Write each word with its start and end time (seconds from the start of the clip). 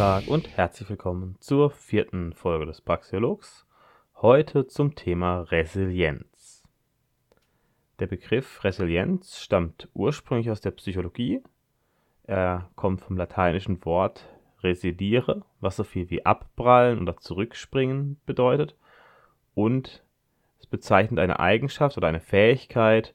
Tag 0.00 0.28
und 0.28 0.56
herzlich 0.56 0.88
willkommen 0.88 1.36
zur 1.40 1.70
vierten 1.70 2.32
Folge 2.32 2.64
des 2.64 2.80
Praxiologs. 2.80 3.66
Heute 4.22 4.66
zum 4.66 4.94
Thema 4.94 5.42
Resilienz. 5.42 6.66
Der 7.98 8.06
Begriff 8.06 8.64
Resilienz 8.64 9.40
stammt 9.40 9.90
ursprünglich 9.92 10.50
aus 10.50 10.62
der 10.62 10.70
Psychologie. 10.70 11.42
Er 12.22 12.70
kommt 12.76 13.02
vom 13.02 13.18
lateinischen 13.18 13.84
Wort 13.84 14.26
residiere, 14.62 15.42
was 15.60 15.76
so 15.76 15.84
viel 15.84 16.08
wie 16.08 16.24
abprallen 16.24 16.98
oder 16.98 17.18
zurückspringen 17.18 18.18
bedeutet. 18.24 18.76
Und 19.54 20.02
es 20.60 20.66
bezeichnet 20.66 21.20
eine 21.20 21.40
Eigenschaft 21.40 21.98
oder 21.98 22.08
eine 22.08 22.20
Fähigkeit, 22.20 23.14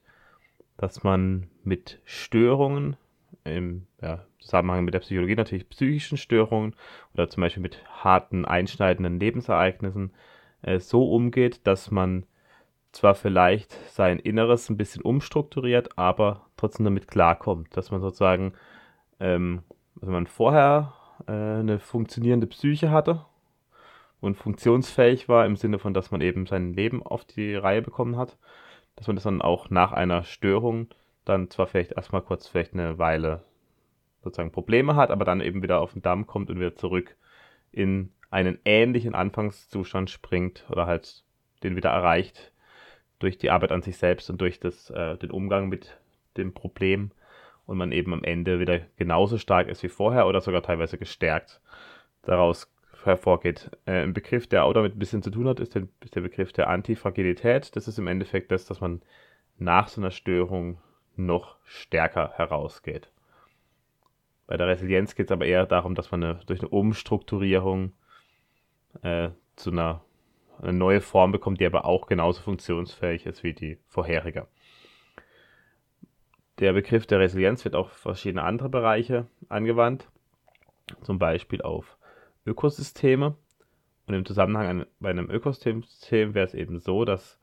dass 0.76 1.02
man 1.02 1.50
mit 1.64 2.00
Störungen 2.04 2.96
im 3.42 3.88
ja, 4.06 4.24
Zusammenhang 4.38 4.84
mit 4.84 4.94
der 4.94 5.00
Psychologie 5.00 5.34
natürlich 5.34 5.68
psychischen 5.68 6.16
Störungen 6.16 6.74
oder 7.14 7.28
zum 7.28 7.40
Beispiel 7.40 7.62
mit 7.62 7.84
harten, 8.04 8.44
einschneidenden 8.44 9.18
Lebensereignissen 9.18 10.12
äh, 10.62 10.78
so 10.78 11.10
umgeht, 11.10 11.66
dass 11.66 11.90
man 11.90 12.24
zwar 12.92 13.14
vielleicht 13.14 13.72
sein 13.90 14.18
Inneres 14.18 14.70
ein 14.70 14.76
bisschen 14.76 15.02
umstrukturiert, 15.02 15.98
aber 15.98 16.46
trotzdem 16.56 16.84
damit 16.84 17.08
klarkommt, 17.08 17.76
dass 17.76 17.90
man 17.90 18.00
sozusagen, 18.00 18.52
ähm, 19.18 19.64
also 20.00 20.12
man 20.12 20.28
vorher 20.28 20.94
äh, 21.26 21.32
eine 21.32 21.80
funktionierende 21.80 22.46
Psyche 22.46 22.90
hatte 22.90 23.26
und 24.20 24.36
funktionsfähig 24.36 25.28
war 25.28 25.44
im 25.44 25.56
Sinne 25.56 25.78
von, 25.80 25.92
dass 25.92 26.12
man 26.12 26.20
eben 26.20 26.46
sein 26.46 26.72
Leben 26.72 27.02
auf 27.02 27.24
die 27.24 27.56
Reihe 27.56 27.82
bekommen 27.82 28.16
hat, 28.16 28.38
dass 28.94 29.08
man 29.08 29.16
das 29.16 29.24
dann 29.24 29.42
auch 29.42 29.68
nach 29.70 29.92
einer 29.92 30.22
Störung 30.22 30.88
dann 31.24 31.50
zwar 31.50 31.66
vielleicht 31.66 31.92
erstmal 31.92 32.22
kurz 32.22 32.46
vielleicht 32.46 32.72
eine 32.72 32.98
Weile 32.98 33.42
sozusagen 34.26 34.52
Probleme 34.52 34.96
hat, 34.96 35.10
aber 35.10 35.24
dann 35.24 35.40
eben 35.40 35.62
wieder 35.62 35.80
auf 35.80 35.92
den 35.92 36.02
Damm 36.02 36.26
kommt 36.26 36.50
und 36.50 36.58
wieder 36.58 36.74
zurück 36.74 37.16
in 37.72 38.12
einen 38.30 38.58
ähnlichen 38.64 39.14
Anfangszustand 39.14 40.10
springt 40.10 40.66
oder 40.68 40.86
halt 40.86 41.24
den 41.62 41.76
wieder 41.76 41.90
erreicht 41.90 42.52
durch 43.18 43.38
die 43.38 43.50
Arbeit 43.50 43.72
an 43.72 43.82
sich 43.82 43.96
selbst 43.96 44.28
und 44.28 44.40
durch 44.40 44.60
das, 44.60 44.90
äh, 44.90 45.16
den 45.16 45.30
Umgang 45.30 45.68
mit 45.68 45.98
dem 46.36 46.52
Problem 46.52 47.12
und 47.66 47.78
man 47.78 47.92
eben 47.92 48.12
am 48.12 48.24
Ende 48.24 48.60
wieder 48.60 48.80
genauso 48.96 49.38
stark 49.38 49.68
ist 49.68 49.82
wie 49.82 49.88
vorher 49.88 50.26
oder 50.26 50.40
sogar 50.40 50.62
teilweise 50.62 50.98
gestärkt 50.98 51.60
daraus 52.22 52.70
hervorgeht. 53.04 53.70
Äh, 53.86 54.02
ein 54.02 54.12
Begriff, 54.12 54.46
der 54.48 54.64
auch 54.64 54.72
damit 54.72 54.96
ein 54.96 54.98
bisschen 54.98 55.22
zu 55.22 55.30
tun 55.30 55.48
hat, 55.48 55.60
ist 55.60 55.74
der, 55.74 55.86
ist 56.02 56.14
der 56.14 56.20
Begriff 56.20 56.52
der 56.52 56.68
Antifragilität. 56.68 57.74
Das 57.76 57.88
ist 57.88 57.98
im 57.98 58.08
Endeffekt 58.08 58.50
das, 58.50 58.66
dass 58.66 58.80
man 58.80 59.02
nach 59.58 59.88
so 59.88 60.00
einer 60.00 60.10
Störung 60.10 60.78
noch 61.16 61.56
stärker 61.64 62.32
herausgeht. 62.36 63.10
Bei 64.46 64.56
der 64.56 64.68
Resilienz 64.68 65.14
geht 65.14 65.26
es 65.26 65.32
aber 65.32 65.46
eher 65.46 65.66
darum, 65.66 65.94
dass 65.94 66.10
man 66.10 66.22
eine, 66.22 66.40
durch 66.46 66.60
eine 66.60 66.68
Umstrukturierung 66.68 67.92
äh, 69.02 69.30
zu 69.56 69.70
einer 69.70 70.02
eine 70.60 70.72
neue 70.72 71.00
Form 71.00 71.32
bekommt, 71.32 71.60
die 71.60 71.66
aber 71.66 71.84
auch 71.84 72.06
genauso 72.06 72.42
funktionsfähig 72.42 73.26
ist 73.26 73.42
wie 73.42 73.52
die 73.52 73.78
vorherige. 73.86 74.46
Der 76.58 76.72
Begriff 76.72 77.06
der 77.06 77.20
Resilienz 77.20 77.64
wird 77.64 77.74
auch 77.74 77.86
auf 77.86 77.92
verschiedene 77.92 78.42
andere 78.42 78.68
Bereiche 78.68 79.26
angewandt, 79.48 80.08
zum 81.02 81.18
Beispiel 81.18 81.60
auf 81.60 81.98
Ökosysteme. 82.46 83.36
Und 84.06 84.14
im 84.14 84.24
Zusammenhang 84.24 84.86
bei 85.00 85.10
einem 85.10 85.30
Ökosystem 85.30 85.84
wäre 86.34 86.46
es 86.46 86.54
eben 86.54 86.78
so, 86.78 87.04
dass 87.04 87.38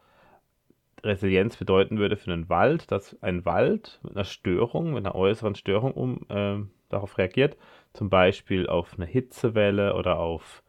Resilienz 1.03 1.57
bedeuten 1.57 1.97
würde 1.97 2.15
für 2.15 2.31
einen 2.31 2.49
Wald, 2.49 2.89
dass 2.89 3.21
ein 3.21 3.45
Wald 3.45 3.99
mit 4.03 4.15
einer 4.15 4.23
Störung, 4.23 4.93
mit 4.93 5.05
einer 5.05 5.15
äußeren 5.15 5.55
Störung 5.55 5.91
um, 5.91 6.25
äh, 6.29 6.63
darauf 6.93 7.17
reagiert, 7.17 7.57
zum 7.93 8.09
Beispiel 8.09 8.67
auf 8.67 8.93
eine 8.95 9.05
Hitzewelle 9.05 9.95
oder 9.95 10.19
auf 10.19 10.63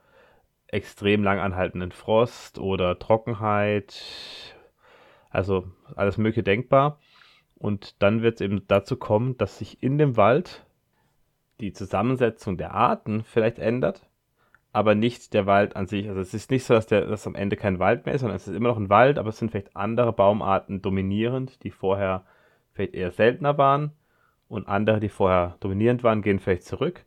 extrem 0.67 1.23
lang 1.23 1.39
anhaltenden 1.39 1.93
Frost 1.93 2.59
oder 2.59 2.99
Trockenheit, 2.99 4.57
also 5.31 5.65
alles 5.95 6.19
Mögliche 6.19 6.43
denkbar. 6.43 6.99
Und 7.57 8.03
dann 8.03 8.23
wird 8.23 8.37
es 8.37 8.41
eben 8.41 8.67
dazu 8.67 8.97
kommen, 8.97 9.39
dass 9.39 9.59
sich 9.59 9.83
in 9.83 9.99
dem 9.99 10.17
Wald 10.17 10.67
die 11.61 11.73
Zusammensetzung 11.73 12.59
der 12.59 12.75
Arten 12.75 13.23
vielleicht 13.23 13.59
ändert, 13.59 14.09
aber 14.73 14.97
nicht 14.97 15.33
der 15.33 15.47
Wald 15.47 15.77
an 15.77 15.87
sich. 15.87 16.09
Also 16.09 16.21
es 16.21 16.35
ist 16.35 16.51
nicht 16.51 16.65
so, 16.65 16.75
dass, 16.75 16.89
der, 16.89 17.06
dass 17.06 17.27
am 17.27 17.37
Ende 17.37 17.56
kein 17.56 17.79
Wald 17.79 18.05
mehr 18.05 18.15
ist, 18.15 18.23
sondern 18.23 18.37
es 18.37 18.49
ist 18.49 18.56
immer 18.56 18.71
noch 18.71 18.77
ein 18.77 18.91
Wald, 18.91 19.19
aber 19.19 19.29
es 19.29 19.39
sind 19.39 19.53
vielleicht 19.53 19.77
andere 19.77 20.12
Baumarten 20.12 20.83
dominierend, 20.83 21.62
die 21.62 21.71
vorher 21.71 22.25
vielleicht 22.73 22.95
eher 22.95 23.12
seltener 23.12 23.56
waren 23.56 23.93
und 24.49 24.69
andere, 24.69 25.00
die 25.00 25.09
vorher 25.09 25.56
dominierend 25.60 26.03
waren, 26.03 26.22
gehen 26.22 26.38
vielleicht 26.38 26.65
zurück. 26.65 27.05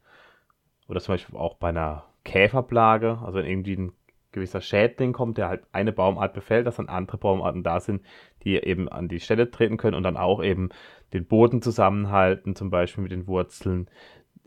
Oder 0.88 1.00
zum 1.00 1.14
Beispiel 1.14 1.38
auch 1.38 1.56
bei 1.56 1.70
einer 1.70 2.06
Käferplage, 2.24 3.20
also 3.24 3.40
wenn 3.40 3.46
irgendwie 3.46 3.76
ein 3.76 3.94
gewisser 4.32 4.62
Schädling 4.62 5.14
kommt, 5.14 5.38
der 5.38 5.48
halt 5.48 5.64
eine 5.72 5.92
Baumart 5.92 6.34
befällt, 6.34 6.68
dass 6.68 6.76
dann 6.78 6.90
andere 6.90 7.18
Baumarten 7.18 7.64
da 7.64 7.80
sind, 7.80 8.04
die 8.44 8.56
eben 8.56 8.90
an 8.90 9.08
die 9.08 9.20
Stelle 9.20 9.50
treten 9.50 9.78
können 9.78 9.96
und 9.96 10.04
dann 10.04 10.18
auch 10.18 10.44
eben 10.44 10.70
den 11.14 11.26
Boden 11.26 11.62
zusammenhalten, 11.62 12.56
zum 12.56 12.70
Beispiel 12.70 13.04
mit 13.04 13.12
den 13.12 13.28
Wurzeln, 13.28 13.90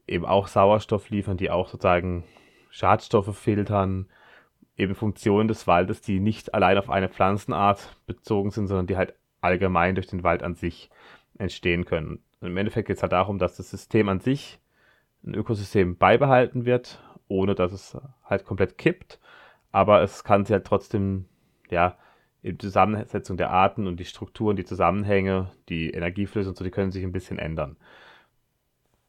eben 0.07 0.25
auch 0.25 0.49
Sauerstoff 0.49 1.11
liefern, 1.11 1.37
die 1.37 1.51
auch 1.51 1.69
sozusagen 1.69 2.25
Schadstoffe 2.71 3.37
filtern, 3.37 4.07
eben 4.77 4.95
Funktionen 4.95 5.49
des 5.49 5.67
Waldes, 5.67 6.01
die 6.01 6.21
nicht 6.21 6.55
allein 6.55 6.79
auf 6.79 6.91
eine 6.91 7.09
Pflanzenart 7.09 7.97
bezogen 8.07 8.51
sind, 8.51 8.67
sondern 8.67 8.87
die 8.87 8.97
halt 8.97 9.15
allgemein 9.41 9.95
durch 9.95 10.07
den 10.07 10.23
Wald 10.23 10.43
an 10.43 10.55
sich 10.55 10.91
entstehen 11.41 11.85
können. 11.85 12.23
Im 12.41 12.57
Endeffekt 12.57 12.89
geht 12.89 12.97
es 12.97 13.03
halt 13.03 13.13
darum, 13.13 13.39
dass 13.39 13.57
das 13.57 13.71
System 13.71 14.09
an 14.09 14.21
sich, 14.21 14.61
ein 15.25 15.35
Ökosystem 15.35 15.97
beibehalten 15.97 16.65
wird, 16.65 17.03
ohne 17.29 17.55
dass 17.55 17.73
es 17.73 17.97
halt 18.25 18.45
komplett 18.45 18.79
kippt. 18.79 19.19
Aber 19.73 20.03
es 20.03 20.25
kann 20.25 20.45
sich 20.45 20.53
halt 20.53 20.67
trotzdem, 20.67 21.27
ja, 21.71 21.97
in 22.43 22.59
Zusammensetzung 22.59 23.37
der 23.37 23.51
Arten 23.51 23.87
und 23.87 24.01
die 24.01 24.07
Strukturen, 24.07 24.57
die 24.57 24.65
Zusammenhänge, 24.65 25.53
die 25.69 25.91
Energieflüsse 25.91 26.49
und 26.49 26.57
so, 26.57 26.65
die 26.65 26.71
können 26.71 26.91
sich 26.91 27.05
ein 27.05 27.13
bisschen 27.13 27.39
ändern. 27.39 27.77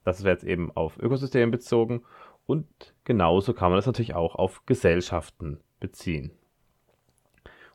Das 0.03 0.23
wäre 0.23 0.33
jetzt 0.33 0.43
eben 0.43 0.71
auf 0.75 0.97
Ökosysteme 0.97 1.51
bezogen. 1.51 2.03
Und 2.45 2.67
genauso 3.05 3.53
kann 3.53 3.69
man 3.71 3.77
das 3.77 3.85
natürlich 3.85 4.15
auch 4.15 4.35
auf 4.35 4.65
Gesellschaften 4.65 5.61
beziehen. 5.79 6.31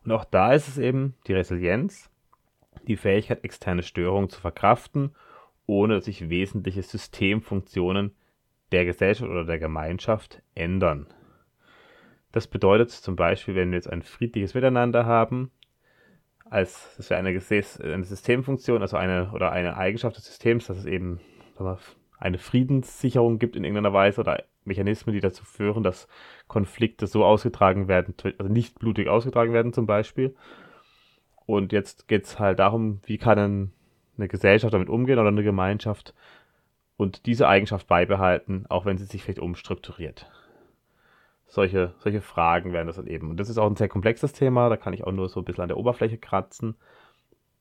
Und 0.05 0.13
auch 0.13 0.25
da 0.25 0.53
ist 0.53 0.69
es 0.69 0.79
eben 0.79 1.15
die 1.27 1.33
Resilienz, 1.33 2.11
die 2.87 2.97
Fähigkeit, 2.97 3.45
externe 3.45 3.83
Störungen 3.83 4.31
zu 4.31 4.41
verkraften 4.41 5.13
ohne 5.67 5.97
dass 5.97 6.05
sich 6.05 6.31
wesentliche 6.31 6.83
Systemfunktionen 6.83 8.15
der 8.73 8.85
Gesellschaft 8.85 9.31
oder 9.31 9.45
der 9.45 9.59
Gemeinschaft 9.59 10.43
ändern. 10.55 11.07
Das 12.33 12.47
bedeutet 12.47 12.91
zum 12.91 13.17
Beispiel, 13.17 13.55
wenn 13.55 13.71
wir 13.71 13.77
jetzt 13.77 13.91
ein 13.91 14.03
friedliches 14.03 14.55
Miteinander 14.55 15.07
haben, 15.07 15.51
als 16.49 16.95
das 16.97 17.11
wäre 17.11 17.19
eine, 17.21 17.31
eine 17.31 18.05
Systemfunktion, 18.05 18.83
also 18.83 18.97
eine 18.97 19.33
oder 19.33 19.51
eine 19.51 19.77
Eigenschaft 19.77 20.17
des 20.17 20.27
Systems, 20.27 20.67
dass 20.67 20.79
es 20.79 20.85
eben 20.85 21.21
eine 22.19 22.39
Friedenssicherung 22.39 23.39
gibt 23.39 23.57
in 23.57 23.65
irgendeiner 23.65 23.93
Weise 23.93 24.21
oder 24.21 24.45
Mechanismen, 24.65 25.15
die 25.15 25.21
dazu 25.21 25.45
führen, 25.45 25.83
dass 25.83 26.09
Konflikte 26.47 27.07
so 27.07 27.25
ausgetragen 27.25 27.89
werden, 27.89 28.15
also 28.39 28.53
nicht 28.53 28.79
blutig 28.79 29.09
ausgetragen 29.09 29.53
werden 29.53 29.73
zum 29.73 29.87
Beispiel. 29.87 30.37
Und 31.47 31.73
jetzt 31.73 32.09
geht 32.09 32.25
es 32.25 32.39
halt 32.39 32.59
darum, 32.59 33.01
wie 33.07 33.19
kann 33.19 33.39
ein 33.39 33.73
eine 34.19 34.29
Gesellschaft 34.29 34.75
damit 34.75 34.89
umgehen 34.89 35.19
oder 35.19 35.29
eine 35.29 35.43
Gemeinschaft 35.43 36.15
und 36.97 37.27
diese 37.27 37.49
Eigenschaft 37.49 37.87
beibehalten, 37.87 38.67
auch 38.69 38.87
wenn 38.87 38.99
sie 38.99 39.05
sich 39.05 39.23
vielleicht 39.23 39.39
umstrukturiert. 39.39 40.31
Solche, 41.47 41.95
solche 41.99 42.21
Fragen 42.21 42.73
werden 42.73 42.87
das 42.87 42.97
dann 42.97 43.07
eben. 43.07 43.31
Und 43.31 43.39
das 43.39 43.49
ist 43.49 43.59
auch 43.59 43.69
ein 43.69 43.77
sehr 43.77 43.89
komplexes 43.89 44.33
Thema, 44.33 44.69
da 44.69 44.77
kann 44.77 44.93
ich 44.93 45.05
auch 45.05 45.13
nur 45.13 45.29
so 45.29 45.41
ein 45.41 45.45
bisschen 45.45 45.63
an 45.63 45.69
der 45.69 45.77
Oberfläche 45.77 46.19
kratzen. 46.19 46.75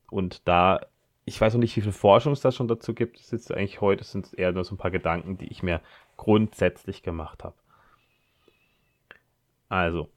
Und 0.10 0.48
da, 0.48 0.82
ich 1.26 1.40
weiß 1.40 1.54
noch 1.54 1.60
nicht, 1.60 1.76
wie 1.76 1.82
viel 1.82 1.92
Forschung 1.92 2.34
es 2.34 2.42
da 2.42 2.52
schon 2.52 2.68
dazu 2.68 2.94
gibt. 2.94 3.20
Das 3.20 3.32
ist 3.34 3.52
eigentlich 3.52 3.82
heute, 3.82 4.04
sind 4.04 4.34
eher 4.34 4.52
nur 4.52 4.64
so 4.64 4.76
ein 4.76 4.80
paar 4.80 4.92
Gedanken, 4.92 5.38
die 5.38 5.48
ich 5.48 5.62
mir 5.62 5.82
grundsätzlich 6.18 7.04
gemacht 7.04 7.44
habe. 7.44 7.56
Also, 9.70 10.10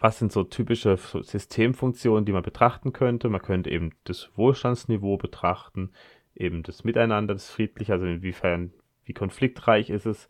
was 0.00 0.18
sind 0.18 0.32
so 0.32 0.44
typische 0.44 0.96
Systemfunktionen, 0.96 2.24
die 2.24 2.32
man 2.32 2.42
betrachten 2.42 2.92
könnte? 2.92 3.28
Man 3.28 3.42
könnte 3.42 3.70
eben 3.70 3.92
das 4.04 4.30
Wohlstandsniveau 4.36 5.16
betrachten, 5.16 5.90
eben 6.34 6.62
das 6.62 6.84
Miteinander, 6.84 7.34
das 7.34 7.50
Friedliche, 7.50 7.94
also 7.94 8.06
inwiefern, 8.06 8.72
wie 9.04 9.12
konfliktreich 9.12 9.90
ist 9.90 10.06
es. 10.06 10.28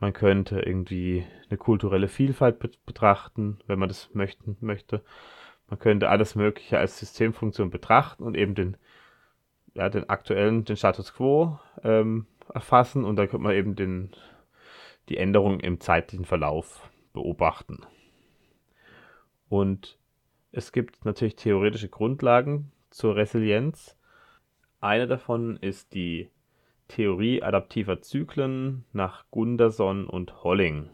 Man 0.00 0.12
könnte 0.12 0.60
irgendwie 0.60 1.24
eine 1.48 1.58
kulturelle 1.58 2.08
Vielfalt 2.08 2.58
betrachten, 2.86 3.58
wenn 3.66 3.78
man 3.78 3.88
das 3.88 4.10
möchten, 4.14 4.56
möchte. 4.60 5.02
Man 5.68 5.78
könnte 5.78 6.08
alles 6.08 6.34
Mögliche 6.34 6.78
als 6.78 6.98
Systemfunktion 6.98 7.70
betrachten 7.70 8.22
und 8.22 8.36
eben 8.36 8.54
den, 8.54 8.76
ja, 9.74 9.88
den 9.88 10.08
aktuellen, 10.08 10.64
den 10.64 10.76
Status 10.76 11.14
quo 11.14 11.58
ähm, 11.82 12.26
erfassen 12.52 13.04
und 13.04 13.16
dann 13.16 13.28
könnte 13.28 13.44
man 13.44 13.54
eben 13.54 13.76
den, 13.76 14.10
die 15.08 15.18
Änderungen 15.18 15.60
im 15.60 15.80
zeitlichen 15.80 16.24
Verlauf 16.24 16.90
beobachten. 17.12 17.78
Und 19.48 19.98
es 20.52 20.72
gibt 20.72 21.04
natürlich 21.04 21.36
theoretische 21.36 21.88
Grundlagen 21.88 22.72
zur 22.90 23.16
Resilienz. 23.16 23.96
Eine 24.80 25.06
davon 25.06 25.56
ist 25.56 25.94
die 25.94 26.30
Theorie 26.88 27.42
adaptiver 27.42 28.00
Zyklen 28.02 28.84
nach 28.92 29.24
Gunderson 29.30 30.06
und 30.06 30.44
Holling. 30.44 30.90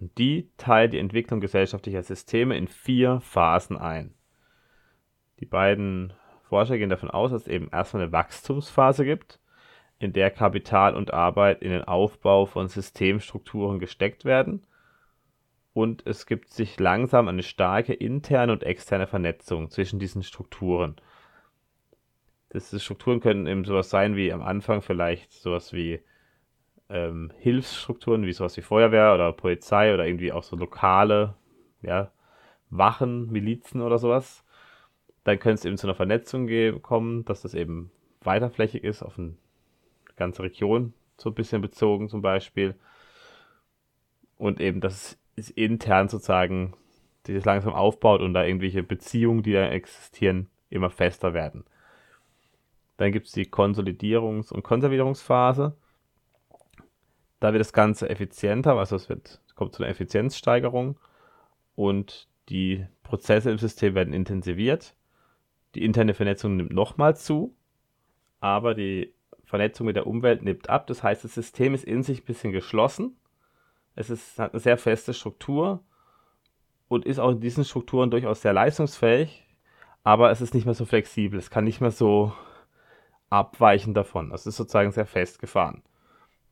Und 0.00 0.16
die 0.18 0.50
teilt 0.56 0.92
die 0.92 0.98
Entwicklung 0.98 1.40
gesellschaftlicher 1.40 2.02
Systeme 2.02 2.56
in 2.56 2.68
vier 2.68 3.20
Phasen 3.20 3.76
ein. 3.76 4.14
Die 5.40 5.46
beiden 5.46 6.12
Forscher 6.42 6.78
gehen 6.78 6.90
davon 6.90 7.10
aus, 7.10 7.32
dass 7.32 7.42
es 7.42 7.48
eben 7.48 7.68
erstmal 7.70 8.04
eine 8.04 8.12
Wachstumsphase 8.12 9.04
gibt, 9.04 9.40
in 9.98 10.12
der 10.12 10.30
Kapital 10.30 10.94
und 10.94 11.12
Arbeit 11.12 11.62
in 11.62 11.70
den 11.70 11.84
Aufbau 11.84 12.46
von 12.46 12.68
Systemstrukturen 12.68 13.78
gesteckt 13.78 14.24
werden. 14.24 14.64
Und 15.74 16.06
es 16.06 16.26
gibt 16.26 16.50
sich 16.50 16.78
langsam 16.78 17.26
eine 17.26 17.42
starke 17.42 17.92
interne 17.92 18.52
und 18.52 18.62
externe 18.62 19.08
Vernetzung 19.08 19.70
zwischen 19.70 19.98
diesen 19.98 20.22
Strukturen. 20.22 20.96
Diese 22.52 22.78
Strukturen 22.78 23.18
können 23.18 23.48
eben 23.48 23.64
sowas 23.64 23.90
sein 23.90 24.14
wie 24.14 24.32
am 24.32 24.40
Anfang 24.40 24.82
vielleicht 24.82 25.32
sowas 25.32 25.72
wie 25.72 26.00
ähm, 26.88 27.32
Hilfsstrukturen, 27.38 28.24
wie 28.24 28.32
sowas 28.32 28.56
wie 28.56 28.62
Feuerwehr 28.62 29.14
oder 29.14 29.32
Polizei 29.32 29.92
oder 29.92 30.06
irgendwie 30.06 30.30
auch 30.30 30.44
so 30.44 30.54
lokale 30.54 31.34
ja, 31.82 32.12
Wachen, 32.70 33.32
Milizen 33.32 33.80
oder 33.80 33.98
sowas. 33.98 34.44
Dann 35.24 35.40
könnte 35.40 35.54
es 35.54 35.64
eben 35.64 35.76
zu 35.76 35.88
einer 35.88 35.96
Vernetzung 35.96 36.48
kommen, 36.82 37.24
dass 37.24 37.42
das 37.42 37.54
eben 37.54 37.90
weiterflächig 38.20 38.84
ist, 38.84 39.02
auf 39.02 39.18
eine 39.18 39.34
ganze 40.14 40.44
Region 40.44 40.94
so 41.16 41.30
ein 41.30 41.34
bisschen 41.34 41.62
bezogen 41.62 42.08
zum 42.08 42.22
Beispiel. 42.22 42.76
Und 44.36 44.60
eben, 44.60 44.80
dass 44.80 44.94
es 44.94 45.23
intern 45.36 46.08
sozusagen 46.08 46.74
sich 47.26 47.44
langsam 47.44 47.72
aufbaut 47.72 48.20
und 48.20 48.34
da 48.34 48.44
irgendwelche 48.44 48.82
Beziehungen, 48.82 49.42
die 49.42 49.52
da 49.52 49.68
existieren, 49.68 50.48
immer 50.70 50.90
fester 50.90 51.34
werden. 51.34 51.64
Dann 52.96 53.12
gibt 53.12 53.26
es 53.26 53.32
die 53.32 53.46
Konsolidierungs- 53.46 54.52
und 54.52 54.62
Konservierungsphase. 54.62 55.76
Da 57.40 57.52
wird 57.52 57.60
das 57.60 57.72
Ganze 57.72 58.08
effizienter, 58.08 58.76
also 58.78 58.96
es 58.96 59.08
wird, 59.08 59.40
kommt 59.54 59.74
zu 59.74 59.82
einer 59.82 59.90
Effizienzsteigerung 59.90 60.98
und 61.74 62.28
die 62.48 62.86
Prozesse 63.02 63.50
im 63.50 63.58
System 63.58 63.94
werden 63.94 64.14
intensiviert. 64.14 64.94
Die 65.74 65.84
interne 65.84 66.14
Vernetzung 66.14 66.56
nimmt 66.56 66.72
nochmal 66.72 67.16
zu, 67.16 67.54
aber 68.40 68.74
die 68.74 69.12
Vernetzung 69.44 69.86
mit 69.86 69.96
der 69.96 70.06
Umwelt 70.06 70.42
nimmt 70.42 70.70
ab. 70.70 70.86
Das 70.86 71.02
heißt, 71.02 71.24
das 71.24 71.34
System 71.34 71.74
ist 71.74 71.84
in 71.84 72.02
sich 72.02 72.22
ein 72.22 72.24
bisschen 72.24 72.52
geschlossen. 72.52 73.16
Es 73.94 74.10
ist, 74.10 74.38
hat 74.38 74.52
eine 74.52 74.60
sehr 74.60 74.76
feste 74.76 75.14
Struktur 75.14 75.80
und 76.88 77.04
ist 77.06 77.18
auch 77.18 77.30
in 77.30 77.40
diesen 77.40 77.64
Strukturen 77.64 78.10
durchaus 78.10 78.42
sehr 78.42 78.52
leistungsfähig, 78.52 79.46
aber 80.02 80.30
es 80.30 80.40
ist 80.40 80.54
nicht 80.54 80.64
mehr 80.64 80.74
so 80.74 80.84
flexibel. 80.84 81.38
Es 81.38 81.50
kann 81.50 81.64
nicht 81.64 81.80
mehr 81.80 81.90
so 81.90 82.32
abweichen 83.30 83.94
davon. 83.94 84.32
Es 84.32 84.46
ist 84.46 84.56
sozusagen 84.56 84.92
sehr 84.92 85.06
festgefahren. 85.06 85.82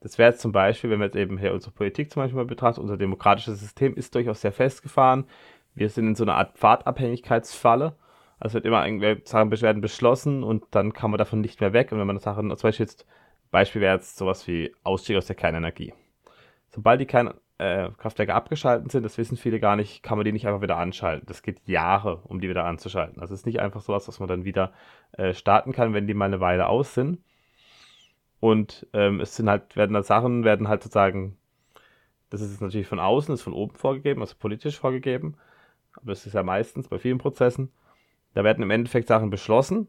Das 0.00 0.18
wäre 0.18 0.30
jetzt 0.30 0.40
zum 0.40 0.50
Beispiel, 0.50 0.90
wenn 0.90 0.98
wir 0.98 1.06
jetzt 1.06 1.16
eben 1.16 1.38
hier 1.38 1.52
unsere 1.52 1.72
Politik 1.72 2.10
zum 2.10 2.22
Beispiel 2.22 2.36
mal 2.36 2.46
betrachten, 2.46 2.80
unser 2.80 2.96
demokratisches 2.96 3.60
System 3.60 3.94
ist 3.94 4.14
durchaus 4.14 4.40
sehr 4.40 4.52
festgefahren. 4.52 5.26
Wir 5.74 5.88
sind 5.88 6.08
in 6.08 6.14
so 6.16 6.24
einer 6.24 6.34
Art 6.34 6.58
Pfadabhängigkeitsfalle. 6.58 7.94
Also 8.40 8.54
wird 8.54 8.66
immer 8.66 8.84
irgendwelche 8.84 9.22
Sachen 9.24 9.52
werden 9.52 9.80
beschlossen 9.80 10.42
und 10.42 10.64
dann 10.72 10.92
kann 10.92 11.12
man 11.12 11.18
davon 11.18 11.40
nicht 11.40 11.60
mehr 11.60 11.72
weg. 11.72 11.92
Und 11.92 12.00
wenn 12.00 12.08
man 12.08 12.18
Sachen, 12.18 12.50
zum 12.50 12.68
Beispiel 12.68 12.86
jetzt, 12.86 13.06
Beispiel 13.52 13.80
wäre 13.80 13.94
jetzt 13.94 14.16
sowas 14.16 14.48
wie 14.48 14.74
Ausstieg 14.82 15.16
aus 15.16 15.26
der 15.26 15.36
Kernenergie. 15.36 15.94
Sobald 16.74 17.00
die 17.00 17.06
Kernkraftwerke 17.06 18.32
äh, 18.32 18.34
abgeschaltet 18.34 18.90
sind, 18.90 19.02
das 19.02 19.18
wissen 19.18 19.36
viele 19.36 19.60
gar 19.60 19.76
nicht, 19.76 20.02
kann 20.02 20.16
man 20.16 20.24
die 20.24 20.32
nicht 20.32 20.46
einfach 20.46 20.62
wieder 20.62 20.78
anschalten. 20.78 21.26
Das 21.26 21.42
geht 21.42 21.60
Jahre, 21.68 22.22
um 22.24 22.40
die 22.40 22.48
wieder 22.48 22.64
anzuschalten. 22.64 23.20
Also 23.20 23.34
es 23.34 23.40
ist 23.40 23.46
nicht 23.46 23.60
einfach 23.60 23.82
sowas, 23.82 24.08
was 24.08 24.20
man 24.20 24.28
dann 24.28 24.44
wieder 24.44 24.72
äh, 25.12 25.34
starten 25.34 25.72
kann, 25.72 25.92
wenn 25.92 26.06
die 26.06 26.14
mal 26.14 26.26
eine 26.26 26.40
Weile 26.40 26.66
aus 26.66 26.94
sind. 26.94 27.18
Und 28.40 28.86
ähm, 28.92 29.20
es 29.20 29.36
sind 29.36 29.48
halt, 29.48 29.76
werden 29.76 29.92
da 29.92 30.02
Sachen, 30.02 30.44
werden 30.44 30.66
halt 30.66 30.82
sozusagen, 30.82 31.36
das 32.30 32.40
ist 32.40 32.60
natürlich 32.60 32.88
von 32.88 32.98
außen, 32.98 33.34
ist 33.34 33.42
von 33.42 33.52
oben 33.52 33.76
vorgegeben, 33.76 34.22
also 34.22 34.34
politisch 34.38 34.78
vorgegeben. 34.78 35.36
Aber 35.94 36.12
das 36.12 36.26
ist 36.26 36.32
ja 36.32 36.42
meistens 36.42 36.88
bei 36.88 36.98
vielen 36.98 37.18
Prozessen. 37.18 37.70
Da 38.34 38.44
werden 38.44 38.62
im 38.62 38.70
Endeffekt 38.70 39.08
Sachen 39.08 39.28
beschlossen 39.28 39.88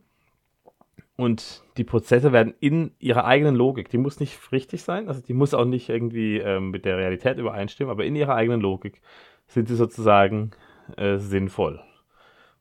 und 1.16 1.64
die 1.78 1.84
Prozesse 1.84 2.32
werden 2.32 2.54
in 2.60 2.92
ihrer 3.00 3.26
eigenen 3.26 3.56
Logik, 3.56 3.90
die 3.90 3.98
muss 3.98 4.20
nicht 4.20 4.52
richtig 4.52 4.84
sein, 4.84 5.08
also 5.08 5.22
die 5.22 5.34
muss 5.34 5.54
auch 5.54 5.66
nicht 5.66 5.90
irgendwie 5.90 6.38
ähm, 6.38 6.72
mit 6.72 6.86
der 6.86 6.98
Realität 6.98 7.38
übereinstimmen, 7.38 7.92
aber 7.92 8.06
in 8.06 8.16
ihrer 8.16 8.36
eigenen 8.36 8.62
Logik 8.62 9.02
sind 9.48 9.68
sie 9.68 9.76
sozusagen 9.76 10.52
äh, 10.98 11.18
sinnvoll. 11.18 11.82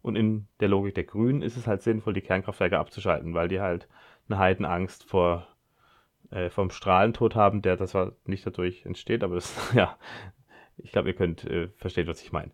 Und 0.03 0.17
in 0.17 0.49
der 0.61 0.69
Logik 0.69 0.95
der 0.95 1.05
Grünen 1.05 1.43
ist 1.43 1.57
es 1.57 1.67
halt 1.67 1.83
sinnvoll, 1.83 2.13
die 2.13 2.21
Kernkraftwerke 2.21 2.79
abzuschalten, 2.79 3.35
weil 3.35 3.49
die 3.49 3.61
halt 3.61 3.89
eine 4.29 4.39
Heidenangst 4.39 5.05
vor 5.05 5.47
äh, 6.31 6.51
vom 6.51 6.71
Strahlentod 6.71 7.35
haben, 7.35 7.63
der 7.63 7.77
das 7.77 7.91
zwar 7.91 8.13
nicht 8.27 8.47
dadurch 8.47 8.85
entsteht, 8.85 9.23
aber 9.23 9.37
das, 9.37 9.55
ja, 9.75 9.97
ich 10.77 10.93
glaube, 10.93 11.09
ihr 11.09 11.15
könnt 11.15 11.45
äh, 11.45 11.69
verstehen, 11.77 12.09
was 12.09 12.23
ich 12.23 12.33
meine. 12.33 12.51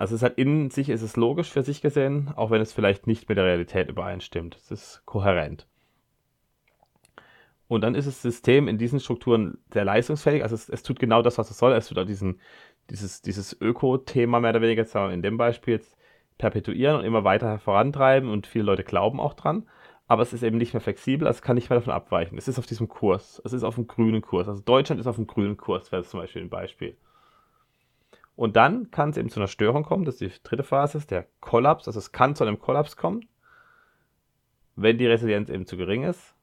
Also 0.00 0.14
es 0.14 0.22
hat 0.22 0.38
in 0.38 0.70
sich 0.70 0.88
ist 0.88 1.02
es 1.02 1.16
logisch 1.16 1.50
für 1.50 1.62
sich 1.62 1.82
gesehen, 1.82 2.32
auch 2.34 2.50
wenn 2.50 2.62
es 2.62 2.72
vielleicht 2.72 3.06
nicht 3.06 3.28
mit 3.28 3.36
der 3.36 3.44
Realität 3.44 3.90
übereinstimmt. 3.90 4.56
Es 4.56 4.70
ist 4.70 5.02
kohärent. 5.04 5.66
Und 7.68 7.82
dann 7.82 7.94
ist 7.94 8.08
das 8.08 8.22
System 8.22 8.66
in 8.66 8.78
diesen 8.78 8.98
Strukturen 8.98 9.58
sehr 9.70 9.84
leistungsfähig. 9.84 10.42
Also 10.42 10.54
es, 10.54 10.70
es 10.70 10.82
tut 10.82 10.98
genau 11.00 11.20
das, 11.20 11.36
was 11.36 11.50
es 11.50 11.58
soll. 11.58 11.72
Es 11.72 11.88
tut 11.88 11.98
auch 11.98 12.06
diesen, 12.06 12.40
dieses, 12.88 13.20
dieses 13.20 13.54
Öko-Thema 13.60 14.40
mehr 14.40 14.52
oder 14.52 14.62
weniger, 14.62 14.84
jetzt 14.84 14.94
in 14.94 15.20
dem 15.20 15.36
Beispiel 15.36 15.74
jetzt 15.74 15.98
perpetuieren 16.38 16.96
und 16.96 17.04
immer 17.04 17.24
weiter 17.24 17.58
vorantreiben 17.58 18.30
und 18.30 18.46
viele 18.46 18.64
Leute 18.64 18.84
glauben 18.84 19.20
auch 19.20 19.34
dran. 19.34 19.68
Aber 20.06 20.22
es 20.22 20.32
ist 20.32 20.42
eben 20.42 20.56
nicht 20.56 20.72
mehr 20.72 20.80
flexibel, 20.80 21.28
also 21.28 21.36
es 21.36 21.42
kann 21.42 21.56
nicht 21.56 21.68
mehr 21.68 21.78
davon 21.78 21.92
abweichen. 21.92 22.38
Es 22.38 22.48
ist 22.48 22.58
auf 22.58 22.64
diesem 22.64 22.88
Kurs. 22.88 23.42
Es 23.44 23.52
ist 23.52 23.64
auf 23.64 23.74
dem 23.74 23.86
grünen 23.86 24.22
Kurs. 24.22 24.48
Also 24.48 24.62
Deutschland 24.62 24.98
ist 24.98 25.06
auf 25.06 25.16
dem 25.16 25.26
grünen 25.26 25.58
Kurs, 25.58 25.92
wäre 25.92 26.00
das 26.00 26.10
zum 26.10 26.20
Beispiel 26.20 26.40
ein 26.40 26.48
Beispiel. 26.48 26.96
Und 28.40 28.56
dann 28.56 28.90
kann 28.90 29.10
es 29.10 29.18
eben 29.18 29.28
zu 29.28 29.38
einer 29.38 29.48
Störung 29.48 29.82
kommen, 29.82 30.06
das 30.06 30.22
ist 30.22 30.38
die 30.38 30.42
dritte 30.42 30.62
Phase, 30.62 30.98
der 31.06 31.26
Kollaps. 31.40 31.86
Also 31.86 31.98
es 31.98 32.10
kann 32.10 32.34
zu 32.34 32.42
einem 32.42 32.58
Kollaps 32.58 32.96
kommen, 32.96 33.28
wenn 34.76 34.96
die 34.96 35.06
Resilienz 35.06 35.50
eben 35.50 35.66
zu 35.66 35.76
gering 35.76 36.04
ist. 36.04 36.34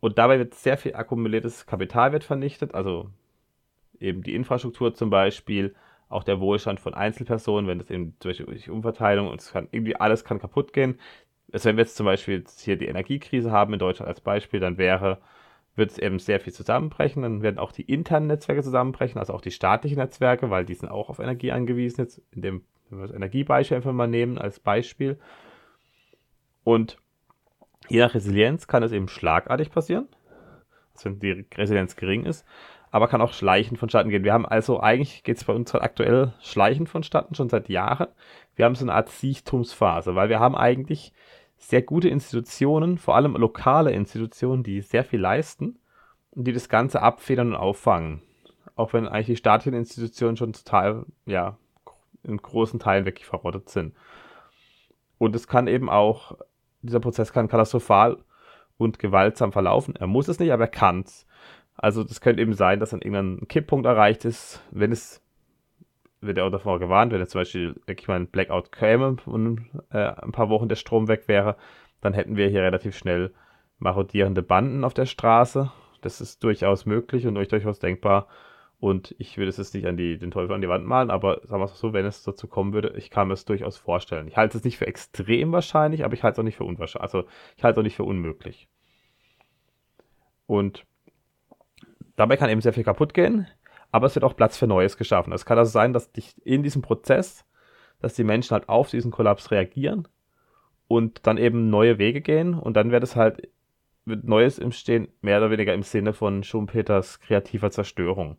Und 0.00 0.18
dabei 0.18 0.38
wird 0.38 0.52
sehr 0.52 0.76
viel 0.76 0.94
akkumuliertes 0.94 1.64
Kapital 1.64 2.12
wird 2.12 2.24
vernichtet, 2.24 2.74
also 2.74 3.08
eben 3.98 4.22
die 4.22 4.34
Infrastruktur 4.34 4.92
zum 4.92 5.08
Beispiel, 5.08 5.74
auch 6.10 6.24
der 6.24 6.40
Wohlstand 6.40 6.78
von 6.78 6.92
Einzelpersonen, 6.92 7.68
wenn 7.68 7.78
das 7.78 7.88
eben 7.88 8.14
durch 8.18 8.68
Umverteilung 8.68 9.28
und 9.28 9.40
es 9.40 9.50
kann 9.50 9.68
irgendwie 9.70 9.96
alles 9.96 10.26
kann 10.26 10.38
kaputt 10.38 10.74
gehen. 10.74 11.00
Also 11.54 11.70
wenn 11.70 11.78
wir 11.78 11.84
jetzt 11.84 11.96
zum 11.96 12.04
Beispiel 12.04 12.44
hier 12.58 12.76
die 12.76 12.88
Energiekrise 12.88 13.50
haben 13.50 13.72
in 13.72 13.78
Deutschland 13.78 14.10
als 14.10 14.20
Beispiel, 14.20 14.60
dann 14.60 14.76
wäre 14.76 15.22
wird 15.76 15.90
es 15.90 15.98
eben 15.98 16.18
sehr 16.18 16.40
viel 16.40 16.52
zusammenbrechen. 16.52 17.22
Dann 17.22 17.42
werden 17.42 17.58
auch 17.58 17.72
die 17.72 17.82
internen 17.82 18.26
Netzwerke 18.26 18.62
zusammenbrechen, 18.62 19.18
also 19.18 19.32
auch 19.32 19.40
die 19.40 19.50
staatlichen 19.50 19.98
Netzwerke, 19.98 20.50
weil 20.50 20.64
die 20.64 20.74
sind 20.74 20.88
auch 20.88 21.08
auf 21.08 21.18
Energie 21.18 21.52
angewiesen. 21.52 22.02
Jetzt 22.02 22.22
in 22.30 22.42
dem, 22.42 22.64
wenn 22.90 22.98
wir 23.00 23.06
das 23.06 23.16
Energiebeispiel 23.16 23.76
einfach 23.76 23.92
mal 23.92 24.06
nehmen 24.06 24.38
als 24.38 24.60
Beispiel. 24.60 25.18
Und 26.62 26.98
je 27.88 28.00
nach 28.00 28.14
Resilienz 28.14 28.66
kann 28.66 28.82
es 28.82 28.92
eben 28.92 29.08
schlagartig 29.08 29.70
passieren, 29.70 30.08
also 30.94 31.10
wenn 31.10 31.18
die 31.18 31.44
Resilienz 31.54 31.96
gering 31.96 32.24
ist, 32.24 32.46
aber 32.90 33.08
kann 33.08 33.20
auch 33.20 33.32
schleichend 33.32 33.78
vonstatten 33.78 34.08
gehen. 34.08 34.24
Wir 34.24 34.32
haben 34.32 34.46
also 34.46 34.80
eigentlich 34.80 35.24
geht 35.24 35.36
es 35.36 35.44
bei 35.44 35.52
uns 35.52 35.74
aktuell 35.74 36.32
schleichend 36.40 36.88
vonstatten, 36.88 37.34
schon 37.34 37.48
seit 37.48 37.68
Jahren. 37.68 38.08
Wir 38.54 38.64
haben 38.64 38.76
so 38.76 38.84
eine 38.84 38.94
Art 38.94 39.08
Siechtumsphase, 39.08 40.14
weil 40.14 40.28
wir 40.28 40.38
haben 40.38 40.54
eigentlich 40.54 41.12
sehr 41.68 41.82
gute 41.82 42.08
Institutionen, 42.08 42.98
vor 42.98 43.16
allem 43.16 43.36
lokale 43.36 43.92
Institutionen, 43.92 44.62
die 44.62 44.82
sehr 44.82 45.04
viel 45.04 45.20
leisten 45.20 45.78
und 46.30 46.44
die 46.44 46.52
das 46.52 46.68
Ganze 46.68 47.00
abfedern 47.00 47.48
und 47.48 47.56
auffangen. 47.56 48.20
Auch 48.76 48.92
wenn 48.92 49.08
eigentlich 49.08 49.26
die 49.26 49.36
staatlichen 49.36 49.78
Institutionen 49.78 50.36
schon 50.36 50.52
total, 50.52 51.06
ja, 51.24 51.56
in 52.22 52.36
großen 52.36 52.80
Teilen 52.80 53.06
wirklich 53.06 53.26
verrottet 53.26 53.70
sind. 53.70 53.94
Und 55.18 55.34
es 55.34 55.48
kann 55.48 55.66
eben 55.66 55.88
auch, 55.88 56.36
dieser 56.82 57.00
Prozess 57.00 57.32
kann 57.32 57.48
katastrophal 57.48 58.18
und 58.76 58.98
gewaltsam 58.98 59.52
verlaufen. 59.52 59.96
Er 59.96 60.06
muss 60.06 60.28
es 60.28 60.38
nicht, 60.38 60.52
aber 60.52 60.64
er 60.64 60.68
kann 60.68 61.00
es. 61.00 61.26
Also 61.76 62.04
das 62.04 62.20
könnte 62.20 62.42
eben 62.42 62.54
sein, 62.54 62.78
dass 62.78 62.90
dann 62.90 63.00
irgendein 63.00 63.48
Kipppunkt 63.48 63.86
erreicht 63.86 64.24
ist, 64.24 64.62
wenn 64.70 64.92
es 64.92 65.23
wird 66.26 66.38
er 66.38 66.44
auch 66.44 66.50
davor 66.50 66.78
gewarnt, 66.78 67.12
wenn 67.12 67.20
jetzt 67.20 67.32
zum 67.32 67.40
Beispiel 67.40 67.74
wirklich 67.86 68.08
mal 68.08 68.16
ein 68.16 68.28
Blackout 68.28 68.72
käme 68.72 69.16
und 69.26 69.66
äh, 69.90 69.98
ein 69.98 70.32
paar 70.32 70.48
Wochen 70.48 70.68
der 70.68 70.76
Strom 70.76 71.08
weg 71.08 71.28
wäre, 71.28 71.56
dann 72.00 72.12
hätten 72.12 72.36
wir 72.36 72.48
hier 72.48 72.62
relativ 72.62 72.96
schnell 72.96 73.32
marodierende 73.78 74.42
Banden 74.42 74.84
auf 74.84 74.94
der 74.94 75.06
Straße. 75.06 75.70
Das 76.00 76.20
ist 76.20 76.44
durchaus 76.44 76.86
möglich 76.86 77.26
und 77.26 77.34
durchaus 77.34 77.78
denkbar. 77.78 78.28
Und 78.80 79.14
ich 79.18 79.38
würde 79.38 79.48
es 79.48 79.56
jetzt 79.56 79.74
nicht 79.74 79.86
an 79.86 79.96
die, 79.96 80.18
den 80.18 80.30
Teufel 80.30 80.54
an 80.54 80.60
die 80.60 80.68
Wand 80.68 80.84
malen, 80.84 81.10
aber 81.10 81.40
sagen 81.44 81.62
wir 81.62 81.64
es 81.64 81.78
so, 81.78 81.92
wenn 81.94 82.04
es 82.04 82.22
dazu 82.22 82.46
kommen 82.48 82.74
würde, 82.74 82.92
ich 82.98 83.08
kann 83.08 83.28
mir 83.28 83.34
es 83.34 83.46
durchaus 83.46 83.78
vorstellen. 83.78 84.28
Ich 84.28 84.36
halte 84.36 84.58
es 84.58 84.64
nicht 84.64 84.76
für 84.76 84.86
extrem 84.86 85.52
wahrscheinlich, 85.52 86.04
aber 86.04 86.12
ich 86.12 86.22
halte 86.22 86.34
es 86.34 86.38
auch 86.40 86.44
nicht 86.44 86.56
für 86.56 86.64
unwahrscheinlich. 86.64 87.02
Also 87.02 87.24
ich 87.56 87.64
halte 87.64 87.78
es 87.78 87.82
auch 87.82 87.84
nicht 87.84 87.96
für 87.96 88.04
unmöglich. 88.04 88.68
Und 90.46 90.84
dabei 92.16 92.36
kann 92.36 92.50
eben 92.50 92.60
sehr 92.60 92.74
viel 92.74 92.84
kaputt 92.84 93.14
gehen 93.14 93.46
aber 93.94 94.08
es 94.08 94.16
wird 94.16 94.24
auch 94.24 94.34
Platz 94.34 94.56
für 94.56 94.66
Neues 94.66 94.96
geschaffen. 94.96 95.32
Es 95.32 95.46
kann 95.46 95.56
also 95.56 95.70
sein, 95.70 95.92
dass 95.92 96.10
dich 96.10 96.34
in 96.44 96.64
diesem 96.64 96.82
Prozess, 96.82 97.44
dass 98.00 98.14
die 98.14 98.24
Menschen 98.24 98.50
halt 98.50 98.68
auf 98.68 98.90
diesen 98.90 99.12
Kollaps 99.12 99.52
reagieren 99.52 100.08
und 100.88 101.28
dann 101.28 101.38
eben 101.38 101.70
neue 101.70 101.96
Wege 101.98 102.20
gehen 102.20 102.54
und 102.54 102.76
dann 102.76 102.90
wird 102.90 103.04
es 103.04 103.14
halt 103.14 103.48
wird 104.04 104.24
Neues 104.24 104.58
entstehen, 104.58 105.06
mehr 105.20 105.38
oder 105.38 105.52
weniger 105.52 105.72
im 105.72 105.84
Sinne 105.84 106.12
von 106.12 106.42
Schumpeters 106.42 107.20
kreativer 107.20 107.70
Zerstörung. 107.70 108.36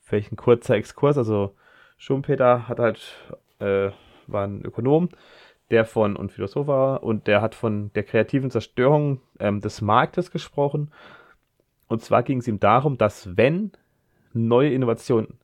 Vielleicht 0.00 0.32
ein 0.32 0.36
kurzer 0.36 0.74
Exkurs, 0.74 1.16
also 1.16 1.56
Schumpeter 1.96 2.68
hat 2.68 2.78
halt, 2.78 3.00
äh, 3.58 3.90
war 4.26 4.46
ein 4.46 4.62
Ökonom, 4.66 5.08
der 5.70 5.86
von, 5.86 6.14
und 6.14 6.30
Philosoph 6.30 6.66
war, 6.66 7.02
und 7.02 7.26
der 7.26 7.40
hat 7.40 7.54
von 7.54 7.90
der 7.94 8.02
kreativen 8.02 8.50
Zerstörung 8.50 9.22
ähm, 9.40 9.62
des 9.62 9.80
Marktes 9.80 10.30
gesprochen. 10.30 10.90
Und 11.88 12.02
zwar 12.02 12.22
ging 12.22 12.40
es 12.40 12.48
ihm 12.48 12.60
darum, 12.60 12.98
dass 12.98 13.34
wenn 13.34 13.72
neue 14.34 14.72
Innovationen 14.72 15.38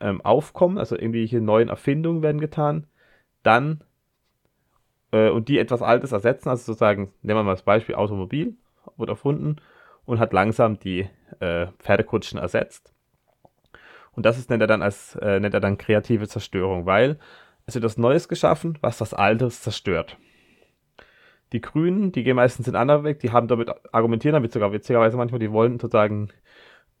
ähm, 0.00 0.20
aufkommen, 0.22 0.78
also 0.78 0.96
irgendwelche 0.96 1.40
neuen 1.40 1.68
Erfindungen 1.68 2.22
werden 2.22 2.40
getan, 2.40 2.86
dann 3.42 3.82
äh, 5.12 5.30
und 5.30 5.48
die 5.48 5.58
etwas 5.58 5.82
Altes 5.82 6.12
ersetzen, 6.12 6.48
also 6.48 6.64
sozusagen, 6.64 7.12
nehmen 7.22 7.38
wir 7.38 7.44
mal 7.44 7.52
das 7.52 7.62
Beispiel 7.62 7.94
Automobil, 7.94 8.54
wurde 8.96 9.12
erfunden 9.12 9.56
und 10.04 10.18
hat 10.18 10.32
langsam 10.32 10.78
die 10.78 11.08
äh, 11.40 11.66
Pferdekutschen 11.78 12.38
ersetzt. 12.38 12.92
Und 14.12 14.26
das 14.26 14.38
ist, 14.38 14.50
nennt 14.50 14.62
er 14.62 14.66
dann 14.66 14.82
als 14.82 15.14
äh, 15.16 15.38
nennt 15.38 15.54
er 15.54 15.60
dann 15.60 15.78
kreative 15.78 16.26
Zerstörung, 16.26 16.86
weil 16.86 17.18
es 17.66 17.74
wird 17.74 17.84
etwas 17.84 17.98
Neues 17.98 18.28
geschaffen, 18.28 18.78
was 18.80 18.98
das 18.98 19.14
Altes 19.14 19.62
zerstört. 19.62 20.18
Die 21.52 21.60
Grünen, 21.60 22.12
die 22.12 22.22
gehen 22.22 22.36
meistens 22.36 22.68
in 22.68 22.76
andere 22.76 23.04
Weg, 23.04 23.20
die 23.20 23.30
haben 23.30 23.48
damit 23.48 23.70
argumentieren 23.92 24.34
damit 24.34 24.52
sogar 24.52 24.72
witzigerweise 24.72 25.16
manchmal, 25.16 25.40
die 25.40 25.52
wollen 25.52 25.78
sozusagen 25.78 26.30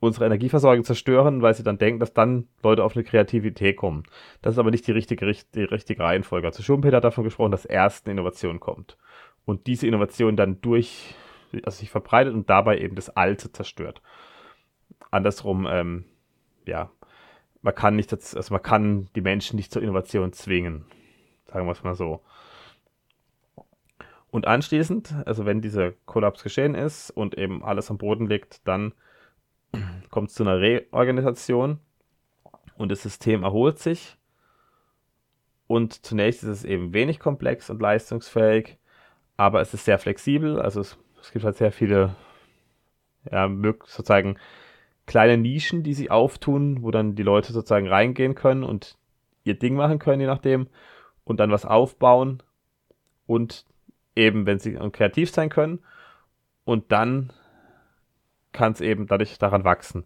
unsere 0.00 0.24
Energieversorgung 0.24 0.82
zerstören, 0.82 1.42
weil 1.42 1.54
sie 1.54 1.62
dann 1.62 1.78
denken, 1.78 2.00
dass 2.00 2.14
dann 2.14 2.48
Leute 2.62 2.82
auf 2.82 2.96
eine 2.96 3.04
Kreativität 3.04 3.76
kommen. 3.76 4.04
Das 4.40 4.54
ist 4.54 4.58
aber 4.58 4.70
nicht 4.70 4.86
die 4.86 4.92
richtige, 4.92 5.30
die 5.54 5.62
richtige 5.62 6.02
Reihenfolge. 6.02 6.46
Also 6.46 6.62
Schumpeter 6.62 6.96
hat 6.96 7.04
davon 7.04 7.24
gesprochen, 7.24 7.52
dass 7.52 7.66
erst 7.66 8.06
eine 8.06 8.12
Innovation 8.12 8.60
kommt. 8.60 8.96
Und 9.44 9.66
diese 9.66 9.86
Innovation 9.86 10.36
dann 10.36 10.60
durch, 10.62 11.14
also 11.64 11.78
sich 11.78 11.90
verbreitet 11.90 12.34
und 12.34 12.48
dabei 12.48 12.78
eben 12.78 12.96
das 12.96 13.10
Alte 13.10 13.52
zerstört. 13.52 14.00
Andersrum, 15.10 15.66
ähm, 15.70 16.04
ja, 16.66 16.90
man 17.60 17.74
kann 17.74 17.96
nicht, 17.96 18.12
also 18.12 18.54
man 18.54 18.62
kann 18.62 19.08
die 19.14 19.20
Menschen 19.20 19.56
nicht 19.56 19.70
zur 19.70 19.82
Innovation 19.82 20.32
zwingen. 20.32 20.86
Sagen 21.52 21.66
wir 21.66 21.72
es 21.72 21.82
mal 21.82 21.94
so. 21.94 22.22
Und 24.30 24.46
anschließend, 24.46 25.14
also 25.26 25.44
wenn 25.44 25.60
dieser 25.60 25.92
Kollaps 26.06 26.42
geschehen 26.42 26.74
ist 26.74 27.10
und 27.10 27.36
eben 27.36 27.62
alles 27.64 27.90
am 27.90 27.98
Boden 27.98 28.28
liegt, 28.28 28.66
dann 28.66 28.94
kommt 30.10 30.30
zu 30.30 30.42
einer 30.42 30.60
Reorganisation 30.60 31.78
und 32.76 32.90
das 32.90 33.02
System 33.02 33.42
erholt 33.42 33.78
sich. 33.78 34.16
Und 35.66 36.04
zunächst 36.04 36.42
ist 36.42 36.48
es 36.48 36.64
eben 36.64 36.92
wenig 36.92 37.20
komplex 37.20 37.70
und 37.70 37.80
leistungsfähig, 37.80 38.78
aber 39.36 39.60
es 39.60 39.72
ist 39.72 39.84
sehr 39.84 39.98
flexibel. 39.98 40.60
Also 40.60 40.80
es, 40.80 40.98
es 41.20 41.30
gibt 41.30 41.44
halt 41.44 41.56
sehr 41.56 41.72
viele, 41.72 42.16
ja, 43.30 43.48
sozusagen 43.84 44.36
kleine 45.06 45.36
Nischen, 45.36 45.82
die 45.82 45.94
sie 45.94 46.10
auftun, 46.10 46.82
wo 46.82 46.90
dann 46.90 47.14
die 47.14 47.22
Leute 47.22 47.52
sozusagen 47.52 47.88
reingehen 47.88 48.34
können 48.34 48.64
und 48.64 48.96
ihr 49.44 49.58
Ding 49.58 49.74
machen 49.74 49.98
können, 49.98 50.20
je 50.20 50.26
nachdem, 50.26 50.68
und 51.24 51.40
dann 51.40 51.50
was 51.50 51.64
aufbauen 51.64 52.42
und 53.26 53.64
eben, 54.16 54.46
wenn 54.46 54.58
sie 54.58 54.74
kreativ 54.92 55.30
sein 55.30 55.48
können 55.48 55.80
und 56.64 56.92
dann 56.92 57.32
kann 58.52 58.72
es 58.72 58.80
eben 58.80 59.06
dadurch 59.06 59.38
daran 59.38 59.64
wachsen. 59.64 60.04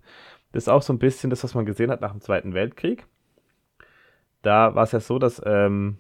Das 0.53 0.65
ist 0.65 0.69
auch 0.69 0.83
so 0.83 0.93
ein 0.93 0.99
bisschen 0.99 1.31
das, 1.31 1.43
was 1.43 1.55
man 1.55 1.67
gesehen 1.67 1.91
hat 1.91 2.01
nach 2.01 2.13
dem 2.13 2.21
Zweiten 2.21 2.55
Weltkrieg. 2.55 3.07
Da 4.43 4.75
war 4.75 4.85
es 4.85 4.93
ja 4.93 5.01
so, 5.01 5.19
dass 5.19 5.43
ähm, 5.45 5.99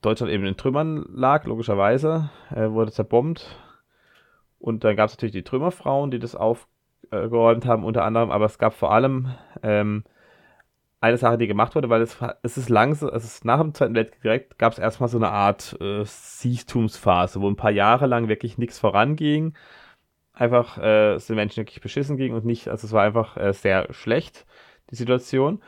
Deutschland 0.00 0.32
eben 0.32 0.46
in 0.46 0.56
Trümmern 0.56 1.04
lag, 1.12 1.44
logischerweise, 1.44 2.30
äh, 2.50 2.70
wurde 2.70 2.92
zerbombt. 2.92 3.58
Und 4.58 4.84
dann 4.84 4.96
gab 4.96 5.08
es 5.08 5.16
natürlich 5.16 5.32
die 5.32 5.42
Trümmerfrauen, 5.42 6.10
die 6.10 6.18
das 6.18 6.36
aufgeräumt 6.36 7.66
haben, 7.66 7.84
unter 7.84 8.04
anderem, 8.04 8.30
aber 8.30 8.46
es 8.46 8.58
gab 8.58 8.74
vor 8.74 8.92
allem 8.92 9.34
ähm, 9.62 10.04
eine 11.00 11.18
Sache, 11.18 11.36
die 11.36 11.48
gemacht 11.48 11.74
wurde, 11.74 11.90
weil 11.90 12.00
es, 12.00 12.16
es 12.42 12.56
ist 12.56 12.68
langsam, 12.68 13.10
es 13.12 13.24
ist 13.24 13.44
nach 13.44 13.60
dem 13.60 13.74
Zweiten 13.74 13.94
Weltkrieg 13.94 14.22
direkt, 14.22 14.58
gab 14.58 14.72
es 14.72 14.78
erstmal 14.78 15.08
so 15.08 15.18
eine 15.18 15.30
Art 15.30 15.76
äh, 15.80 16.04
Siechtumsphase, 16.04 17.40
wo 17.40 17.48
ein 17.48 17.56
paar 17.56 17.72
Jahre 17.72 18.06
lang 18.06 18.28
wirklich 18.28 18.56
nichts 18.56 18.78
voranging 18.78 19.54
einfach 20.42 20.76
äh, 20.78 21.14
es 21.14 21.28
den 21.28 21.36
Menschen 21.36 21.58
wirklich 21.58 21.80
beschissen 21.80 22.16
ging 22.16 22.34
und 22.34 22.44
nicht, 22.44 22.68
also 22.68 22.86
es 22.86 22.92
war 22.92 23.04
einfach 23.04 23.36
äh, 23.36 23.52
sehr 23.52 23.92
schlecht, 23.92 24.44
die 24.90 24.96
Situation. 24.96 25.62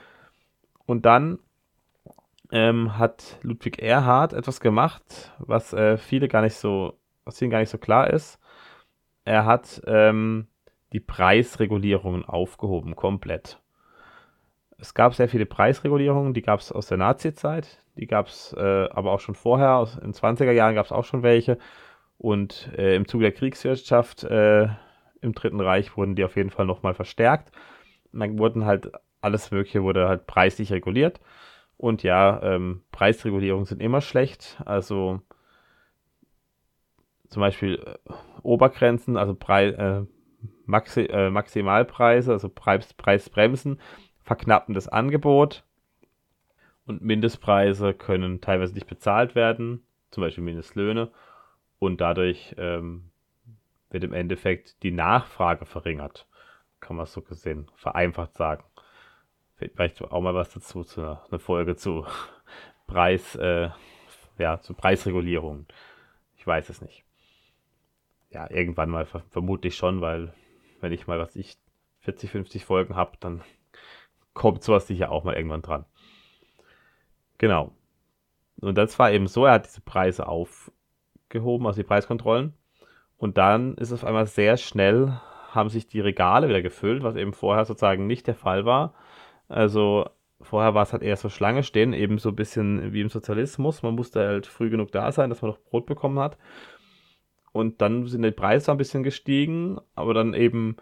Und 0.85 1.07
dann 1.07 1.38
ähm, 2.50 2.99
hat 2.99 3.38
Ludwig 3.43 3.81
Erhard 3.81 4.33
etwas 4.33 4.61
gemacht, 4.61 5.33
was 5.38 5.73
äh, 5.73 5.97
viele 5.97 6.26
gar 6.26 6.43
nicht 6.43 6.57
so, 6.57 6.99
was 7.25 7.38
vielen 7.38 7.52
gar 7.52 7.61
nicht 7.61 7.71
so 7.71 7.78
klar 7.78 8.11
ist. 8.11 8.40
Er 9.25 9.47
hat 9.47 9.81
ähm, 9.87 10.49
die 10.93 11.00
Preisregulierungen 11.00 12.25
aufgehoben, 12.25 12.97
komplett. 12.97 13.61
Es 14.76 14.93
gab 14.93 15.14
sehr 15.14 15.28
viele 15.28 15.47
Preisregulierungen, 15.47 16.35
die 16.35 16.43
gab 16.43 16.59
es 16.59 16.73
aus 16.73 16.88
der 16.88 16.99
Nazi-Zeit, 16.99 17.78
die 17.97 18.07
gab 18.07 18.26
es 18.26 18.52
äh, 18.59 18.88
aber 18.90 19.12
auch 19.12 19.21
schon 19.21 19.37
vorher, 19.37 19.87
in 19.95 20.11
den 20.11 20.12
20er 20.12 20.50
Jahren 20.50 20.75
gab 20.75 20.87
es 20.87 20.93
auch 20.93 21.04
schon 21.04 21.23
welche. 21.23 21.59
Und 22.18 22.71
äh, 22.76 22.94
im 22.94 23.06
Zuge 23.06 23.25
der 23.25 23.33
Kriegswirtschaft 23.33 24.25
äh, 24.25 24.68
im 25.21 25.35
Dritten 25.35 25.61
Reich 25.61 25.97
wurden 25.97 26.14
die 26.14 26.25
auf 26.25 26.37
jeden 26.37 26.50
Fall 26.50 26.66
nochmal 26.66 26.94
verstärkt. 26.94 27.50
Und 28.12 28.21
dann 28.21 28.38
wurden 28.38 28.64
halt 28.64 28.92
alles 29.21 29.50
Mögliche 29.50 29.83
wurde 29.83 30.09
halt 30.09 30.26
preislich 30.26 30.71
reguliert. 30.71 31.21
Und 31.76 32.02
ja, 32.02 32.42
ähm, 32.42 32.83
Preisregulierungen 32.92 33.64
sind 33.64 33.80
immer 33.80 34.00
schlecht. 34.00 34.61
Also 34.64 35.21
zum 37.28 37.40
Beispiel 37.40 37.83
äh, 37.85 38.12
Obergrenzen, 38.42 39.16
also 39.16 39.35
Pre 39.35 39.75
äh, 39.76 40.06
Maxi 40.66 41.02
äh, 41.02 41.30
Maximalpreise, 41.30 42.33
also 42.33 42.49
Preis 42.49 42.94
Preisbremsen, 42.94 43.80
verknappen 44.23 44.75
das 44.75 44.88
Angebot. 44.88 45.64
Und 46.87 47.00
Mindestpreise 47.00 47.94
können 47.94 48.42
teilweise 48.42 48.75
nicht 48.75 48.87
bezahlt 48.87 49.35
werden, 49.35 49.87
zum 50.11 50.23
Beispiel 50.23 50.44
Mindestlöhne 50.44 51.11
und 51.78 52.00
dadurch 52.00 52.54
ähm, 52.59 53.11
wird 53.90 54.04
im 54.04 54.12
Endeffekt 54.12 54.83
die 54.83 54.90
Nachfrage 54.90 55.66
verringert. 55.66 56.26
Kann 56.81 56.97
man 56.97 57.07
so 57.07 57.23
gesehen 57.23 57.71
vereinfacht 57.76 58.35
sagen. 58.35 58.64
Vielleicht 59.57 60.02
auch 60.02 60.21
mal 60.21 60.35
was 60.35 60.52
dazu, 60.52 60.83
zu 60.83 61.00
einer, 61.00 61.25
eine 61.31 61.38
Folge 61.38 61.76
zu 61.76 62.04
Preis, 62.87 63.37
äh, 63.37 63.71
ja, 64.38 64.61
zu 64.61 64.75
Preisregulierung. 64.75 65.66
Ich 66.37 66.47
weiß 66.47 66.69
es 66.69 66.83
nicht. 66.83 67.04
Ja, 68.31 68.50
irgendwann 68.50 68.90
mal 68.90 69.07
vermutlich 69.07 69.76
schon, 69.76 70.00
weil 70.00 70.35
wenn 70.81 70.93
ich 70.93 71.07
mal, 71.07 71.19
was 71.19 71.37
ich 71.37 71.57
40, 72.00 72.31
50 72.31 72.64
Folgen 72.64 72.97
habe, 72.97 73.16
dann 73.21 73.43
kommt 74.35 74.62
sowas 74.62 74.87
sicher 74.87 75.11
auch 75.11 75.25
mal 75.25 75.37
irgendwann 75.37 75.62
dran. 75.62 75.85
Genau. 77.38 77.73
Und 78.61 78.76
das 78.76 78.99
war 78.99 79.12
eben 79.12 79.26
so, 79.26 79.47
er 79.47 79.54
hat 79.54 79.66
diese 79.66 79.81
Preise 79.81 80.26
auf, 80.26 80.71
gehoben, 81.35 81.67
also 81.67 81.76
die 81.76 81.87
Preiskontrollen. 81.87 82.55
Und 83.19 83.37
dann 83.37 83.75
ist 83.75 83.91
es 83.91 84.03
auf 84.03 84.05
einmal 84.09 84.26
sehr 84.26 84.57
schnell, 84.57 85.21
haben 85.50 85.69
sich 85.69 85.87
die 85.87 86.00
Regale 86.00 86.49
wieder 86.49 86.62
gefüllt, 86.62 87.03
was 87.03 87.17
eben 87.17 87.35
vorher 87.35 87.67
sozusagen 87.67 88.07
nicht 88.07 88.26
der 88.26 88.35
Fall 88.35 88.64
war. 88.64 88.95
Also 89.49 90.09
vorher 90.41 90.75
war 90.75 90.83
es 90.83 90.93
halt 90.93 91.03
eher 91.03 91.17
so 91.17 91.29
Schlange 91.29 91.62
stehen, 91.62 91.93
eben 91.93 92.19
so 92.19 92.31
ein 92.31 92.37
bisschen 92.37 92.93
wie 92.93 93.00
im 93.00 93.09
Sozialismus. 93.09 93.83
Man 93.83 93.95
musste 93.95 94.21
halt 94.21 94.47
früh 94.47 94.71
genug 94.71 94.93
da 94.93 95.12
sein, 95.12 95.31
dass 95.31 95.43
man 95.43 95.50
noch 95.50 95.59
Brot 95.59 95.87
bekommen 95.87 96.19
hat. 96.19 96.38
Und 97.53 97.81
dann 97.81 98.07
sind 98.07 98.23
die 98.23 98.31
Preise 98.33 98.73
ein 98.73 98.79
bisschen 98.79 99.05
gestiegen, 99.05 99.79
aber 99.95 100.12
dann 100.12 100.35
eben 100.35 100.76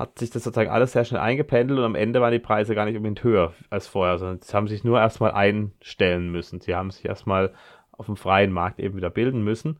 hat 0.00 0.18
sich 0.18 0.30
das 0.30 0.44
sozusagen 0.44 0.70
alles 0.70 0.92
sehr 0.92 1.04
schnell 1.04 1.20
eingependelt 1.20 1.78
und 1.78 1.84
am 1.84 1.94
Ende 1.94 2.20
waren 2.20 2.32
die 2.32 2.38
Preise 2.38 2.74
gar 2.74 2.86
nicht 2.86 2.96
unbedingt 2.96 3.22
höher 3.22 3.52
als 3.68 3.86
vorher, 3.86 4.18
sondern 4.18 4.40
sie 4.40 4.56
haben 4.56 4.66
sich 4.66 4.82
nur 4.82 4.98
erstmal 4.98 5.32
einstellen 5.32 6.32
müssen. 6.32 6.60
Sie 6.60 6.74
haben 6.74 6.90
sich 6.90 7.04
erstmal 7.04 7.52
auf 8.00 8.06
dem 8.06 8.16
freien 8.16 8.52
Markt 8.52 8.80
eben 8.80 8.96
wieder 8.96 9.10
bilden 9.10 9.44
müssen. 9.44 9.78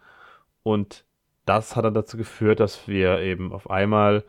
Und 0.63 1.05
das 1.47 1.75
hat 1.75 1.85
dann 1.85 1.95
dazu 1.95 2.17
geführt, 2.17 2.61
dass 2.61 2.87
wir 2.87 3.21
eben 3.21 3.53
auf 3.53 3.71
einmal 3.71 4.25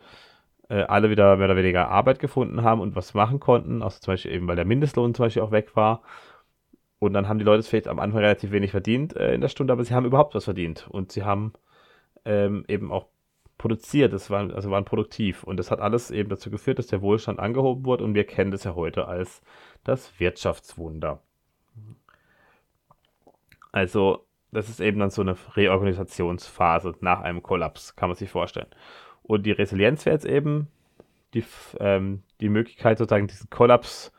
äh, 0.68 0.82
alle 0.84 1.10
wieder 1.10 1.36
mehr 1.36 1.46
oder 1.46 1.56
weniger 1.56 1.88
Arbeit 1.88 2.18
gefunden 2.18 2.62
haben 2.62 2.80
und 2.80 2.96
was 2.96 3.14
machen 3.14 3.38
konnten. 3.38 3.82
Also 3.82 4.00
zum 4.00 4.12
Beispiel 4.14 4.32
eben, 4.32 4.48
weil 4.48 4.56
der 4.56 4.64
Mindestlohn 4.64 5.14
zum 5.14 5.26
Beispiel 5.26 5.42
auch 5.42 5.52
weg 5.52 5.76
war. 5.76 6.02
Und 6.98 7.12
dann 7.12 7.28
haben 7.28 7.38
die 7.38 7.44
Leute 7.44 7.62
vielleicht 7.64 7.88
am 7.88 7.98
Anfang 7.98 8.20
relativ 8.20 8.50
wenig 8.50 8.70
verdient 8.70 9.14
äh, 9.16 9.34
in 9.34 9.42
der 9.42 9.48
Stunde, 9.48 9.72
aber 9.72 9.84
sie 9.84 9.94
haben 9.94 10.06
überhaupt 10.06 10.34
was 10.34 10.44
verdient. 10.44 10.88
Und 10.88 11.12
sie 11.12 11.24
haben 11.24 11.52
ähm, 12.24 12.64
eben 12.68 12.90
auch 12.90 13.06
produziert, 13.58 14.12
das 14.12 14.30
waren, 14.30 14.50
also 14.50 14.70
waren 14.70 14.84
produktiv. 14.84 15.44
Und 15.44 15.58
das 15.58 15.70
hat 15.70 15.80
alles 15.80 16.10
eben 16.10 16.30
dazu 16.30 16.50
geführt, 16.50 16.78
dass 16.78 16.86
der 16.86 17.02
Wohlstand 17.02 17.40
angehoben 17.40 17.84
wurde. 17.84 18.04
Und 18.04 18.14
wir 18.14 18.24
kennen 18.24 18.50
das 18.52 18.64
ja 18.64 18.74
heute 18.74 19.06
als 19.06 19.42
das 19.84 20.18
Wirtschaftswunder. 20.18 21.20
Also, 23.72 24.26
das 24.52 24.68
ist 24.68 24.80
eben 24.80 25.00
dann 25.00 25.10
so 25.10 25.22
eine 25.22 25.36
Reorganisationsphase 25.56 26.94
nach 27.00 27.22
einem 27.22 27.42
Kollaps, 27.42 27.96
kann 27.96 28.10
man 28.10 28.16
sich 28.16 28.30
vorstellen. 28.30 28.68
Und 29.22 29.44
die 29.46 29.52
Resilienz 29.52 30.04
wäre 30.04 30.14
jetzt 30.14 30.26
eben 30.26 30.68
die, 31.34 31.44
ähm, 31.80 32.22
die 32.40 32.50
Möglichkeit, 32.50 32.98
sozusagen 32.98 33.28
diesen 33.28 33.50
Kollaps 33.50 34.12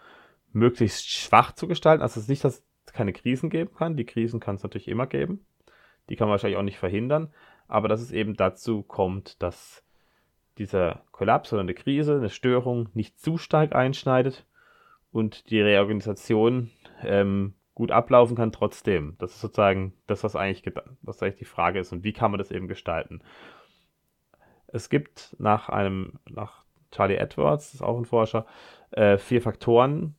möglichst 0.51 1.10
schwach 1.10 1.51
zu 1.51 1.67
gestalten. 1.67 2.01
Also 2.01 2.19
es 2.19 2.25
ist 2.25 2.29
nicht, 2.29 2.43
dass 2.43 2.63
es 2.86 2.93
keine 2.93 3.13
Krisen 3.13 3.50
geben 3.50 3.74
kann. 3.75 3.95
Die 3.95 4.05
Krisen 4.05 4.39
kann 4.39 4.55
es 4.55 4.63
natürlich 4.63 4.88
immer 4.88 5.07
geben. 5.07 5.45
Die 6.10 6.15
kann 6.15 6.27
man 6.27 6.33
wahrscheinlich 6.33 6.57
auch 6.57 6.63
nicht 6.63 6.79
verhindern. 6.79 7.31
aber 7.67 7.88
dass 7.88 8.01
es 8.01 8.12
eben 8.12 8.36
dazu 8.36 8.83
kommt, 8.83 9.41
dass 9.41 9.83
dieser 10.57 11.03
Kollaps 11.12 11.53
oder 11.53 11.62
eine 11.62 11.74
Krise, 11.74 12.15
eine 12.15 12.29
Störung 12.29 12.89
nicht 12.93 13.19
zu 13.19 13.38
stark 13.38 13.74
einschneidet 13.74 14.45
und 15.12 15.50
die 15.50 15.62
Reorganisation 15.62 16.69
ähm, 17.01 17.55
gut 17.75 17.92
ablaufen 17.92 18.36
kann 18.36 18.51
trotzdem. 18.51 19.15
Das 19.20 19.32
ist 19.32 19.42
sozusagen 19.42 19.94
das, 20.08 20.24
was 20.24 20.36
eigentlich, 20.36 20.63
was 21.01 21.22
eigentlich 21.22 21.39
die 21.39 21.46
Frage 21.46 21.80
ist 21.80 21.92
und 21.92 22.03
wie 22.03 22.13
kann 22.13 22.32
man 22.32 22.38
das 22.38 22.51
eben 22.51 22.68
gestalten. 22.68 23.22
Es 24.68 24.89
gibt 24.89 25.36
nach 25.39 25.70
einem, 25.70 26.20
nach 26.30 26.63
Charlie 26.92 27.15
Edwards, 27.15 27.68
das 27.68 27.75
ist 27.75 27.82
auch 27.82 27.98
ein 27.98 28.06
Forscher, 28.06 28.46
äh, 28.92 29.18
vier 29.18 29.42
Faktoren, 29.42 30.15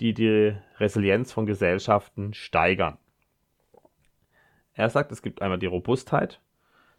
die 0.00 0.14
die 0.14 0.56
Resilienz 0.78 1.32
von 1.32 1.46
Gesellschaften 1.46 2.34
steigern. 2.34 2.98
Er 4.74 4.90
sagt, 4.90 5.10
es 5.10 5.22
gibt 5.22 5.42
einmal 5.42 5.58
die 5.58 5.66
Robustheit, 5.66 6.40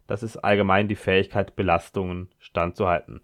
das 0.06 0.22
ist 0.22 0.36
allgemein 0.38 0.88
die 0.88 0.96
Fähigkeit, 0.96 1.56
Belastungen 1.56 2.28
standzuhalten. 2.38 3.22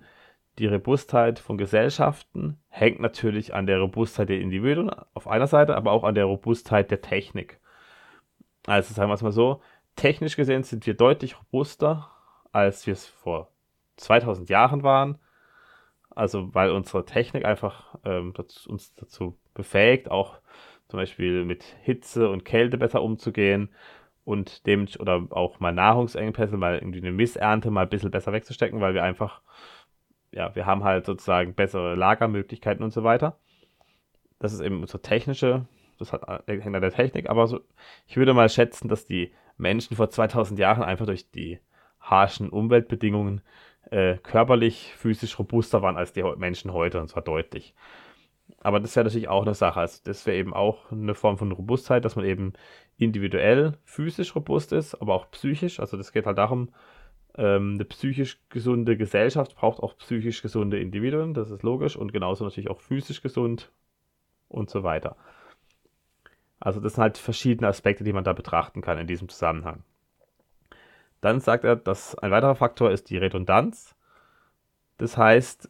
Die 0.59 0.67
Robustheit 0.67 1.39
von 1.39 1.59
Gesellschaften 1.59 2.59
hängt 2.69 3.01
natürlich 3.01 3.53
an 3.55 3.67
der 3.67 3.79
Robustheit 3.79 4.31
der 4.31 4.41
Individuen 4.41 4.91
auf 5.13 5.29
einer 5.29 5.47
Seite, 5.47 5.77
aber 5.77 5.93
auch 5.93 6.05
an 6.05 6.15
der 6.15 6.25
Robustheit 6.25 6.91
der 6.91 7.03
Technik. 7.03 7.61
Also 8.67 8.95
sagen 8.95 9.11
wir 9.11 9.15
es 9.15 9.23
mal 9.23 9.33
so, 9.33 9.61
technisch 9.97 10.37
gesehen 10.37 10.63
sind 10.63 10.87
wir 10.87 10.95
deutlich 10.95 11.39
robuster, 11.39 12.11
als 12.53 12.87
wir 12.87 12.95
es 12.95 13.07
vor 13.07 13.51
2000 13.97 14.49
Jahren 14.49 14.83
waren. 14.83 15.19
Also 16.11 16.55
weil 16.55 16.71
unsere 16.71 17.05
Technik 17.05 17.45
einfach 17.45 17.97
ähm, 18.05 18.33
das, 18.35 18.67
uns 18.67 18.95
dazu 18.95 19.39
befähigt, 19.53 20.11
auch 20.11 20.39
zum 20.89 20.99
Beispiel 20.99 21.45
mit 21.45 21.65
Hitze 21.83 22.31
und 22.31 22.45
Kälte 22.45 22.79
besser 22.79 23.03
umzugehen 23.03 23.71
und 24.25 24.67
dem 24.67 24.87
oder 24.99 25.27
auch 25.31 25.61
mal 25.61 25.73
Nahrungsengpässe, 25.73 26.57
mal 26.57 26.79
irgendwie 26.79 27.01
eine 27.01 27.13
Missernte 27.13 27.71
mal 27.71 27.83
ein 27.83 27.89
bisschen 27.89 28.11
besser 28.11 28.33
wegzustecken, 28.33 28.81
weil 28.81 28.95
wir 28.95 29.05
einfach, 29.05 29.41
ja, 30.33 30.55
wir 30.55 30.67
haben 30.67 30.85
halt 30.85 31.07
sozusagen 31.07 31.55
bessere 31.55 31.95
Lagermöglichkeiten 31.95 32.85
und 32.85 32.93
so 32.93 33.05
weiter. 33.05 33.39
Das 34.39 34.53
ist 34.53 34.61
eben 34.61 34.81
unsere 34.81 35.01
technische, 35.01 35.67
das 35.99 36.13
hat, 36.13 36.49
äh, 36.49 36.61
hängt 36.61 36.77
an 36.77 36.83
der 36.83 36.93
Technik, 36.93 37.31
aber 37.31 37.47
so, 37.47 37.61
ich 38.07 38.17
würde 38.17 38.35
mal 38.35 38.49
schätzen, 38.49 38.89
dass 38.89 39.07
die 39.07 39.33
Menschen 39.57 39.97
vor 39.97 40.11
2000 40.11 40.59
Jahren 40.59 40.83
einfach 40.83 41.07
durch 41.07 41.31
die 41.31 41.59
harschen 42.01 42.51
Umweltbedingungen 42.51 43.41
äh, 43.91 44.17
körperlich, 44.19 44.95
physisch 44.97 45.39
robuster 45.39 45.83
waren 45.83 45.97
als 45.97 46.13
die 46.13 46.23
Menschen 46.37 46.73
heute, 46.73 47.01
und 47.01 47.09
zwar 47.09 47.23
deutlich. 47.23 47.75
Aber 48.61 48.81
das 48.81 48.95
wäre 48.97 49.05
natürlich 49.05 49.29
auch 49.29 49.43
eine 49.43 49.55
Sache. 49.55 49.81
Also 49.81 50.01
das 50.05 50.27
wäre 50.27 50.37
eben 50.37 50.55
auch 50.55 50.91
eine 50.91 51.15
Form 51.15 51.39
von 51.39 51.53
Robustheit, 51.53 52.05
dass 52.05 52.17
man 52.17 52.25
eben 52.25 52.53
individuell 52.97 53.75
physisch 53.85 54.35
robust 54.35 54.73
ist, 54.73 54.95
aber 54.97 55.15
auch 55.15 55.31
psychisch. 55.31 55.81
Also 55.81 55.97
das 55.97 56.13
geht 56.13 56.27
halt 56.27 56.39
darum, 56.39 56.71
eine 57.39 57.85
psychisch 57.85 58.41
gesunde 58.49 58.97
Gesellschaft 58.97 59.55
braucht 59.57 59.83
auch 59.83 59.97
psychisch 59.99 60.43
gesunde 60.43 60.79
Individuen, 60.81 61.35
das 61.35 61.51
ist 61.51 61.63
logisch, 61.63 61.97
und 61.97 62.13
genauso 62.13 62.45
natürlich 62.45 62.71
auch 62.71 62.81
physisch 62.81 63.23
gesund 63.23 63.71
und 64.49 64.71
so 64.71 64.83
weiter. 64.83 65.17
Also 66.61 66.81
das 66.81 66.95
sind 66.95 67.03
halt 67.03 67.19
verschiedene 67.19 67.69
Aspekte, 67.69 68.05
die 68.05 68.13
man 68.13 68.25
da 68.25 68.33
betrachten 68.33 68.81
kann 68.81 68.99
in 68.99 69.07
diesem 69.07 69.29
Zusammenhang. 69.29 69.83
Dann 71.21 71.41
sagt 71.41 71.65
er, 71.65 71.77
dass 71.77 72.15
ein 72.17 72.31
weiterer 72.31 72.55
Faktor 72.55 72.91
ist 72.91 73.11
die 73.11 73.19
Redundanz. 73.19 73.95
Das 74.97 75.17
heißt, 75.17 75.69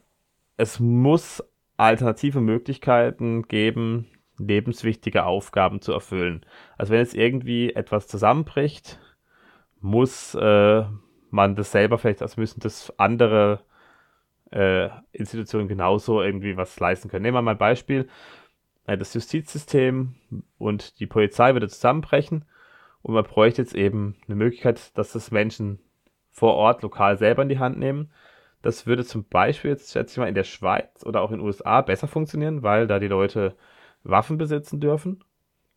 es 0.56 0.80
muss 0.80 1.42
alternative 1.76 2.40
Möglichkeiten 2.40 3.42
geben, 3.42 4.06
lebenswichtige 4.38 5.25
Aufgaben 5.25 5.80
zu 5.80 5.92
erfüllen. 5.92 6.44
Also 6.78 6.92
wenn 6.92 7.00
jetzt 7.00 7.14
irgendwie 7.14 7.73
etwas 7.73 8.06
zusammenbricht, 8.06 9.00
muss 9.80 10.34
äh, 10.34 10.84
man 11.30 11.56
das 11.56 11.73
selber 11.73 11.99
vielleicht, 11.99 12.23
also 12.23 12.41
müssen 12.41 12.60
das 12.60 12.93
andere 12.99 13.60
äh, 14.50 14.89
Institutionen 15.12 15.69
genauso 15.69 16.23
irgendwie 16.23 16.56
was 16.56 16.78
leisten 16.78 17.08
können. 17.08 17.23
Nehmen 17.23 17.36
wir 17.36 17.43
mal 17.43 17.52
ein 17.52 17.58
Beispiel. 17.58 18.08
Äh, 18.86 18.97
das 18.97 19.15
Justizsystem 19.15 20.15
und 20.58 21.00
die 21.00 21.06
Polizei 21.06 21.52
würde 21.52 21.69
zusammenbrechen 21.69 22.45
und 23.02 23.15
man 23.15 23.25
bräuchte 23.25 23.62
jetzt 23.62 23.75
eben 23.75 24.17
eine 24.26 24.36
Möglichkeit, 24.36 24.97
dass 24.99 25.12
das 25.12 25.30
Menschen 25.30 25.78
vor 26.30 26.54
Ort 26.54 26.82
lokal 26.82 27.17
selber 27.19 27.43
in 27.43 27.49
die 27.49 27.58
Hand 27.58 27.78
nehmen. 27.78 28.10
Das 28.62 28.86
würde 28.86 29.04
zum 29.04 29.25
Beispiel 29.25 29.71
jetzt, 29.71 29.93
schätze 29.93 30.15
ich 30.15 30.19
mal, 30.19 30.28
in 30.28 30.34
der 30.34 30.45
Schweiz 30.45 31.04
oder 31.04 31.23
auch 31.23 31.30
in 31.30 31.39
den 31.39 31.47
USA 31.47 31.82
besser 31.82 32.08
funktionieren, 32.08 32.62
weil 32.62 32.86
da 32.86 32.99
die 32.99 33.06
Leute 33.06 33.54
Waffen 34.02 34.39
besitzen 34.39 34.80
dürfen. 34.80 35.23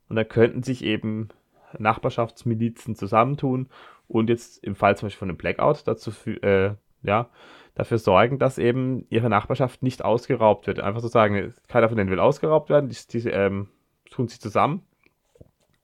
Und 0.07 0.15
da 0.15 0.23
könnten 0.23 0.63
sich 0.63 0.83
eben 0.83 1.29
Nachbarschaftsmilizen 1.77 2.95
zusammentun 2.95 3.69
und 4.07 4.29
jetzt 4.29 4.63
im 4.63 4.75
Fall 4.75 4.97
zum 4.97 5.07
Beispiel 5.07 5.19
von 5.19 5.29
einem 5.29 5.37
Blackout 5.37 5.87
dazu, 5.87 6.11
äh, 6.41 6.75
ja, 7.03 7.29
dafür 7.75 7.97
sorgen, 7.97 8.39
dass 8.39 8.57
eben 8.57 9.05
ihre 9.09 9.29
Nachbarschaft 9.29 9.83
nicht 9.83 10.03
ausgeraubt 10.03 10.67
wird. 10.67 10.79
Einfach 10.79 11.01
so 11.01 11.07
sagen, 11.07 11.53
keiner 11.67 11.87
von 11.87 11.97
denen 11.97 12.09
will 12.09 12.19
ausgeraubt 12.19 12.69
werden, 12.69 12.89
die, 12.89 12.97
die 13.07 13.29
ähm, 13.29 13.69
tun 14.09 14.27
sich 14.27 14.41
zusammen 14.41 14.83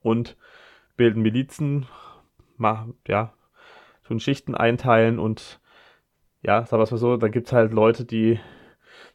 und 0.02 0.36
bilden 0.96 1.22
Milizen, 1.22 1.86
ma, 2.56 2.88
ja, 3.06 3.32
tun 4.06 4.20
Schichten 4.20 4.54
einteilen 4.54 5.18
und 5.18 5.60
ja, 6.42 6.64
sagen 6.66 6.80
wir 6.80 6.84
es 6.84 6.90
mal 6.90 6.98
so, 6.98 7.16
dann 7.16 7.32
gibt 7.32 7.46
es 7.46 7.52
halt 7.52 7.72
Leute, 7.72 8.04
die, 8.04 8.38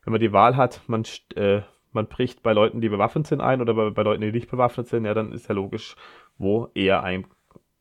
wenn 0.04 0.12
man 0.12 0.22
die 0.22 0.34
Wahl 0.34 0.58
hat, 0.58 0.82
man 0.88 1.04
äh, 1.36 1.62
man 1.94 2.08
bricht 2.08 2.42
bei 2.42 2.54
Leuten, 2.54 2.82
die 2.82 2.90
bewaffnet 2.90 3.28
sind, 3.28 3.42
ein 3.42 3.62
oder 3.62 3.74
bei, 3.74 3.90
bei, 3.90 4.04
Leuten, 4.04 4.22
die 4.22 4.32
nicht 4.32 4.50
bewaffnet 4.50 4.88
sind, 4.88 5.06
ja, 5.06 5.14
dann 5.14 5.32
ist 5.32 5.50
ja 5.50 5.56
logisch, 5.56 5.96
wo 6.42 6.70
eher 6.74 7.04
ein, 7.04 7.26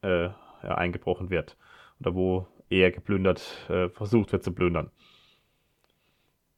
äh, 0.02 0.24
ja, 0.24 0.74
eingebrochen 0.74 1.30
wird 1.30 1.56
oder 2.00 2.14
wo 2.14 2.46
eher 2.68 2.90
geplündert, 2.90 3.42
äh, 3.68 3.88
versucht 3.88 4.32
wird 4.32 4.44
zu 4.44 4.52
plündern. 4.52 4.90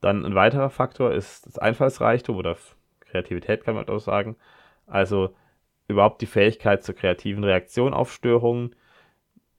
Dann 0.00 0.24
ein 0.24 0.34
weiterer 0.34 0.70
Faktor 0.70 1.12
ist 1.12 1.46
das 1.46 1.58
Einfallsreichtum 1.58 2.36
oder 2.36 2.56
Kreativität, 3.00 3.64
kann 3.64 3.74
man 3.74 3.88
auch 3.88 4.00
sagen. 4.00 4.36
Also 4.86 5.34
überhaupt 5.88 6.20
die 6.20 6.26
Fähigkeit 6.26 6.82
zur 6.82 6.94
kreativen 6.94 7.44
Reaktion 7.44 7.94
auf 7.94 8.12
Störungen. 8.12 8.74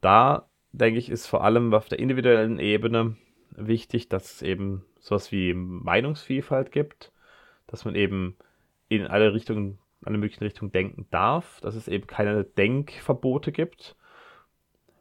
Da, 0.01 0.47
denke 0.73 0.99
ich, 0.99 1.09
ist 1.09 1.27
vor 1.27 1.43
allem 1.43 1.73
auf 1.73 1.87
der 1.87 1.99
individuellen 1.99 2.59
Ebene 2.59 3.15
wichtig, 3.51 4.09
dass 4.09 4.35
es 4.35 4.41
eben 4.41 4.85
sowas 4.99 5.31
wie 5.31 5.53
Meinungsvielfalt 5.53 6.71
gibt 6.71 7.13
dass 7.73 7.85
man 7.85 7.95
eben 7.95 8.37
in 8.87 9.07
alle 9.07 9.33
Richtungen, 9.33 9.79
alle 10.05 10.17
möglichen 10.17 10.43
Richtungen 10.43 10.71
denken 10.71 11.07
darf, 11.11 11.59
dass 11.61 11.75
es 11.75 11.87
eben 11.87 12.07
keine 12.07 12.43
Denkverbote 12.43 13.51
gibt, 13.51 13.95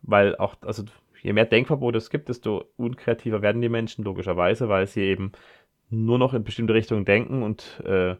weil 0.03 0.37
auch, 0.37 0.57
also 0.63 0.85
je 1.23 1.33
mehr 1.33 1.47
Denkverbote 1.47 1.99
es 1.99 2.11
gibt, 2.11 2.29
desto 2.29 2.65
unkreativer 2.77 3.43
werden 3.43 3.63
die 3.63 3.69
Menschen, 3.69 4.05
logischerweise, 4.05 4.69
weil 4.69 4.87
sie 4.87 5.03
eben 5.03 5.33
nur 5.91 6.19
noch 6.19 6.35
in 6.35 6.45
bestimmte 6.45 6.75
Richtungen 6.75 7.05
denken 7.05 7.43
und 7.43 7.81
äh, 7.85 8.17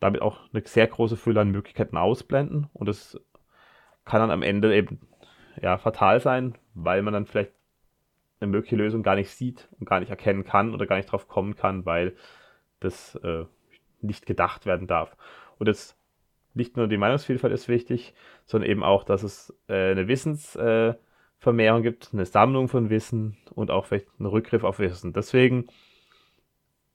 damit 0.00 0.22
auch 0.22 0.40
eine 0.52 0.62
sehr 0.66 0.86
große 0.86 1.16
Fülle 1.16 1.40
an 1.40 1.50
Möglichkeiten 1.50 1.96
ausblenden. 1.96 2.68
Und 2.72 2.88
das 2.88 3.20
kann 4.04 4.20
dann 4.20 4.30
am 4.30 4.42
Ende 4.42 4.74
eben 4.74 5.00
ja, 5.60 5.78
fatal 5.78 6.20
sein, 6.20 6.54
weil 6.74 7.02
man 7.02 7.14
dann 7.14 7.26
vielleicht 7.26 7.52
eine 8.40 8.50
mögliche 8.50 8.76
Lösung 8.76 9.02
gar 9.02 9.14
nicht 9.14 9.30
sieht 9.30 9.68
und 9.78 9.88
gar 9.88 10.00
nicht 10.00 10.10
erkennen 10.10 10.44
kann 10.44 10.74
oder 10.74 10.86
gar 10.86 10.96
nicht 10.96 11.10
drauf 11.10 11.28
kommen 11.28 11.56
kann, 11.56 11.86
weil 11.86 12.14
das 12.80 13.14
äh, 13.16 13.44
nicht 14.00 14.26
gedacht 14.26 14.66
werden 14.66 14.86
darf. 14.86 15.16
Und 15.58 15.66
jetzt 15.66 15.96
nicht 16.54 16.76
nur 16.76 16.86
die 16.88 16.96
Meinungsvielfalt 16.96 17.52
ist 17.52 17.68
wichtig, 17.68 18.14
sondern 18.46 18.70
eben 18.70 18.84
auch, 18.84 19.04
dass 19.04 19.22
es 19.22 19.54
äh, 19.68 19.90
eine 19.90 20.08
Wissensvermehrung 20.08 21.80
äh, 21.80 21.82
gibt, 21.82 22.10
eine 22.12 22.26
Sammlung 22.26 22.68
von 22.68 22.90
Wissen 22.90 23.36
und 23.54 23.70
auch 23.70 23.86
vielleicht 23.86 24.08
einen 24.18 24.28
Rückgriff 24.28 24.64
auf 24.64 24.78
Wissen. 24.78 25.12
Deswegen 25.12 25.66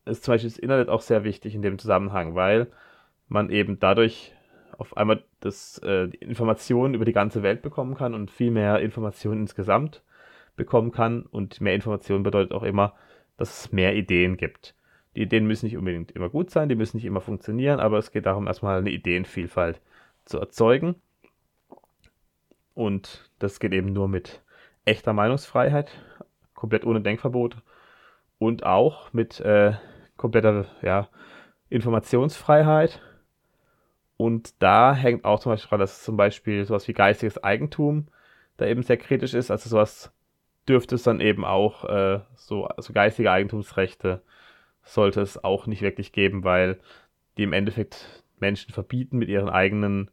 ist 0.06 0.24
zum 0.24 0.34
Beispiel 0.34 0.50
das 0.50 0.60
Internet 0.60 0.90
auch 0.90 1.02
sehr 1.02 1.24
wichtig 1.24 1.56
in 1.56 1.62
dem 1.62 1.78
Zusammenhang, 1.78 2.36
weil 2.36 2.68
man 3.28 3.50
eben 3.50 3.80
dadurch 3.80 4.34
auf 4.78 4.96
einmal 4.96 5.24
das, 5.42 5.78
äh, 5.84 6.06
Informationen 6.20 6.94
über 6.94 7.06
die 7.06 7.14
ganze 7.14 7.44
Welt 7.44 7.62
bekommen 7.62 7.96
kann 7.96 8.14
und 8.14 8.32
viel 8.32 8.50
mehr 8.50 8.80
Informationen 8.80 9.42
insgesamt 9.42 10.04
bekommen 10.56 10.92
kann. 10.92 11.24
Und 11.24 11.60
mehr 11.60 11.76
Informationen 11.76 12.24
bedeutet 12.24 12.54
auch 12.54 12.64
immer, 12.64 12.94
dass 13.38 13.66
es 13.66 13.72
mehr 13.72 13.96
Ideen 13.96 14.38
gibt. 14.38 14.76
Die 15.16 15.22
Ideen 15.22 15.48
müssen 15.48 15.66
nicht 15.66 15.78
unbedingt 15.78 16.12
immer 16.12 16.30
gut 16.30 16.52
sein, 16.52 16.70
die 16.70 16.76
müssen 16.76 16.98
nicht 16.98 17.06
immer 17.06 17.22
funktionieren, 17.22 17.80
aber 17.80 17.98
es 17.98 18.12
geht 18.12 18.26
darum, 18.26 18.48
erstmal 18.48 18.80
eine 18.80 18.92
Ideenvielfalt 18.92 19.82
zu 20.26 20.40
erzeugen. 20.40 20.96
Und 22.76 23.30
das 23.40 23.60
geht 23.60 23.74
eben 23.74 23.92
nur 23.92 24.08
mit 24.08 24.42
echter 24.86 25.14
Meinungsfreiheit, 25.14 25.92
komplett 26.54 26.86
ohne 26.86 27.02
Denkverbot 27.02 27.58
und 28.38 28.64
auch 28.64 29.12
mit 29.12 29.40
äh, 29.40 29.74
kompletter 30.18 30.66
ja, 30.82 31.10
Informationsfreiheit. 31.70 33.02
Und 34.18 34.62
da 34.62 34.94
hängt 34.94 35.26
auch 35.26 35.40
zum 35.40 35.52
Beispiel 35.52 35.70
dran, 35.70 35.80
dass 35.80 36.04
zum 36.04 36.18
Beispiel 36.18 36.66
sowas 36.66 36.88
wie 36.88 36.94
geistiges 36.94 37.44
Eigentum 37.44 38.08
da 38.58 38.66
eben 38.66 38.84
sehr 38.84 38.98
kritisch 38.98 39.34
ist. 39.34 39.50
Also 39.50 39.70
sowas 39.70 40.12
dürfte 40.68 40.96
es 40.96 41.04
dann 41.04 41.20
eben 41.20 41.46
auch 41.46 41.86
äh, 41.86 42.20
so 42.36 42.66
also 42.66 42.94
geistige 42.94 43.32
Eigentumsrechte 43.32 44.22
sollte 44.94 45.22
es 45.22 45.44
auch 45.44 45.68
nicht 45.68 45.82
wirklich 45.82 46.12
geben, 46.12 46.44
weil 46.44 46.80
die 47.38 47.44
im 47.44 47.54
Endeffekt 47.54 48.24
Menschen 48.40 48.74
verbieten, 48.74 49.18
mit 49.18 49.30
ihren 49.30 49.50
eigenen, 49.50 50.10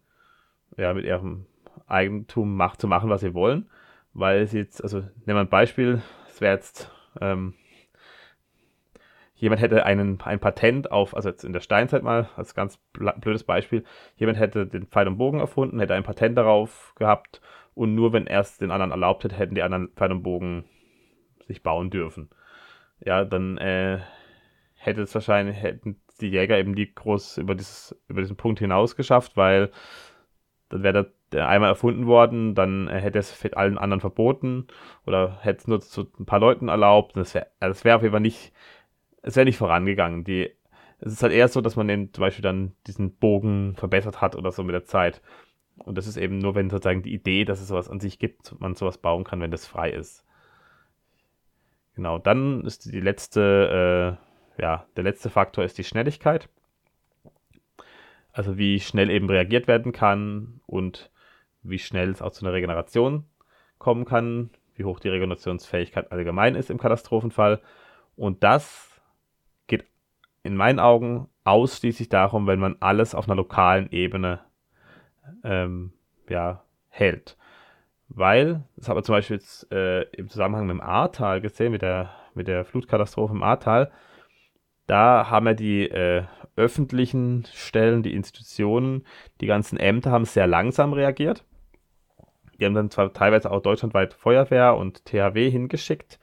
ja, 0.76 0.92
mit 0.92 1.04
ihrem 1.04 1.46
Eigentum 1.86 2.56
macht, 2.56 2.80
zu 2.80 2.86
machen, 2.86 3.10
was 3.10 3.20
sie 3.20 3.34
wollen, 3.34 3.70
weil 4.12 4.46
sie 4.46 4.58
jetzt, 4.58 4.82
also 4.82 4.98
nehmen 4.98 5.36
wir 5.36 5.40
ein 5.40 5.48
Beispiel, 5.48 6.02
es 6.28 6.40
wäre 6.40 6.54
jetzt, 6.54 6.90
ähm, 7.20 7.54
jemand 9.34 9.60
hätte 9.60 9.86
einen, 9.86 10.20
ein 10.22 10.40
Patent 10.40 10.90
auf, 10.90 11.14
also 11.14 11.28
jetzt 11.28 11.44
in 11.44 11.52
der 11.52 11.60
Steinzeit 11.60 12.02
mal, 12.02 12.28
als 12.36 12.54
ganz 12.54 12.78
blödes 12.92 13.44
Beispiel, 13.44 13.84
jemand 14.16 14.38
hätte 14.38 14.66
den 14.66 14.86
Pfeil 14.86 15.08
und 15.08 15.18
Bogen 15.18 15.40
erfunden, 15.40 15.80
hätte 15.80 15.94
ein 15.94 16.04
Patent 16.04 16.36
darauf 16.36 16.94
gehabt 16.96 17.40
und 17.74 17.94
nur 17.94 18.12
wenn 18.12 18.26
er 18.26 18.40
es 18.40 18.58
den 18.58 18.70
anderen 18.70 18.90
erlaubt 18.90 19.24
hätte, 19.24 19.36
hätten 19.36 19.54
die 19.54 19.62
anderen 19.62 19.88
Pfeil 19.88 20.12
und 20.12 20.22
Bogen 20.22 20.64
sich 21.46 21.62
bauen 21.62 21.90
dürfen. 21.90 22.30
Ja, 23.04 23.24
dann 23.24 23.58
äh, 23.58 24.00
hätte 24.86 25.02
es 25.02 25.14
wahrscheinlich, 25.14 25.60
hätten 25.60 26.00
die 26.20 26.28
Jäger 26.28 26.58
eben 26.58 26.72
nie 26.72 26.92
groß 26.92 27.38
über, 27.38 27.54
dieses, 27.54 27.94
über 28.08 28.20
diesen 28.22 28.36
Punkt 28.36 28.58
hinaus 28.58 28.96
geschafft, 28.96 29.36
weil 29.36 29.70
dann 30.68 30.82
wäre 30.82 31.12
der, 31.32 31.48
einmal 31.48 31.70
erfunden 31.70 32.06
worden, 32.06 32.54
dann 32.54 32.88
hätte 32.88 33.18
es 33.18 33.44
allen 33.52 33.78
anderen 33.78 34.00
verboten 34.00 34.66
oder 35.06 35.38
hätte 35.40 35.58
es 35.58 35.68
nur 35.68 35.80
zu 35.80 36.10
ein 36.18 36.26
paar 36.26 36.40
Leuten 36.40 36.68
erlaubt. 36.68 37.16
Das 37.16 37.34
wäre 37.34 37.48
das 37.60 37.84
wär 37.84 37.96
auf 37.96 38.02
jeden 38.02 38.12
Fall 38.12 38.20
nicht, 38.20 38.52
es 39.22 39.36
wäre 39.36 39.44
nicht 39.44 39.58
vorangegangen. 39.58 40.24
Die, 40.24 40.50
es 41.00 41.12
ist 41.12 41.22
halt 41.22 41.32
eher 41.32 41.48
so, 41.48 41.60
dass 41.60 41.76
man 41.76 41.88
eben 41.88 42.12
zum 42.12 42.22
Beispiel 42.22 42.42
dann 42.42 42.72
diesen 42.86 43.16
Bogen 43.16 43.74
verbessert 43.76 44.20
hat 44.20 44.36
oder 44.36 44.52
so 44.52 44.62
mit 44.62 44.74
der 44.74 44.84
Zeit. 44.84 45.20
Und 45.78 45.98
das 45.98 46.06
ist 46.06 46.16
eben 46.16 46.38
nur, 46.38 46.54
wenn 46.54 46.70
sozusagen 46.70 47.02
die 47.02 47.12
Idee, 47.12 47.44
dass 47.44 47.60
es 47.60 47.68
sowas 47.68 47.90
an 47.90 48.00
sich 48.00 48.18
gibt, 48.18 48.58
man 48.60 48.74
sowas 48.74 48.98
bauen 48.98 49.24
kann, 49.24 49.40
wenn 49.40 49.50
das 49.50 49.66
frei 49.66 49.90
ist. 49.90 50.24
Genau, 51.94 52.18
dann 52.18 52.64
ist 52.64 52.92
die 52.92 53.00
letzte, 53.00 54.18
äh, 54.20 54.25
ja, 54.58 54.86
der 54.96 55.04
letzte 55.04 55.30
Faktor 55.30 55.64
ist 55.64 55.78
die 55.78 55.84
Schnelligkeit. 55.84 56.48
Also 58.32 58.58
wie 58.58 58.80
schnell 58.80 59.10
eben 59.10 59.30
reagiert 59.30 59.66
werden 59.66 59.92
kann 59.92 60.60
und 60.66 61.10
wie 61.62 61.78
schnell 61.78 62.10
es 62.10 62.22
auch 62.22 62.32
zu 62.32 62.44
einer 62.44 62.52
Regeneration 62.52 63.24
kommen 63.78 64.04
kann, 64.04 64.50
wie 64.74 64.84
hoch 64.84 65.00
die 65.00 65.08
Regenerationsfähigkeit 65.08 66.12
allgemein 66.12 66.54
ist 66.54 66.70
im 66.70 66.78
Katastrophenfall. 66.78 67.60
Und 68.14 68.42
das 68.44 69.00
geht 69.66 69.86
in 70.42 70.56
meinen 70.56 70.78
Augen 70.78 71.28
ausschließlich 71.44 72.08
darum, 72.08 72.46
wenn 72.46 72.58
man 72.58 72.76
alles 72.80 73.14
auf 73.14 73.26
einer 73.26 73.36
lokalen 73.36 73.90
Ebene 73.90 74.40
ähm, 75.44 75.92
ja, 76.28 76.62
hält. 76.88 77.36
Weil, 78.08 78.62
das 78.76 78.88
haben 78.88 78.96
wir 78.96 79.02
zum 79.02 79.14
Beispiel 79.14 79.36
jetzt 79.36 79.70
äh, 79.72 80.02
im 80.10 80.28
Zusammenhang 80.28 80.66
mit 80.66 80.74
dem 80.74 80.80
Ahrtal 80.80 81.40
gesehen, 81.40 81.72
mit 81.72 81.82
der, 81.82 82.10
mit 82.34 82.48
der 82.48 82.64
Flutkatastrophe 82.64 83.34
im 83.34 83.42
Ahrtal, 83.42 83.90
da 84.86 85.30
haben 85.30 85.46
wir 85.46 85.54
die 85.54 85.88
äh, 85.88 86.24
öffentlichen 86.56 87.44
Stellen, 87.52 88.02
die 88.02 88.14
Institutionen, 88.14 89.04
die 89.40 89.46
ganzen 89.46 89.78
Ämter 89.78 90.10
haben 90.10 90.24
sehr 90.24 90.46
langsam 90.46 90.92
reagiert. 90.92 91.44
Die 92.58 92.64
haben 92.64 92.74
dann 92.74 92.90
zwar 92.90 93.12
teilweise 93.12 93.50
auch 93.50 93.60
deutschlandweit 93.60 94.14
Feuerwehr 94.14 94.76
und 94.76 95.04
THW 95.04 95.50
hingeschickt, 95.50 96.18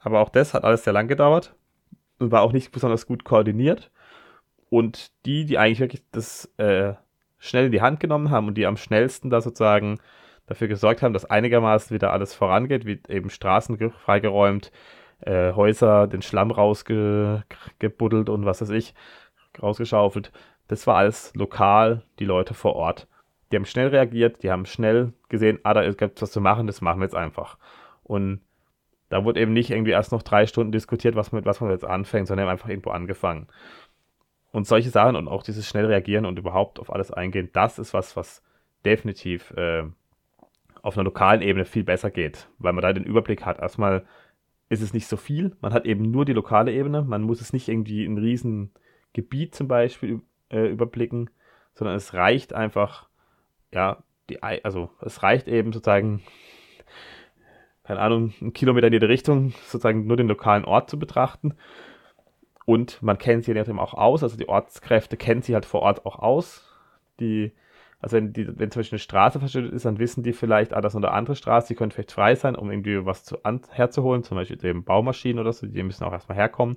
aber 0.00 0.20
auch 0.20 0.30
das 0.30 0.54
hat 0.54 0.64
alles 0.64 0.84
sehr 0.84 0.92
lang 0.92 1.08
gedauert 1.08 1.54
und 2.18 2.32
war 2.32 2.42
auch 2.42 2.52
nicht 2.52 2.72
besonders 2.72 3.06
gut 3.06 3.24
koordiniert. 3.24 3.90
Und 4.70 5.12
die, 5.26 5.44
die 5.44 5.58
eigentlich 5.58 5.80
wirklich 5.80 6.02
das 6.10 6.50
äh, 6.56 6.94
schnell 7.38 7.66
in 7.66 7.72
die 7.72 7.82
Hand 7.82 8.00
genommen 8.00 8.30
haben 8.30 8.48
und 8.48 8.54
die 8.54 8.66
am 8.66 8.76
schnellsten 8.76 9.30
da 9.30 9.40
sozusagen 9.40 9.98
dafür 10.46 10.68
gesorgt 10.68 11.02
haben, 11.02 11.12
dass 11.12 11.24
einigermaßen 11.24 11.94
wieder 11.94 12.12
alles 12.12 12.34
vorangeht, 12.34 12.86
wie 12.86 13.00
eben 13.08 13.30
Straßen 13.30 13.78
freigeräumt, 13.90 14.72
äh, 15.24 15.52
Häuser, 15.52 16.06
den 16.06 16.22
Schlamm 16.22 16.50
rausgebuddelt 16.50 18.28
und 18.28 18.44
was 18.44 18.60
weiß 18.60 18.70
ich, 18.70 18.94
rausgeschaufelt. 19.60 20.32
Das 20.68 20.86
war 20.86 20.96
alles 20.96 21.32
lokal, 21.34 22.02
die 22.18 22.24
Leute 22.24 22.54
vor 22.54 22.74
Ort. 22.74 23.06
Die 23.52 23.56
haben 23.56 23.66
schnell 23.66 23.88
reagiert, 23.88 24.42
die 24.42 24.50
haben 24.50 24.66
schnell 24.66 25.12
gesehen, 25.28 25.58
ah, 25.62 25.74
da 25.74 25.88
gibt 25.90 26.16
es 26.16 26.22
was 26.22 26.32
zu 26.32 26.40
machen, 26.40 26.66
das 26.66 26.80
machen 26.80 27.00
wir 27.00 27.04
jetzt 27.04 27.14
einfach. 27.14 27.58
Und 28.02 28.40
da 29.08 29.24
wurde 29.24 29.40
eben 29.40 29.52
nicht 29.52 29.70
irgendwie 29.70 29.92
erst 29.92 30.12
noch 30.12 30.22
drei 30.22 30.46
Stunden 30.46 30.72
diskutiert, 30.72 31.14
was, 31.14 31.32
mit 31.32 31.44
was 31.44 31.60
man 31.60 31.70
jetzt 31.70 31.84
anfängt, 31.84 32.26
sondern 32.26 32.48
einfach 32.48 32.68
irgendwo 32.68 32.90
angefangen. 32.90 33.48
Und 34.50 34.66
solche 34.66 34.90
Sachen 34.90 35.16
und 35.16 35.28
auch 35.28 35.42
dieses 35.42 35.68
schnell 35.68 35.86
reagieren 35.86 36.26
und 36.26 36.38
überhaupt 36.38 36.78
auf 36.78 36.92
alles 36.92 37.10
eingehen, 37.10 37.50
das 37.52 37.78
ist 37.78 37.92
was, 37.94 38.16
was 38.16 38.42
definitiv 38.84 39.50
äh, 39.52 39.84
auf 40.82 40.96
einer 40.96 41.04
lokalen 41.04 41.42
Ebene 41.42 41.64
viel 41.64 41.84
besser 41.84 42.10
geht, 42.10 42.48
weil 42.58 42.72
man 42.72 42.82
da 42.82 42.92
den 42.92 43.04
Überblick 43.04 43.44
hat. 43.44 43.58
Erstmal 43.58 44.04
ist 44.74 44.82
es 44.82 44.92
nicht 44.92 45.06
so 45.06 45.16
viel, 45.16 45.56
man 45.60 45.72
hat 45.72 45.86
eben 45.86 46.10
nur 46.10 46.24
die 46.24 46.32
lokale 46.32 46.72
Ebene, 46.72 47.02
man 47.02 47.22
muss 47.22 47.40
es 47.40 47.52
nicht 47.52 47.68
irgendwie 47.68 48.04
ein 48.04 48.18
riesen 48.18 48.72
Gebiet 49.12 49.54
zum 49.54 49.68
Beispiel 49.68 50.20
äh, 50.50 50.66
überblicken, 50.66 51.30
sondern 51.74 51.96
es 51.96 52.14
reicht 52.14 52.52
einfach, 52.52 53.08
ja, 53.72 54.02
die, 54.28 54.42
also 54.42 54.90
es 55.00 55.22
reicht 55.22 55.48
eben 55.48 55.72
sozusagen, 55.72 56.22
keine 57.84 58.00
Ahnung, 58.00 58.32
einen 58.40 58.52
Kilometer 58.52 58.86
in 58.86 58.92
jede 58.92 59.08
Richtung, 59.08 59.50
sozusagen 59.66 60.06
nur 60.06 60.16
den 60.16 60.28
lokalen 60.28 60.64
Ort 60.64 60.90
zu 60.90 60.98
betrachten. 60.98 61.54
Und 62.66 63.02
man 63.02 63.18
kennt 63.18 63.44
sie 63.44 63.52
ja 63.52 63.78
auch 63.78 63.94
aus, 63.94 64.22
also 64.22 64.36
die 64.38 64.48
Ortskräfte 64.48 65.16
kennen 65.16 65.42
sie 65.42 65.54
halt 65.54 65.66
vor 65.66 65.82
Ort 65.82 66.06
auch 66.06 66.18
aus. 66.18 66.66
Die 67.20 67.52
also 68.04 68.18
wenn, 68.18 68.34
die, 68.34 68.46
wenn 68.58 68.70
zum 68.70 68.80
Beispiel 68.80 68.96
eine 68.96 69.02
Straße 69.02 69.38
verschüttet 69.38 69.72
ist, 69.72 69.86
dann 69.86 69.98
wissen 69.98 70.22
die 70.22 70.34
vielleicht, 70.34 70.74
ah, 70.74 70.82
das 70.82 70.92
ist 70.92 70.98
eine 70.98 71.10
andere 71.10 71.36
Straße, 71.36 71.68
die 71.68 71.74
könnte 71.74 71.94
vielleicht 71.94 72.12
frei 72.12 72.34
sein, 72.34 72.54
um 72.54 72.70
irgendwie 72.70 73.06
was 73.06 73.24
zu, 73.24 73.42
an, 73.44 73.62
herzuholen, 73.70 74.22
zum 74.22 74.36
Beispiel 74.36 74.62
eben 74.62 74.84
Baumaschinen 74.84 75.38
oder 75.38 75.54
so, 75.54 75.66
die 75.66 75.82
müssen 75.82 76.04
auch 76.04 76.12
erstmal 76.12 76.36
herkommen. 76.36 76.76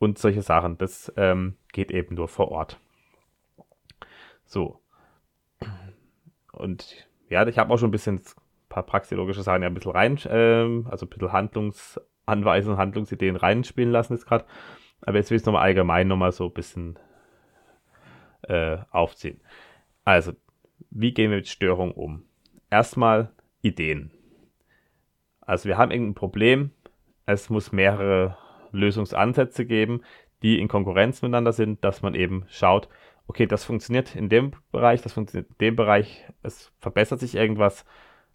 Und 0.00 0.18
solche 0.18 0.42
Sachen, 0.42 0.78
das 0.78 1.12
ähm, 1.16 1.54
geht 1.72 1.92
eben 1.92 2.16
nur 2.16 2.26
vor 2.26 2.50
Ort. 2.50 2.80
So. 4.46 4.80
Und 6.50 7.08
ja, 7.28 7.46
ich 7.46 7.58
habe 7.58 7.72
auch 7.72 7.78
schon 7.78 7.90
ein 7.90 7.92
bisschen 7.92 8.16
ein 8.16 8.22
paar 8.68 8.82
praxiologische 8.82 9.44
Sachen 9.44 9.62
ja 9.62 9.68
ein 9.68 9.74
bisschen 9.74 9.92
rein, 9.92 10.18
ähm, 10.28 10.88
also 10.90 11.06
ein 11.06 11.08
bisschen 11.08 11.30
Handlungsanweisungen, 11.30 12.78
Handlungsideen 12.78 13.36
reinspielen 13.36 13.92
lassen 13.92 14.14
jetzt 14.14 14.26
gerade. 14.26 14.44
Aber 15.02 15.18
jetzt 15.18 15.30
will 15.30 15.36
ich 15.36 15.42
es 15.42 15.46
nochmal 15.46 15.62
allgemein 15.62 16.08
nochmal 16.08 16.32
so 16.32 16.46
ein 16.46 16.52
bisschen 16.52 16.98
äh, 18.42 18.78
aufziehen. 18.90 19.40
Also, 20.06 20.34
wie 20.90 21.12
gehen 21.12 21.30
wir 21.30 21.38
mit 21.38 21.48
Störungen 21.48 21.92
um? 21.92 22.22
Erstmal 22.70 23.32
Ideen. 23.60 24.12
Also 25.40 25.68
wir 25.68 25.78
haben 25.78 25.90
irgendein 25.90 26.14
Problem, 26.14 26.70
es 27.26 27.50
muss 27.50 27.72
mehrere 27.72 28.38
Lösungsansätze 28.70 29.66
geben, 29.66 30.02
die 30.42 30.60
in 30.60 30.68
Konkurrenz 30.68 31.22
miteinander 31.22 31.52
sind, 31.52 31.82
dass 31.84 32.02
man 32.02 32.14
eben 32.14 32.44
schaut, 32.48 32.88
okay, 33.26 33.46
das 33.46 33.64
funktioniert 33.64 34.14
in 34.14 34.28
dem 34.28 34.52
Bereich, 34.70 35.02
das 35.02 35.14
funktioniert 35.14 35.50
in 35.50 35.58
dem 35.58 35.74
Bereich, 35.74 36.24
es 36.44 36.72
verbessert 36.78 37.18
sich 37.18 37.34
irgendwas, 37.34 37.84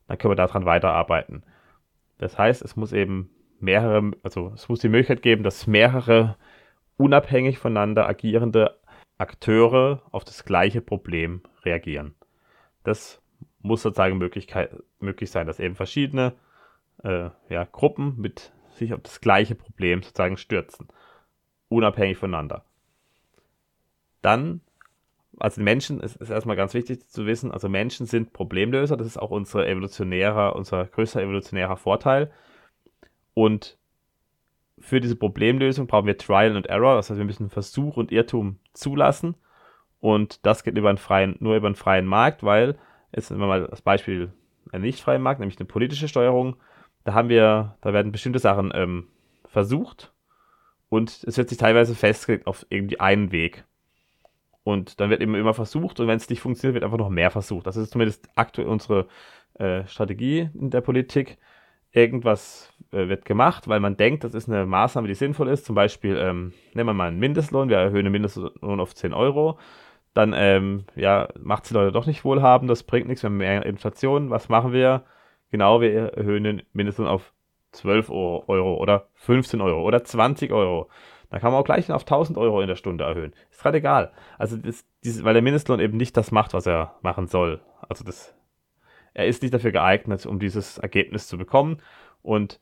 dann 0.08 0.18
können 0.18 0.32
wir 0.32 0.36
daran 0.36 0.66
weiterarbeiten. 0.66 1.44
Das 2.18 2.38
heißt, 2.38 2.64
es 2.64 2.76
muss 2.76 2.92
eben 2.92 3.30
mehrere, 3.62 4.12
also 4.24 4.52
es 4.56 4.68
muss 4.68 4.82
die 4.82 4.90
Möglichkeit 4.90 5.22
geben, 5.22 5.44
dass 5.44 5.68
mehrere 5.68 6.36
unabhängig 6.98 7.60
voneinander 7.60 8.10
agierende 8.10 8.78
Akteure 9.18 10.02
auf 10.12 10.26
das 10.26 10.44
gleiche 10.44 10.82
Problem 10.82 11.44
reagieren. 11.66 12.16
Das 12.84 13.22
muss 13.62 13.82
sozusagen 13.82 14.18
möglich 14.18 15.32
sein, 15.32 15.48
dass 15.48 15.60
eben 15.60 15.76
verschiedene 15.76 16.34
äh, 17.04 17.30
ja, 17.50 17.64
Gruppen 17.72 18.16
mit 18.18 18.52
sich 18.72 18.94
auf 18.94 19.02
das 19.02 19.22
gleiche 19.22 19.56
Problem 19.56 20.02
sozusagen 20.02 20.38
stürzen, 20.38 20.88
unabhängig 21.70 22.18
voneinander. 22.18 22.64
Dann, 24.22 24.62
also 25.38 25.62
Menschen, 25.62 26.02
es 26.02 26.16
ist 26.16 26.30
erstmal 26.30 26.56
ganz 26.56 26.74
wichtig 26.74 27.08
zu 27.10 27.26
wissen, 27.26 27.52
also 27.52 27.70
Menschen 27.70 28.06
sind 28.06 28.34
Problemlöser, 28.34 28.98
das 28.98 29.08
ist 29.08 29.18
auch 29.18 29.32
unser 29.32 29.68
evolutionärer, 29.68 30.56
unser 30.56 30.86
größter 30.86 31.22
evolutionärer 31.22 31.78
Vorteil. 31.78 32.32
Und 33.34 33.78
für 34.80 35.00
diese 35.00 35.16
Problemlösung 35.16 35.88
brauchen 35.88 36.08
wir 36.08 36.18
Trial 36.18 36.56
and 36.56 36.68
Error, 36.68 36.96
das 36.96 37.10
heißt, 37.10 37.18
wir 37.18 37.26
müssen 37.26 37.50
Versuch 37.50 37.98
und 37.98 38.12
Irrtum 38.12 38.60
zulassen. 38.74 39.36
Und 40.02 40.46
das 40.46 40.64
geht 40.64 40.78
über 40.78 40.90
einen 40.90 40.98
freien, 40.98 41.38
nur 41.40 41.56
über 41.56 41.68
einen 41.68 41.76
freien 41.76 42.06
Markt, 42.06 42.44
weil, 42.44 42.78
jetzt 43.16 43.30
nehmen 43.30 43.42
wir 43.42 43.48
mal 43.48 43.68
das 43.68 43.82
Beispiel 43.82 44.34
einen 44.72 44.84
nicht 44.84 45.00
freien 45.00 45.22
Markt, 45.22 45.40
nämlich 45.40 45.60
eine 45.60 45.68
politische 45.68 46.08
Steuerung. 46.08 46.58
Da 47.04 47.14
haben 47.14 47.30
wir, 47.30 47.78
da 47.82 47.94
werden 47.94 48.12
bestimmte 48.12 48.40
Sachen 48.40 48.72
ähm, 48.74 49.08
versucht 49.46 50.12
und 50.90 51.24
es 51.26 51.38
wird 51.38 51.50
sich 51.50 51.58
teilweise 51.58 51.96
festgelegt 51.96 52.48
auf 52.48 52.66
irgendwie 52.70 53.00
einen 53.00 53.32
Weg. 53.32 53.64
Und 54.64 55.00
dann 55.00 55.10
wird 55.10 55.22
eben 55.22 55.36
immer 55.36 55.54
versucht 55.54 56.00
und 56.00 56.08
wenn 56.08 56.18
es 56.18 56.30
nicht 56.30 56.42
funktioniert, 56.42 56.76
wird 56.76 56.84
einfach 56.84 56.98
noch 56.98 57.10
mehr 57.10 57.32
versucht. 57.32 57.66
Das 57.66 57.78
ist 57.78 57.92
zumindest 57.92 58.28
aktuell 58.36 58.68
unsere 58.68 59.08
äh, 59.56 59.86
Strategie 59.88 60.50
in 60.54 60.70
der 60.70 60.82
Politik. 60.82 61.38
Irgendwas 61.92 62.72
äh, 62.92 63.08
wird 63.08 63.26
gemacht, 63.26 63.68
weil 63.68 63.80
man 63.80 63.98
denkt, 63.98 64.24
das 64.24 64.34
ist 64.34 64.48
eine 64.48 64.66
Maßnahme, 64.66 65.08
die 65.08 65.16
sinnvoll 65.16 65.50
ist. 65.50 65.66
Zum 65.66 65.76
Beispiel, 65.76 66.16
ähm, 66.18 66.54
nehmen 66.74 66.90
wir 66.90 66.94
mal 66.94 67.08
einen 67.08 67.20
Mindestlohn, 67.20 67.70
wir 67.70 67.78
erhöhen 67.78 68.06
den 68.06 68.12
Mindestlohn 68.12 68.80
auf 68.80 68.96
10 68.96 69.14
Euro. 69.14 69.58
Dann 70.14 70.34
ähm, 70.36 70.86
ja, 70.96 71.30
macht 71.40 71.64
es 71.64 71.70
die 71.70 71.76
Leute 71.76 71.92
doch 71.92 72.06
nicht 72.06 72.26
wohlhabend, 72.26 72.70
das 72.70 72.84
bringt 72.84 73.08
nichts, 73.08 73.24
wir 73.24 73.30
haben 73.30 73.38
mehr 73.38 73.66
Inflation. 73.66 74.30
Was 74.30 74.50
machen 74.50 74.74
wir? 74.74 75.04
Genau, 75.52 75.82
wir 75.82 76.14
erhöhen 76.14 76.44
den 76.44 76.62
Mindestlohn 76.74 77.08
auf 77.08 77.34
12 77.72 78.10
Euro 78.10 78.76
oder 78.76 79.08
15 79.16 79.62
Euro 79.62 79.84
oder 79.84 80.04
20 80.04 80.52
Euro. 80.52 80.90
Da 81.30 81.40
kann 81.40 81.54
man 81.54 81.62
auch 81.62 81.66
gleich 81.66 81.90
auf 81.92 82.04
1000 82.04 82.38
Euro 82.38 82.62
in 82.62 82.68
der 82.68 82.76
Stunde 82.76 83.06
erhöhen. 83.06 83.34
Ist 83.50 83.62
gerade 83.62 83.78
egal. 83.78 84.12
Also, 84.38 84.58
das, 84.58 84.86
dieses, 85.04 85.24
weil 85.24 85.34
der 85.34 85.42
Mindestlohn 85.42 85.80
eben 85.80 85.96
nicht 85.96 86.18
das 86.18 86.32
macht, 86.32 86.54
was 86.54 86.68
er 86.68 86.96
machen 87.02 87.28
soll. 87.28 87.62
Also, 87.88 88.04
das 88.04 88.36
er 89.14 89.28
ist 89.28 89.42
nicht 89.42 89.54
dafür 89.54 89.72
geeignet, 89.72 90.26
um 90.26 90.40
dieses 90.40 90.78
Ergebnis 90.78 91.28
zu 91.28 91.38
bekommen. 91.38 91.82
Und 92.22 92.60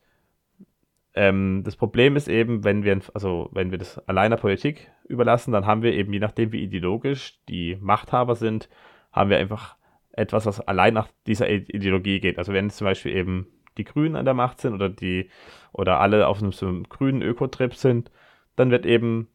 ähm, 1.14 1.62
das 1.64 1.76
Problem 1.76 2.16
ist 2.16 2.28
eben, 2.28 2.64
wenn 2.64 2.84
wir, 2.84 3.00
also 3.14 3.48
wenn 3.52 3.70
wir 3.70 3.78
das 3.78 3.98
allein 4.08 4.30
der 4.30 4.38
Politik 4.38 4.90
überlassen, 5.08 5.52
dann 5.52 5.66
haben 5.66 5.82
wir 5.82 5.92
eben, 5.92 6.12
je 6.12 6.20
nachdem 6.20 6.52
wie 6.52 6.62
ideologisch 6.62 7.40
die 7.48 7.76
Machthaber 7.80 8.36
sind, 8.36 8.68
haben 9.12 9.30
wir 9.30 9.38
einfach 9.38 9.76
etwas, 10.12 10.46
was 10.46 10.60
allein 10.60 10.94
nach 10.94 11.08
dieser 11.26 11.48
Ideologie 11.48 12.20
geht. 12.20 12.38
Also 12.38 12.52
wenn 12.52 12.70
zum 12.70 12.84
Beispiel 12.84 13.14
eben 13.16 13.46
die 13.76 13.84
Grünen 13.84 14.16
an 14.16 14.24
der 14.24 14.34
Macht 14.34 14.60
sind 14.60 14.74
oder 14.74 14.88
die 14.88 15.30
oder 15.72 16.00
alle 16.00 16.26
auf 16.28 16.42
einem, 16.42 16.52
so 16.52 16.66
einem 16.66 16.84
grünen 16.84 17.22
Ökotrip 17.22 17.74
sind, 17.74 18.10
dann 18.56 18.70
wird 18.70 18.86
eben 18.86 19.28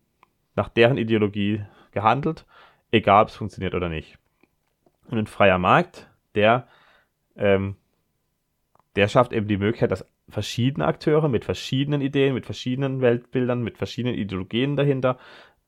nach 0.56 0.70
deren 0.70 0.98
Ideologie 0.98 1.64
gehandelt, 1.92 2.46
egal 2.92 3.24
ob 3.24 3.30
es 3.30 3.36
funktioniert 3.36 3.76
oder 3.76 3.90
nicht. 3.90 4.18
Und 5.08 5.18
ein 5.18 5.28
freier 5.28 5.58
Markt, 5.58 6.10
der, 6.36 6.68
ähm, 7.36 7.76
der 8.96 9.08
schafft 9.08 9.34
eben 9.34 9.48
die 9.48 9.58
Möglichkeit, 9.58 9.92
dass 9.92 10.06
verschiedene 10.30 10.86
Akteure 10.88 11.30
mit 11.30 11.46
verschiedenen 11.46 12.02
Ideen, 12.02 12.34
mit 12.34 12.46
verschiedenen 12.46 13.02
Weltbildern, 13.02 13.64
mit 13.64 13.78
verschiedenen 13.78 14.16
Ideologien 14.16 14.76
dahinter 14.76 15.18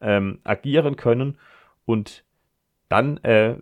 ähm, 0.01 0.39
agieren 0.43 0.95
können 0.95 1.37
und 1.85 2.23
dann 2.89 3.17
äh, 3.17 3.57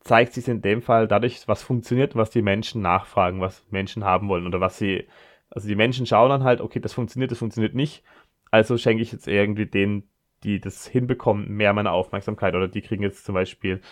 zeigt 0.00 0.32
sich 0.32 0.48
in 0.48 0.62
dem 0.62 0.82
Fall 0.82 1.06
dadurch, 1.06 1.46
was 1.46 1.62
funktioniert, 1.62 2.16
was 2.16 2.30
die 2.30 2.42
Menschen 2.42 2.82
nachfragen, 2.82 3.40
was 3.40 3.64
Menschen 3.70 4.04
haben 4.04 4.28
wollen 4.28 4.46
oder 4.46 4.60
was 4.60 4.78
sie, 4.78 5.06
also 5.50 5.68
die 5.68 5.76
Menschen 5.76 6.06
schauen 6.06 6.30
dann 6.30 6.44
halt, 6.44 6.60
okay, 6.60 6.80
das 6.80 6.94
funktioniert, 6.94 7.30
das 7.30 7.38
funktioniert 7.38 7.74
nicht, 7.74 8.02
also 8.50 8.76
schenke 8.78 9.02
ich 9.02 9.12
jetzt 9.12 9.28
irgendwie 9.28 9.66
denen, 9.66 10.08
die 10.42 10.60
das 10.60 10.86
hinbekommen, 10.86 11.48
mehr 11.48 11.72
meine 11.72 11.92
Aufmerksamkeit 11.92 12.54
oder 12.54 12.66
die 12.66 12.80
kriegen 12.80 13.02
jetzt 13.02 13.24
zum 13.24 13.34
Beispiel 13.34 13.82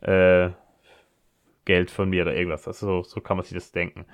äh, 0.00 0.50
Geld 1.64 1.90
von 1.90 2.08
mir 2.08 2.22
oder 2.22 2.34
irgendwas. 2.34 2.66
Also 2.66 3.02
so, 3.02 3.02
so 3.02 3.20
kann 3.20 3.36
man 3.36 3.44
sich 3.44 3.54
das 3.54 3.72
denken. 3.72 4.06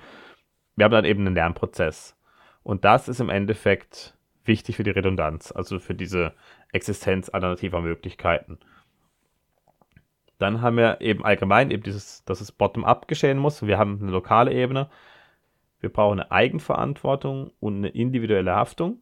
Wir 0.75 0.85
haben 0.85 0.91
dann 0.91 1.05
eben 1.05 1.25
einen 1.25 1.35
Lernprozess. 1.35 2.15
Und 2.63 2.83
das 2.83 3.07
ist 3.07 3.19
im 3.19 3.29
Endeffekt 3.29 4.17
wichtig 4.43 4.75
für 4.75 4.83
die 4.83 4.91
Redundanz, 4.91 5.51
also 5.51 5.79
für 5.79 5.95
diese 5.95 6.33
Existenz 6.71 7.29
alternativer 7.29 7.81
Möglichkeiten. 7.81 8.59
Dann 10.37 10.61
haben 10.61 10.77
wir 10.77 10.99
eben 10.99 11.23
allgemein 11.23 11.71
eben 11.71 11.83
dieses, 11.83 12.25
dass 12.25 12.41
es 12.41 12.51
bottom-up 12.51 13.07
geschehen 13.07 13.37
muss. 13.37 13.65
Wir 13.65 13.77
haben 13.77 13.99
eine 14.01 14.11
lokale 14.11 14.53
Ebene. 14.53 14.89
Wir 15.79 15.89
brauchen 15.91 16.19
eine 16.19 16.31
Eigenverantwortung 16.31 17.51
und 17.59 17.77
eine 17.77 17.89
individuelle 17.89 18.53
Haftung. 18.53 18.99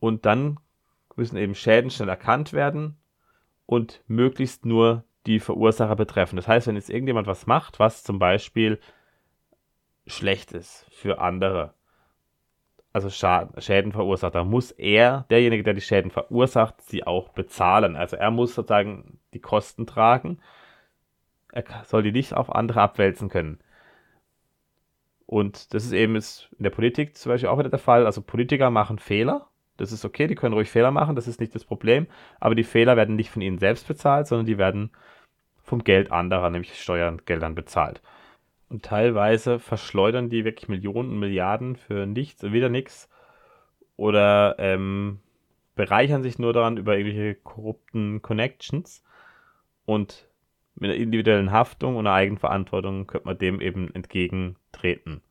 Und 0.00 0.26
dann 0.26 0.58
müssen 1.16 1.38
eben 1.38 1.54
Schäden 1.54 1.90
schnell 1.90 2.10
erkannt 2.10 2.52
werden 2.52 2.96
und 3.64 4.02
möglichst 4.06 4.66
nur 4.66 5.04
die 5.26 5.40
Verursacher 5.40 5.96
betreffen. 5.96 6.36
Das 6.36 6.46
heißt, 6.46 6.66
wenn 6.66 6.76
jetzt 6.76 6.90
irgendjemand 6.90 7.26
was 7.26 7.46
macht, 7.46 7.78
was 7.78 8.04
zum 8.04 8.18
Beispiel 8.18 8.78
schlecht 10.06 10.52
ist 10.52 10.86
für 10.90 11.20
andere, 11.20 11.74
also 12.92 13.10
Schäden 13.10 13.92
verursacht, 13.92 14.34
dann 14.34 14.48
muss 14.48 14.70
er, 14.70 15.26
derjenige, 15.30 15.62
der 15.62 15.74
die 15.74 15.80
Schäden 15.80 16.10
verursacht, 16.10 16.80
sie 16.82 17.06
auch 17.06 17.30
bezahlen. 17.30 17.96
Also 17.96 18.16
er 18.16 18.30
muss 18.30 18.54
sozusagen 18.54 19.18
die 19.34 19.40
Kosten 19.40 19.86
tragen. 19.86 20.38
Er 21.52 21.64
soll 21.84 22.02
die 22.02 22.12
nicht 22.12 22.34
auf 22.34 22.54
andere 22.54 22.80
abwälzen 22.80 23.28
können. 23.28 23.60
Und 25.26 25.74
das 25.74 25.84
ist 25.84 25.92
eben 25.92 26.16
in 26.16 26.22
der 26.58 26.70
Politik 26.70 27.16
zum 27.16 27.32
Beispiel 27.32 27.48
auch 27.48 27.58
wieder 27.58 27.68
der 27.68 27.78
Fall. 27.78 28.06
Also 28.06 28.22
Politiker 28.22 28.70
machen 28.70 28.98
Fehler. 28.98 29.48
Das 29.76 29.92
ist 29.92 30.04
okay, 30.04 30.26
die 30.26 30.36
können 30.36 30.54
ruhig 30.54 30.70
Fehler 30.70 30.90
machen, 30.90 31.16
das 31.16 31.28
ist 31.28 31.38
nicht 31.38 31.54
das 31.54 31.64
Problem. 31.64 32.06
Aber 32.40 32.54
die 32.54 32.64
Fehler 32.64 32.96
werden 32.96 33.16
nicht 33.16 33.30
von 33.30 33.42
ihnen 33.42 33.58
selbst 33.58 33.86
bezahlt, 33.86 34.26
sondern 34.26 34.46
die 34.46 34.56
werden 34.56 34.90
vom 35.62 35.84
Geld 35.84 36.12
anderer, 36.12 36.48
nämlich 36.48 36.80
Steuergeldern 36.80 37.54
bezahlt. 37.54 38.00
Und 38.68 38.84
teilweise 38.84 39.58
verschleudern 39.58 40.28
die 40.28 40.44
wirklich 40.44 40.68
Millionen 40.68 41.10
und 41.10 41.18
Milliarden 41.18 41.76
für 41.76 42.06
nichts 42.06 42.42
und 42.42 42.52
wieder 42.52 42.68
nichts. 42.68 43.08
Oder 43.96 44.56
ähm, 44.58 45.20
bereichern 45.74 46.22
sich 46.22 46.38
nur 46.38 46.52
daran 46.52 46.76
über 46.76 46.96
irgendwelche 46.96 47.36
korrupten 47.36 48.22
Connections. 48.22 49.04
Und 49.84 50.28
mit 50.74 50.90
einer 50.90 51.00
individuellen 51.00 51.52
Haftung 51.52 51.96
und 51.96 52.06
einer 52.06 52.16
Eigenverantwortung 52.16 53.06
könnte 53.06 53.26
man 53.26 53.38
dem 53.38 53.60
eben 53.60 53.94
entgegentreten. 53.94 55.22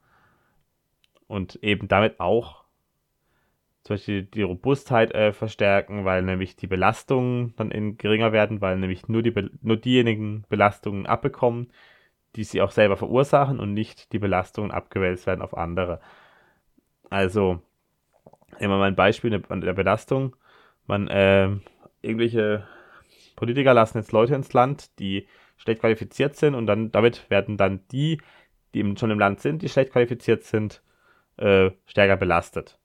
Und 1.28 1.56
eben 1.62 1.88
damit 1.88 2.20
auch 2.20 2.66
zum 3.84 3.96
Beispiel 3.96 4.24
die 4.24 4.42
Robustheit 4.42 5.14
äh, 5.14 5.32
verstärken, 5.32 6.06
weil 6.06 6.24
nämlich 6.24 6.56
die 6.56 6.66
Belastungen 6.66 7.54
dann 7.56 7.70
in 7.70 7.98
geringer 7.98 8.32
werden, 8.32 8.60
weil 8.60 8.78
nämlich 8.78 9.08
nur, 9.08 9.22
die, 9.22 9.34
nur 9.62 9.78
diejenigen 9.78 10.44
Belastungen 10.50 11.06
abbekommen, 11.06 11.68
die 12.36 12.44
sie 12.44 12.62
auch 12.62 12.72
selber 12.72 12.98
verursachen 12.98 13.60
und 13.60 13.74
nicht 13.74 14.12
die 14.12 14.20
Belastungen 14.20 14.72
abgewälzt 14.72 15.28
werden 15.28 15.42
auf 15.42 15.58
andere. 15.58 16.00
Also, 17.10 17.62
immer 18.60 18.78
mal 18.78 18.88
ein 18.88 18.96
Beispiel 18.96 19.42
an 19.50 19.62
der 19.62 19.74
Belastung. 19.74 20.36
Man, 20.88 21.08
äh, 21.08 21.50
irgendwelche 22.02 22.68
Politiker 23.36 23.74
lassen 23.74 23.98
jetzt 23.98 24.12
Leute 24.12 24.36
ins 24.36 24.54
Land, 24.54 25.00
die 25.00 25.28
schlecht 25.58 25.82
qualifiziert 25.82 26.36
sind 26.36 26.56
und 26.56 26.68
dann 26.68 26.92
damit 26.92 27.30
werden 27.30 27.58
dann 27.58 27.82
die, 27.92 28.22
die 28.74 28.96
schon 28.98 29.12
im 29.12 29.20
Land 29.20 29.40
sind, 29.40 29.62
die 29.62 29.70
schlecht 29.70 29.92
qualifiziert 29.92 30.44
sind, 30.44 30.82
äh, 31.38 31.72
stärker 31.86 32.18
belastet. 32.18 32.80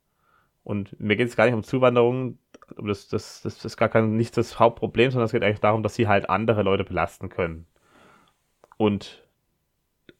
Und 0.62 0.98
mir 1.00 1.16
geht 1.16 1.28
es 1.28 1.36
gar 1.36 1.46
nicht 1.46 1.54
um 1.54 1.62
Zuwanderung, 1.62 2.38
das, 2.76 3.08
das, 3.08 3.42
das 3.42 3.64
ist 3.64 3.76
gar 3.76 3.88
kein, 3.88 4.16
nicht 4.16 4.36
das 4.36 4.58
Hauptproblem, 4.58 5.10
sondern 5.10 5.26
es 5.26 5.32
geht 5.32 5.42
eigentlich 5.42 5.60
darum, 5.60 5.82
dass 5.82 5.94
sie 5.94 6.06
halt 6.06 6.30
andere 6.30 6.62
Leute 6.62 6.84
belasten 6.84 7.28
können. 7.28 7.66
Und 8.76 9.22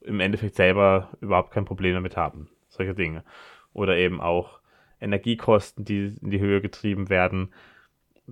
im 0.01 0.21
Endeffekt 0.21 0.55
selber 0.55 1.11
überhaupt 1.21 1.53
kein 1.53 1.65
Problem 1.65 1.95
damit 1.95 2.17
haben. 2.17 2.49
Solche 2.69 2.95
Dinge. 2.95 3.25
Oder 3.73 3.97
eben 3.97 4.21
auch 4.21 4.61
Energiekosten, 5.01 5.85
die 5.85 6.17
in 6.21 6.31
die 6.31 6.41
Höhe 6.41 6.61
getrieben 6.61 7.09
werden, 7.09 7.53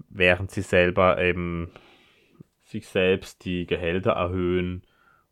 während 0.09 0.50
sie 0.50 0.62
selber 0.62 1.20
eben 1.20 1.70
sich 2.64 2.87
selbst 2.88 3.44
die 3.44 3.66
Gehälter 3.66 4.12
erhöhen 4.12 4.83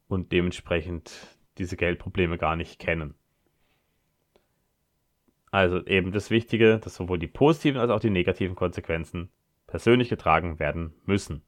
und 0.09 0.33
dementsprechend 0.33 1.37
diese 1.59 1.77
Geldprobleme 1.77 2.39
gar 2.39 2.57
nicht 2.57 2.79
kennen. 2.79 3.15
Also 5.51 5.85
eben 5.87 6.13
das 6.13 6.31
Wichtige, 6.31 6.79
dass 6.79 6.97
sowohl 6.97 7.19
die 7.19 7.29
positiven 7.29 7.81
als 7.81 7.91
auch 7.91 8.01
die 8.01 8.11
negativen 8.11 8.57
Konsequenzen 8.57 9.31
persönlich 9.67 10.09
getragen 10.09 10.59
werden 10.59 10.95
müssen. 11.05 11.43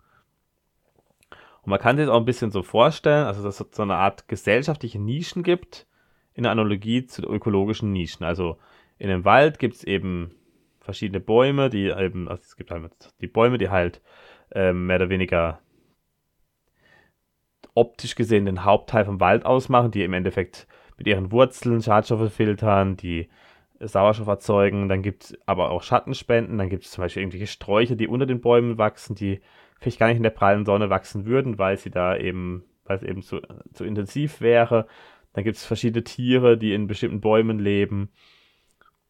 Und 1.69 1.73
man 1.73 1.81
kann 1.81 1.99
sich 1.99 2.07
das 2.07 2.15
auch 2.15 2.21
ein 2.21 2.25
bisschen 2.25 2.51
so 2.51 2.63
vorstellen, 2.63 3.27
also 3.27 3.43
dass 3.43 3.61
es 3.61 3.67
so 3.73 3.83
eine 3.83 3.97
Art 3.97 4.27
gesellschaftliche 4.27 4.99
Nischen 4.99 5.43
gibt, 5.43 5.87
in 6.33 6.45
der 6.45 6.53
Analogie 6.53 7.05
zu 7.05 7.21
ökologischen 7.21 7.93
Nischen. 7.93 8.25
Also 8.25 8.57
in 8.97 9.11
einem 9.11 9.27
Wald 9.27 9.59
gibt 9.59 9.75
es 9.75 9.85
eben 9.85 10.35
verschiedene 10.81 11.21
Bäume, 11.21 11.69
die 11.69 11.89
eben, 11.89 12.27
also 12.27 12.41
es 12.43 12.57
gibt 12.57 12.71
halt 12.71 12.91
die 13.21 13.27
Bäume, 13.27 13.59
die 13.59 13.69
halt 13.69 14.01
ähm, 14.53 14.87
mehr 14.87 14.97
oder 14.97 15.11
weniger 15.11 15.61
optisch 17.75 18.15
gesehen 18.15 18.47
den 18.47 18.65
Hauptteil 18.65 19.05
vom 19.05 19.21
Wald 19.21 19.45
ausmachen, 19.45 19.91
die 19.91 20.05
im 20.05 20.15
Endeffekt 20.15 20.67
mit 20.97 21.07
ihren 21.07 21.33
Wurzeln 21.33 21.83
Schadstoffe 21.83 22.33
filtern, 22.33 22.97
die 22.97 23.29
Sauerstoff 23.79 24.27
erzeugen. 24.27 24.89
Dann 24.89 25.03
gibt 25.03 25.25
es 25.25 25.39
aber 25.45 25.71
auch 25.71 25.83
Schattenspenden. 25.83 26.57
Dann 26.57 26.71
gibt 26.71 26.87
es 26.87 26.93
zum 26.93 27.05
Beispiel 27.05 27.25
irgendwelche 27.25 27.47
Sträucher, 27.47 27.95
die 27.95 28.09
unter 28.09 28.25
den 28.25 28.41
Bäumen 28.41 28.79
wachsen, 28.79 29.15
die 29.15 29.43
vielleicht 29.79 29.99
gar 29.99 30.09
nicht 30.09 30.17
in 30.17 30.23
der 30.23 30.31
prallen 30.31 30.65
Sonne 30.65 30.91
wachsen 30.91 31.27
würden, 31.27 31.59
weil 31.59 31.77
sie 31.77 31.91
da 31.91 32.17
eben, 32.17 32.65
weil 32.85 32.97
es 32.97 33.03
eben 33.03 33.23
zu, 33.23 33.41
zu 33.73 33.85
intensiv 33.85 34.41
wäre. 34.41 34.87
Dann 35.33 35.45
gibt 35.45 35.57
es 35.57 35.65
verschiedene 35.65 36.05
Tiere, 36.05 36.59
die 36.59 36.75
in 36.75 36.87
bestimmten 36.87 37.21
Bäumen 37.21 37.59
leben. 37.59 38.11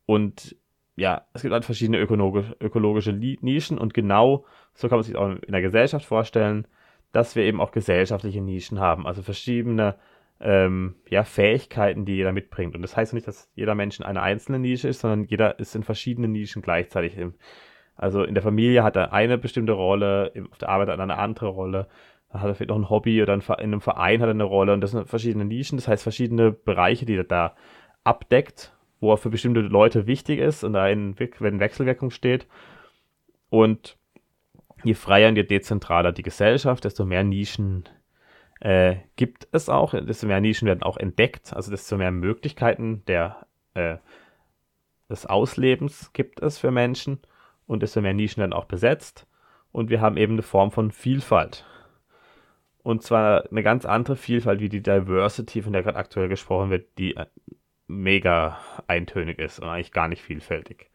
Und 0.07 0.57
ja, 0.97 1.27
es 1.33 1.43
gibt 1.43 1.53
halt 1.53 1.65
verschiedene 1.65 1.99
ökologische, 1.99 3.13
Nischen 3.13 3.79
und 3.79 3.95
genau 3.95 4.45
so 4.75 4.89
kann 4.89 4.99
man 4.99 5.05
sich 5.05 5.17
auch 5.17 5.31
in 5.31 5.53
der 5.53 5.63
Gesellschaft 5.63 6.05
vorstellen, 6.05 6.67
dass 7.13 7.37
wir 7.37 7.45
eben 7.45 7.61
auch 7.61 7.73
gesellschaftliche 7.73 8.41
Nischen 8.41 8.81
haben, 8.81 9.07
also 9.07 9.23
verschiedene 9.23 9.97
ähm, 10.41 10.97
ja, 11.09 11.25
Fähigkeiten, 11.25 12.05
die 12.05 12.15
jeder 12.15 12.33
mitbringt. 12.33 12.77
Und 12.77 12.83
das 12.83 12.97
heißt 12.97 13.13
nicht, 13.13 13.27
dass 13.27 13.51
jeder 13.55 13.75
Mensch 13.75 13.99
in 13.99 14.05
einer 14.05 14.23
einzelnen 14.23 14.63
Nische 14.63 14.89
ist, 14.89 15.01
sondern 15.01 15.25
jeder 15.25 15.59
ist 15.59 15.75
in 15.75 15.83
verschiedenen 15.83 16.33
Nischen 16.33 16.63
gleichzeitig. 16.63 17.17
Also 17.99 18.23
in 18.23 18.35
der 18.35 18.45
Familie 18.45 18.85
hat 18.85 18.97
er 18.97 19.13
eine 19.13 19.37
bestimmte 19.37 19.73
Rolle, 19.73 20.33
auf 20.53 20.59
der 20.59 20.69
Arbeit 20.69 20.89
hat 20.89 20.99
er 20.99 21.03
eine 21.03 21.19
andere 21.19 21.49
Rolle, 21.49 21.89
da 22.31 22.41
hat 22.41 22.49
er 22.49 22.55
vielleicht 22.55 22.71
noch 22.71 22.77
ein 22.77 22.91
Hobby 22.91 23.21
oder 23.21 23.35
in 23.35 23.43
einem 23.59 23.81
Verein 23.81 24.21
hat 24.21 24.29
er 24.29 24.35
eine 24.35 24.45
Rolle 24.45 24.73
und 24.73 24.81
das 24.81 24.93
sind 24.93 25.09
verschiedene 25.09 25.45
Nischen, 25.45 25.77
das 25.77 25.89
heißt 25.89 26.05
verschiedene 26.05 26.53
Bereiche, 26.53 27.07
die 27.07 27.17
er 27.17 27.25
da 27.25 27.57
abdeckt, 28.05 28.73
wo 29.01 29.13
er 29.13 29.17
für 29.17 29.31
bestimmte 29.31 29.61
Leute 29.61 30.07
wichtig 30.07 30.39
ist 30.39 30.63
und 30.63 30.75
da 30.75 30.89
in, 30.89 31.17
wenn 31.19 31.59
Wechselwirkung 31.59 32.11
steht. 32.11 32.47
Und 33.51 33.99
je 34.85 34.95
freier 34.95 35.31
und 35.31 35.37
je 35.37 35.43
dezentraler 35.43 36.13
die 36.13 36.23
Gesellschaft, 36.23 36.85
desto 36.85 37.05
mehr 37.05 37.25
Nischen 37.25 37.89
äh, 38.61 38.97
gibt 39.17 39.49
es 39.51 39.69
auch, 39.69 39.93
desto 39.93 40.29
mehr 40.29 40.41
Nischen 40.41 40.69
werden 40.69 40.85
auch 40.85 40.99
entdeckt, 40.99 41.53
also 41.53 41.73
desto 41.73 41.97
mehr 41.97 42.13
Möglichkeiten 42.13 43.05
der, 43.07 43.47
äh, 43.75 43.97
des 45.11 45.27
Auslebens 45.27 46.13
gibt 46.13 46.41
es 46.41 46.59
für 46.59 46.71
Menschen 46.71 47.21
und 47.69 47.83
desto 47.83 48.01
mehr 48.01 48.15
Nischen 48.15 48.41
werden 48.41 48.53
auch 48.53 48.65
besetzt. 48.65 49.29
Und 49.71 49.91
wir 49.91 50.01
haben 50.01 50.17
eben 50.17 50.33
eine 50.33 50.43
Form 50.43 50.73
von 50.73 50.91
Vielfalt. 50.91 51.65
Und 52.83 53.03
zwar 53.03 53.45
eine 53.51 53.63
ganz 53.63 53.85
andere 53.85 54.17
Vielfalt 54.17 54.61
wie 54.61 54.71
die 54.71 54.83
Diversity, 54.83 55.63
von 55.63 55.75
der 55.75 55.83
gerade 55.83 55.99
aktuell 55.99 56.29
gesprochen 56.29 56.71
wird, 56.71 56.99
die 56.99 57.15
äh, 57.15 57.27
mega 57.87 58.59
eintönig 58.87 59.39
ist 59.39 59.61
und 59.61 59.69
eigentlich 59.69 59.93
gar 59.93 60.09
nicht 60.09 60.23
vielfältig. 60.23 60.91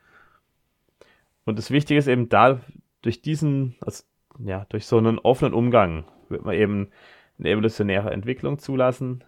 Und 1.46 1.58
das 1.60 1.72
Wichtige 1.72 2.00
ist 2.00 2.08
eben 2.08 2.30
da, 2.30 2.60
durch 3.02 3.22
diesen, 3.22 3.76
also, 3.82 4.04
ja, 4.40 4.66
durch 4.70 4.88
so 4.88 4.98
einen 4.98 5.20
offenen 5.20 5.54
Umgang 5.54 6.06
wird 6.30 6.44
man 6.44 6.56
eben 6.56 6.90
eine 7.38 7.50
evolutionäre 7.50 8.12
Entwicklung 8.12 8.58
zulassen, 8.58 9.24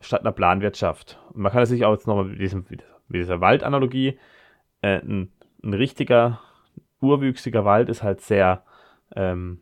statt 0.00 0.20
einer 0.20 0.32
Planwirtschaft. 0.32 1.18
Und 1.32 1.42
man 1.42 1.52
kann 1.52 1.64
sich 1.64 1.84
auch 1.84 1.92
jetzt 1.92 2.06
nochmal 2.06 2.24
mit, 2.26 2.70
mit 2.70 2.84
dieser 3.08 3.40
Waldanalogie, 3.40 4.18
äh, 4.82 4.98
ein, 4.98 5.32
ein 5.64 5.74
richtiger, 5.74 6.40
urwüchsiger 7.00 7.64
Wald 7.64 7.88
ist 7.88 8.02
halt 8.02 8.20
sehr, 8.20 8.62
ähm, 9.16 9.60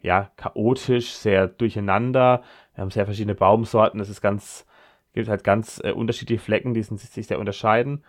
ja, 0.00 0.30
chaotisch, 0.36 1.12
sehr 1.12 1.46
durcheinander. 1.46 2.42
Wir 2.74 2.82
haben 2.82 2.90
sehr 2.90 3.04
verschiedene 3.04 3.34
Baumsorten. 3.34 4.00
Es 4.00 4.20
gibt 4.20 5.28
halt 5.28 5.44
ganz 5.44 5.80
äh, 5.84 5.92
unterschiedliche 5.92 6.42
Flecken, 6.42 6.74
die 6.74 6.82
sich 6.82 7.26
sehr 7.26 7.38
unterscheiden. 7.38 8.04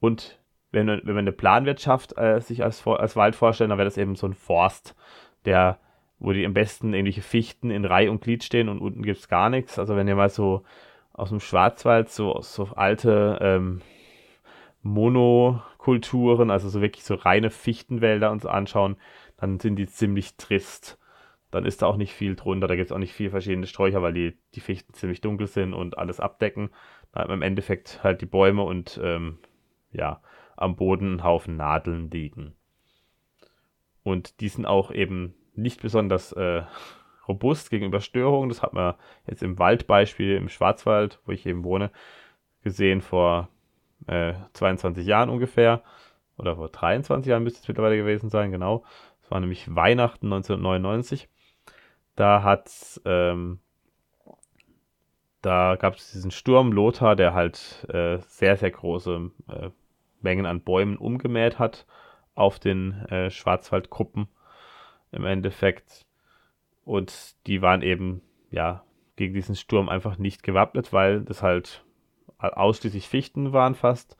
Und 0.00 0.38
wenn, 0.70 0.86
wenn 0.88 1.06
wir 1.06 1.18
eine 1.18 1.32
Planwirtschaft 1.32 2.18
äh, 2.18 2.40
sich 2.40 2.62
als, 2.62 2.86
als 2.86 3.16
Wald 3.16 3.34
vorstellen, 3.34 3.70
dann 3.70 3.78
wäre 3.78 3.88
das 3.88 3.96
eben 3.96 4.16
so 4.16 4.26
ein 4.26 4.34
Forst, 4.34 4.94
der, 5.46 5.78
wo 6.18 6.32
die 6.32 6.44
am 6.44 6.52
besten 6.52 6.92
irgendwelche 6.92 7.22
Fichten 7.22 7.70
in 7.70 7.86
Reihe 7.86 8.10
und 8.10 8.20
Glied 8.20 8.44
stehen 8.44 8.68
und 8.68 8.80
unten 8.80 9.02
gibt 9.02 9.18
es 9.18 9.28
gar 9.28 9.48
nichts. 9.48 9.78
Also 9.78 9.96
wenn 9.96 10.08
ihr 10.08 10.16
mal 10.16 10.28
so 10.28 10.64
aus 11.14 11.30
dem 11.30 11.40
Schwarzwald 11.40 12.10
so, 12.10 12.40
so 12.42 12.68
alte 12.76 13.38
ähm, 13.40 13.80
Monokulturen, 15.78 16.50
also 16.50 16.68
so 16.68 16.80
wirklich 16.80 17.04
so 17.04 17.14
reine 17.14 17.50
Fichtenwälder 17.50 18.30
uns 18.30 18.44
anschauen, 18.44 18.96
dann 19.36 19.60
sind 19.60 19.76
die 19.76 19.86
ziemlich 19.86 20.36
trist. 20.36 20.98
Dann 21.50 21.64
ist 21.64 21.80
da 21.80 21.86
auch 21.86 21.96
nicht 21.96 22.12
viel 22.12 22.36
drunter, 22.36 22.66
da 22.66 22.76
gibt 22.76 22.86
es 22.86 22.92
auch 22.92 22.98
nicht 22.98 23.14
viel 23.14 23.30
verschiedene 23.30 23.66
Sträucher, 23.66 24.02
weil 24.02 24.12
die, 24.12 24.36
die 24.54 24.60
Fichten 24.60 24.92
ziemlich 24.92 25.22
dunkel 25.22 25.46
sind 25.46 25.72
und 25.72 25.96
alles 25.96 26.20
abdecken. 26.20 26.70
Da 27.12 27.20
hat 27.20 27.28
man 27.28 27.38
im 27.38 27.42
Endeffekt 27.42 28.00
halt 28.02 28.20
die 28.20 28.26
Bäume 28.26 28.62
und 28.64 29.00
ähm, 29.02 29.38
ja, 29.92 30.20
am 30.56 30.76
Boden 30.76 31.16
ein 31.16 31.24
Haufen 31.24 31.56
Nadeln 31.56 32.10
liegen. 32.10 32.54
Und 34.02 34.40
die 34.40 34.48
sind 34.48 34.66
auch 34.66 34.90
eben 34.90 35.34
nicht 35.54 35.80
besonders 35.80 36.32
äh, 36.32 36.64
robust 37.26 37.70
gegenüber 37.70 38.00
Störungen. 38.00 38.50
Das 38.50 38.62
hat 38.62 38.74
man 38.74 38.94
jetzt 39.26 39.42
im 39.42 39.58
Waldbeispiel 39.58 40.36
im 40.36 40.48
Schwarzwald, 40.50 41.20
wo 41.24 41.32
ich 41.32 41.46
eben 41.46 41.64
wohne, 41.64 41.90
gesehen 42.62 43.00
vor 43.00 43.48
äh, 44.06 44.34
22 44.52 45.06
Jahren 45.06 45.30
ungefähr. 45.30 45.82
Oder 46.36 46.56
vor 46.56 46.68
23 46.68 47.28
Jahren 47.28 47.42
müsste 47.42 47.60
es 47.60 47.68
mittlerweile 47.68 47.96
gewesen 47.96 48.30
sein, 48.30 48.52
genau. 48.52 48.84
Das 49.22 49.30
war 49.30 49.40
nämlich 49.40 49.74
Weihnachten 49.74 50.26
1999. 50.26 51.28
Da 52.14 52.42
hat 52.42 53.00
ähm, 53.04 53.60
da 55.42 55.76
gab 55.76 55.94
es 55.94 56.12
diesen 56.12 56.30
Sturm 56.30 56.72
Lothar, 56.72 57.14
der 57.16 57.32
halt 57.34 57.86
äh, 57.88 58.18
sehr, 58.18 58.56
sehr 58.56 58.70
große 58.70 59.30
äh, 59.48 59.70
Mengen 60.20 60.46
an 60.46 60.62
Bäumen 60.62 60.96
umgemäht 60.96 61.58
hat 61.58 61.86
auf 62.34 62.58
den 62.58 62.92
äh, 63.06 63.30
Schwarzwaldgruppen 63.30 64.28
im 65.12 65.24
Endeffekt. 65.24 66.06
Und 66.84 67.36
die 67.46 67.62
waren 67.62 67.82
eben, 67.82 68.22
ja, 68.50 68.84
gegen 69.16 69.34
diesen 69.34 69.56
Sturm 69.56 69.88
einfach 69.88 70.18
nicht 70.18 70.42
gewappnet, 70.42 70.92
weil 70.92 71.22
das 71.22 71.42
halt 71.42 71.84
ausschließlich 72.38 73.08
Fichten 73.08 73.52
waren 73.52 73.74
fast. 73.74 74.16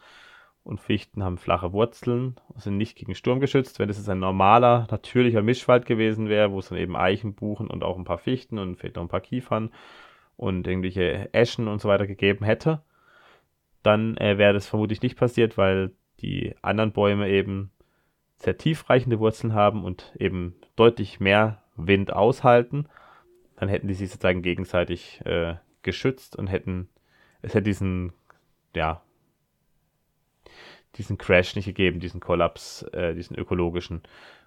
Und 0.65 0.81
Fichten 0.81 1.25
haben 1.25 1.39
flache 1.39 1.73
Wurzeln, 1.73 2.37
sind 2.57 2.77
nicht 2.77 2.97
gegen 2.97 3.15
Sturm 3.15 3.41
geschützt. 3.41 3.79
Wenn 3.79 3.89
es 3.89 4.07
ein 4.07 4.19
normaler, 4.19 4.87
natürlicher 4.91 5.41
Mischwald 5.41 5.87
gewesen 5.87 6.29
wäre, 6.29 6.53
wo 6.53 6.59
es 6.59 6.69
dann 6.69 6.77
eben 6.77 6.95
Eichen, 6.95 7.35
Buchen 7.35 7.69
und 7.71 7.83
auch 7.83 7.97
ein 7.97 8.05
paar 8.05 8.19
Fichten 8.19 8.59
und 8.59 8.77
vielleicht 8.77 8.97
noch 8.97 9.03
ein 9.03 9.09
paar 9.09 9.23
Kiefern 9.23 9.71
und 10.37 10.67
irgendwelche 10.67 11.33
Eschen 11.33 11.69
und 11.69 11.81
so 11.81 11.89
weiter 11.89 12.07
gegeben 12.07 12.45
hätte, 12.45 12.83
dann 13.83 14.17
äh, 14.19 14.37
wäre 14.37 14.53
das 14.53 14.67
vermutlich 14.67 15.01
nicht 15.01 15.17
passiert, 15.17 15.57
weil 15.57 15.93
die 16.21 16.55
anderen 16.61 16.93
Bäume 16.93 17.31
eben 17.31 17.71
sehr 18.37 18.57
tiefreichende 18.57 19.19
Wurzeln 19.19 19.55
haben 19.55 19.85
und 19.85 20.15
eben 20.19 20.55
deutlich 20.77 21.19
mehr 21.19 21.63
Wind 21.77 22.13
aushalten. 22.13 22.89
Dann 23.57 23.69
hätten 23.69 23.89
die 23.89 23.95
sich 23.95 24.11
sozusagen 24.11 24.43
gegenseitig 24.43 25.21
äh, 25.25 25.55
geschützt 25.83 26.37
und 26.37 26.47
hätten, 26.47 26.89
es 27.43 27.55
hätte 27.55 27.65
diesen, 27.65 28.13
ja, 28.75 29.03
diesen 30.97 31.19
Crash 31.19 31.55
nicht 31.57 31.67
gegeben, 31.67 32.01
diesen 32.01 32.21
Kollaps, 32.21 32.83
äh, 32.93 33.15
diesen 33.15 33.37
ökologischen, 33.37 34.03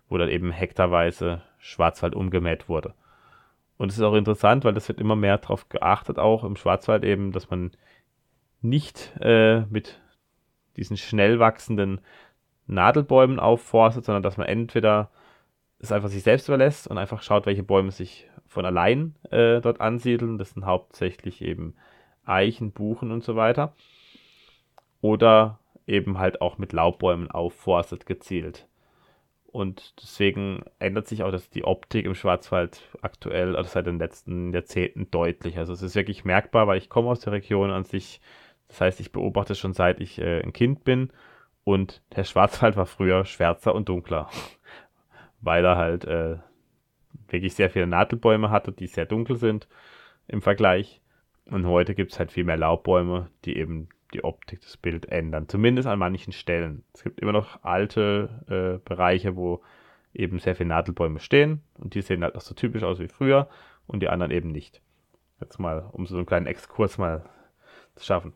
wo 0.09 0.17
dann 0.17 0.29
eben 0.29 0.51
hektarweise 0.51 1.41
Schwarzwald 1.59 2.15
umgemäht 2.15 2.67
wurde. 2.67 2.93
Und 3.77 3.89
es 3.89 3.97
ist 3.97 4.03
auch 4.03 4.13
interessant, 4.13 4.63
weil 4.63 4.73
das 4.73 4.87
wird 4.87 4.99
immer 4.99 5.15
mehr 5.15 5.37
darauf 5.37 5.69
geachtet, 5.69 6.19
auch 6.19 6.43
im 6.43 6.55
Schwarzwald 6.55 7.03
eben, 7.03 7.31
dass 7.31 7.49
man 7.49 7.71
nicht 8.61 9.11
äh, 9.21 9.61
mit 9.69 9.99
diesen 10.77 10.97
schnell 10.97 11.39
wachsenden 11.39 12.01
Nadelbäumen 12.67 13.39
aufforstet, 13.39 14.05
sondern 14.05 14.23
dass 14.23 14.37
man 14.37 14.47
entweder 14.47 15.09
es 15.79 15.91
einfach 15.91 16.09
sich 16.09 16.23
selbst 16.23 16.47
überlässt 16.47 16.87
und 16.87 16.97
einfach 16.97 17.23
schaut, 17.23 17.45
welche 17.45 17.63
Bäume 17.63 17.91
sich 17.91 18.29
von 18.45 18.65
allein 18.65 19.15
äh, 19.31 19.61
dort 19.61 19.81
ansiedeln. 19.81 20.37
Das 20.37 20.51
sind 20.51 20.65
hauptsächlich 20.65 21.41
eben 21.41 21.75
Eichen, 22.31 22.71
Buchen 22.71 23.11
und 23.11 23.23
so 23.23 23.35
weiter. 23.35 23.73
Oder 25.01 25.59
eben 25.87 26.17
halt 26.17 26.41
auch 26.41 26.57
mit 26.57 26.73
Laubbäumen 26.73 27.29
aufforstet 27.29 28.05
gezielt. 28.05 28.67
Und 29.45 29.93
deswegen 30.01 30.63
ändert 30.79 31.07
sich 31.07 31.23
auch 31.23 31.31
das, 31.31 31.49
die 31.49 31.65
Optik 31.65 32.05
im 32.05 32.15
Schwarzwald 32.15 32.81
aktuell, 33.01 33.55
also 33.57 33.69
seit 33.69 33.85
den 33.85 33.99
letzten 33.99 34.53
Jahrzehnten 34.53 35.11
deutlich. 35.11 35.57
Also 35.57 35.73
es 35.73 35.81
ist 35.81 35.95
wirklich 35.95 36.23
merkbar, 36.23 36.67
weil 36.67 36.77
ich 36.77 36.89
komme 36.89 37.09
aus 37.09 37.19
der 37.19 37.33
Region 37.33 37.69
an 37.69 37.83
sich 37.83 38.21
das 38.71 38.79
heißt, 38.79 38.99
ich 39.01 39.11
beobachte 39.11 39.53
schon 39.53 39.73
seit 39.73 39.99
ich 39.99 40.17
äh, 40.17 40.41
ein 40.41 40.53
Kind 40.53 40.85
bin 40.85 41.11
und 41.65 42.01
der 42.15 42.23
Schwarzwald 42.23 42.77
war 42.77 42.85
früher 42.85 43.25
schwärzer 43.25 43.75
und 43.75 43.89
dunkler, 43.89 44.29
weil 45.41 45.65
er 45.65 45.75
halt 45.75 46.05
äh, 46.05 46.37
wirklich 47.27 47.53
sehr 47.53 47.69
viele 47.69 47.85
Nadelbäume 47.85 48.49
hatte, 48.49 48.71
die 48.71 48.87
sehr 48.87 49.05
dunkel 49.05 49.35
sind 49.35 49.67
im 50.29 50.41
Vergleich. 50.41 51.00
Und 51.51 51.67
heute 51.67 51.95
gibt 51.95 52.13
es 52.13 52.19
halt 52.19 52.31
viel 52.31 52.45
mehr 52.45 52.55
Laubbäume, 52.55 53.29
die 53.43 53.57
eben 53.57 53.89
die 54.13 54.23
Optik 54.23 54.61
des 54.61 54.77
Bildes 54.77 55.09
ändern. 55.09 55.49
Zumindest 55.49 55.85
an 55.87 55.99
manchen 55.99 56.31
Stellen. 56.31 56.83
Es 56.93 57.03
gibt 57.03 57.19
immer 57.19 57.33
noch 57.33 57.61
alte 57.63 58.79
äh, 58.81 58.87
Bereiche, 58.87 59.35
wo 59.35 59.61
eben 60.13 60.39
sehr 60.39 60.55
viele 60.55 60.69
Nadelbäume 60.69 61.19
stehen 61.19 61.61
und 61.77 61.93
die 61.93 62.01
sehen 62.01 62.23
halt 62.23 62.35
noch 62.35 62.41
so 62.41 62.55
typisch 62.55 62.83
aus 62.83 62.99
wie 62.99 63.09
früher 63.09 63.49
und 63.85 64.01
die 64.01 64.07
anderen 64.07 64.31
eben 64.31 64.49
nicht. 64.49 64.81
Jetzt 65.41 65.59
mal, 65.59 65.89
um 65.91 66.05
so 66.05 66.15
einen 66.15 66.25
kleinen 66.25 66.47
Exkurs 66.47 66.97
mal 66.97 67.25
zu 67.95 68.05
schaffen. 68.05 68.33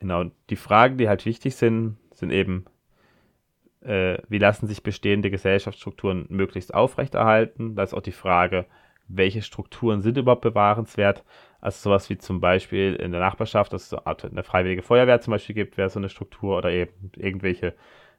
Genau, 0.00 0.24
die 0.50 0.56
Fragen, 0.56 0.98
die 0.98 1.08
halt 1.08 1.24
wichtig 1.26 1.54
sind, 1.54 1.96
sind 2.12 2.30
eben, 2.30 2.64
äh, 3.82 4.18
wie 4.28 4.38
lassen 4.38 4.66
sich 4.66 4.82
bestehende 4.82 5.30
Gesellschaftsstrukturen 5.30 6.26
möglichst 6.28 6.74
aufrechterhalten? 6.74 7.76
Da 7.76 7.84
ist 7.84 7.94
auch 7.94 8.02
die 8.02 8.10
Frage, 8.10 8.66
welche 9.08 9.42
Strukturen 9.42 10.00
sind 10.00 10.16
überhaupt 10.16 10.42
bewahrenswert? 10.42 11.24
Also 11.62 11.90
sowas 11.90 12.10
wie 12.10 12.18
zum 12.18 12.40
Beispiel 12.40 12.96
in 12.96 13.12
der 13.12 13.20
Nachbarschaft, 13.20 13.72
dass 13.72 13.92
es 13.92 13.94
eine 14.04 14.42
freiwillige 14.42 14.82
Feuerwehr 14.82 15.20
zum 15.20 15.30
Beispiel 15.30 15.54
gibt, 15.54 15.76
wäre 15.76 15.88
so 15.88 16.00
eine 16.00 16.08
Struktur 16.08 16.58
oder 16.58 16.72
eben 16.72 17.12
irgendwelche 17.16 17.74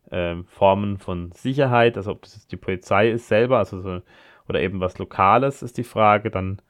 äh, 0.09 0.37
Formen 0.47 0.97
von 0.97 1.33
Sicherheit, 1.33 1.97
also 1.97 2.11
ob 2.11 2.21
das 2.21 2.47
die 2.47 2.55
Polizei 2.55 3.09
ist 3.11 3.27
selber, 3.27 3.57
also 3.57 3.81
so, 3.81 4.01
oder 4.47 4.61
eben 4.61 4.79
was 4.79 4.97
Lokales 4.97 5.61
ist 5.61 5.77
die 5.77 5.83
Frage, 5.83 6.31
dann 6.31 6.61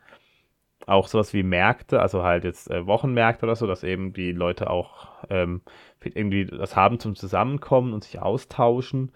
auch 0.88 1.08
sowas 1.08 1.32
wie 1.32 1.44
Märkte, 1.44 2.02
also 2.02 2.24
halt 2.24 2.44
jetzt 2.44 2.72
äh, 2.72 2.88
Wochenmärkte 2.88 3.46
oder 3.46 3.56
so, 3.56 3.68
dass 3.68 3.84
eben 3.84 4.12
die 4.12 4.32
Leute 4.32 4.72
auch 4.72 5.10
ähm, 5.30 5.62
irgendwie 6.04 6.46
das 6.46 6.76
haben 6.76 7.00
zum 7.00 7.16
Zusammenkommen 7.16 7.94
und 7.94 8.04
sich 8.04 8.20
austauschen. 8.20 9.12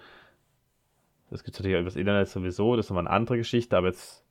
Das 1.32 1.43
gibt 1.43 1.55
es 1.55 1.60
natürlich 1.60 1.80
über 1.80 1.86
das 1.86 1.95
Internet 1.95 2.28
sowieso, 2.30 2.76
das 2.76 2.86
ist 2.86 2.89
nochmal 2.91 3.08
eine 3.08 3.16
andere 3.16 3.38
Geschichte, 3.38 3.76
aber 3.76 3.88
jetzt 3.88 4.24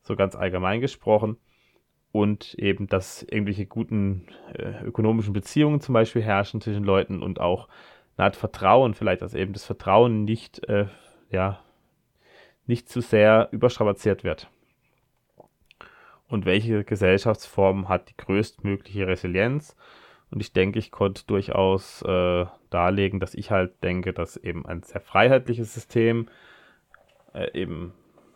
so 0.00 0.16
ganz 0.16 0.34
allgemein 0.34 0.80
gesprochen. 0.80 1.36
Und 2.12 2.54
eben, 2.54 2.88
dass 2.88 3.22
irgendwelche 3.22 3.66
guten 3.66 4.26
äh, 4.54 4.84
ökonomischen 4.84 5.32
Beziehungen 5.32 5.80
zum 5.80 5.92
Beispiel 5.92 6.22
herrschen 6.22 6.60
zwischen 6.60 6.84
Leuten 6.84 7.22
und 7.22 7.40
auch 7.40 7.68
eine 8.16 8.24
Art 8.24 8.36
Vertrauen, 8.36 8.94
vielleicht, 8.94 9.22
dass 9.22 9.34
eben 9.34 9.52
das 9.52 9.64
Vertrauen 9.64 10.24
nicht, 10.24 10.68
äh, 10.68 10.86
ja, 11.30 11.60
nicht 12.66 12.88
zu 12.88 13.00
sehr 13.00 13.48
überstrapaziert 13.52 14.24
wird 14.24 14.48
und 16.30 16.46
welche 16.46 16.84
Gesellschaftsform 16.84 17.88
hat 17.88 18.08
die 18.08 18.16
größtmögliche 18.16 19.06
Resilienz. 19.06 19.76
Und 20.30 20.40
ich 20.40 20.52
denke, 20.52 20.78
ich 20.78 20.92
konnte 20.92 21.26
durchaus 21.26 22.02
äh, 22.02 22.46
darlegen, 22.70 23.18
dass 23.18 23.34
ich 23.34 23.50
halt 23.50 23.82
denke, 23.82 24.12
dass 24.12 24.36
eben 24.36 24.64
ein 24.64 24.84
sehr 24.84 25.00
freiheitliches 25.00 25.74
System 25.74 26.28
äh, 27.34 27.50
eben 27.60 27.92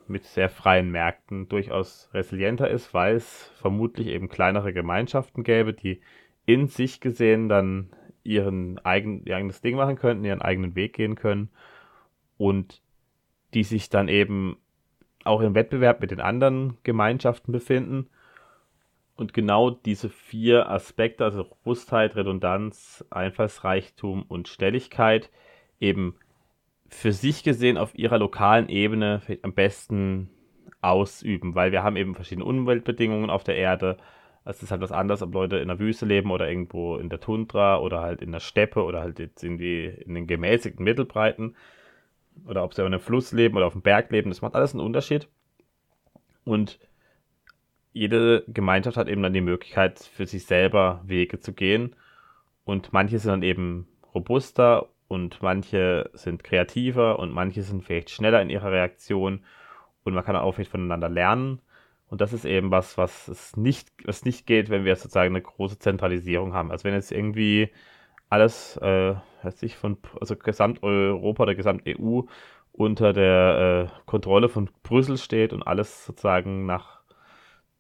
mit 0.09 0.25
sehr 0.25 0.49
freien 0.49 0.91
Märkten 0.91 1.49
durchaus 1.49 2.11
resilienter 2.13 2.69
ist, 2.69 2.95
weil 2.95 3.17
es 3.17 3.51
vermutlich 3.57 4.09
eben 4.09 4.29
kleinere 4.29 4.73
Gemeinschaften 4.73 5.45
gäbe, 5.45 5.73
die 5.73 6.01
in 6.47 6.69
sich 6.69 7.01
gesehen 7.01 7.49
dann 7.49 7.91
ihren 8.23 8.79
eigen, 8.85 9.25
ihr 9.25 9.37
eigenes 9.37 9.61
Ding 9.61 9.77
machen 9.77 9.97
könnten, 9.97 10.25
ihren 10.25 10.43
eigenen 10.43 10.75
Weg 10.75 10.95
gehen 10.95 11.15
können 11.15 11.51
und 12.37 12.83
die 13.55 13.65
sich 13.65 13.89
dann 13.89 14.09
eben 14.09 14.57
auch 15.25 15.41
im 15.41 15.55
Wettbewerb 15.55 16.01
mit 16.01 16.11
den 16.11 16.21
anderen 16.21 16.77
Gemeinschaften 16.83 17.53
befinden. 17.53 18.09
Und 19.17 19.33
genau 19.33 19.71
diese 19.71 20.11
vier 20.11 20.69
Aspekte, 20.69 21.25
also 21.25 21.43
Robustheit, 21.43 22.17
Redundanz, 22.17 23.05
Einfallsreichtum 23.11 24.23
und 24.23 24.49
Stelligkeit, 24.49 25.31
eben 25.79 26.17
für 26.89 27.13
sich 27.13 27.43
gesehen 27.43 27.77
auf 27.77 27.95
ihrer 27.95 28.19
lokalen 28.19 28.69
Ebene 28.69 29.21
am 29.43 29.53
besten 29.53 30.31
ausüben, 30.81 31.55
weil 31.55 31.73
wir 31.73 31.83
haben 31.83 31.97
eben 31.97 32.15
verschiedene 32.15 32.45
Umweltbedingungen 32.45 33.31
auf 33.31 33.45
der 33.45 33.57
Erde. 33.57 33.97
Es 34.45 34.63
ist 34.63 34.71
halt 34.71 34.83
was 34.83 34.93
anderes, 34.93 35.23
ob 35.23 35.33
Leute 35.33 35.57
in 35.57 35.69
der 35.69 35.79
Wüste 35.79 36.05
leben 36.05 36.31
oder 36.31 36.49
irgendwo 36.49 36.99
in 36.99 37.09
der 37.09 37.21
Tundra 37.21 37.79
oder 37.79 38.03
halt 38.03 38.21
in 38.21 38.33
der 38.33 38.41
Steppe 38.41 38.85
oder 38.85 39.01
halt 39.01 39.19
jetzt 39.19 39.43
irgendwie 39.43 39.87
in 39.87 40.15
den 40.15 40.27
gemäßigten 40.27 40.85
Mittelbreiten 40.85 41.57
oder 42.47 42.65
ob 42.65 42.75
sie 42.75 42.83
auf 42.83 42.87
einem 42.87 43.01
Fluss 43.01 43.33
leben 43.33 43.57
oder 43.57 43.67
auf 43.67 43.73
dem 43.73 43.83
Berg 43.83 44.11
leben. 44.11 44.31
Das 44.31 44.43
macht 44.43 44.55
alles 44.55 44.75
einen 44.75 44.85
Unterschied. 44.85 45.29
Und 46.45 46.79
jede 47.93 48.45
Gemeinschaft 48.49 48.97
hat 48.97 49.09
eben 49.09 49.23
dann 49.23 49.33
die 49.33 49.41
Möglichkeit, 49.41 49.99
für 50.01 50.27
sich 50.27 50.45
selber 50.45 51.01
Wege 51.07 51.41
zu 51.41 51.53
gehen. 51.53 51.97
Und 52.65 52.93
manche 52.93 53.19
sind 53.19 53.31
dann 53.31 53.43
eben 53.43 53.87
robuster 54.15 54.89
und 55.09 55.43
manche 55.43 56.11
sind 56.15 56.45
kreativer 56.45 57.19
und 57.19 57.33
manche 57.33 57.63
sind 57.63 57.85
vielleicht 57.85 58.11
schneller 58.11 58.41
in 58.43 58.51
ihrer 58.51 58.73
Reaktion 58.73 59.45
und 60.05 60.15
man 60.15 60.25
kann 60.25 60.37
auch 60.37 60.53
vielleicht 60.53 60.71
voneinander 60.71 61.09
lernen. 61.09 61.61
Und 62.09 62.21
das 62.21 62.33
ist 62.33 62.45
eben 62.45 62.71
was, 62.71 62.99
was 62.99 63.29
es 63.29 63.57
nicht, 63.57 63.89
was 64.05 64.25
nicht 64.25 64.47
geht, 64.47 64.71
wenn 64.71 64.85
wir 64.85 64.95
sozusagen 64.97 65.35
eine 65.35 65.43
große 65.43 65.79
Zentralisierung 65.79 66.53
haben. 66.55 66.71
Also 66.71 66.85
wenn 66.85 66.95
jetzt 66.95 67.13
irgendwie 67.13 67.71
alles, 68.29 68.77
äh, 68.79 69.15
weiß 69.43 69.63
ich, 69.63 69.77
von, 69.77 69.99
also 70.21 70.37
Gesamteuropa 70.37 71.45
oder 71.45 71.55
Gesamt-EU 71.55 72.23
unter 72.73 73.13
der 73.13 73.91
äh, 73.91 74.01
Kontrolle 74.07 74.49
von 74.49 74.71
Brüssel 74.83 75.19
steht 75.19 75.53
und 75.53 75.63
alles 75.63 76.07
sozusagen 76.07 76.67
nach 76.67 77.03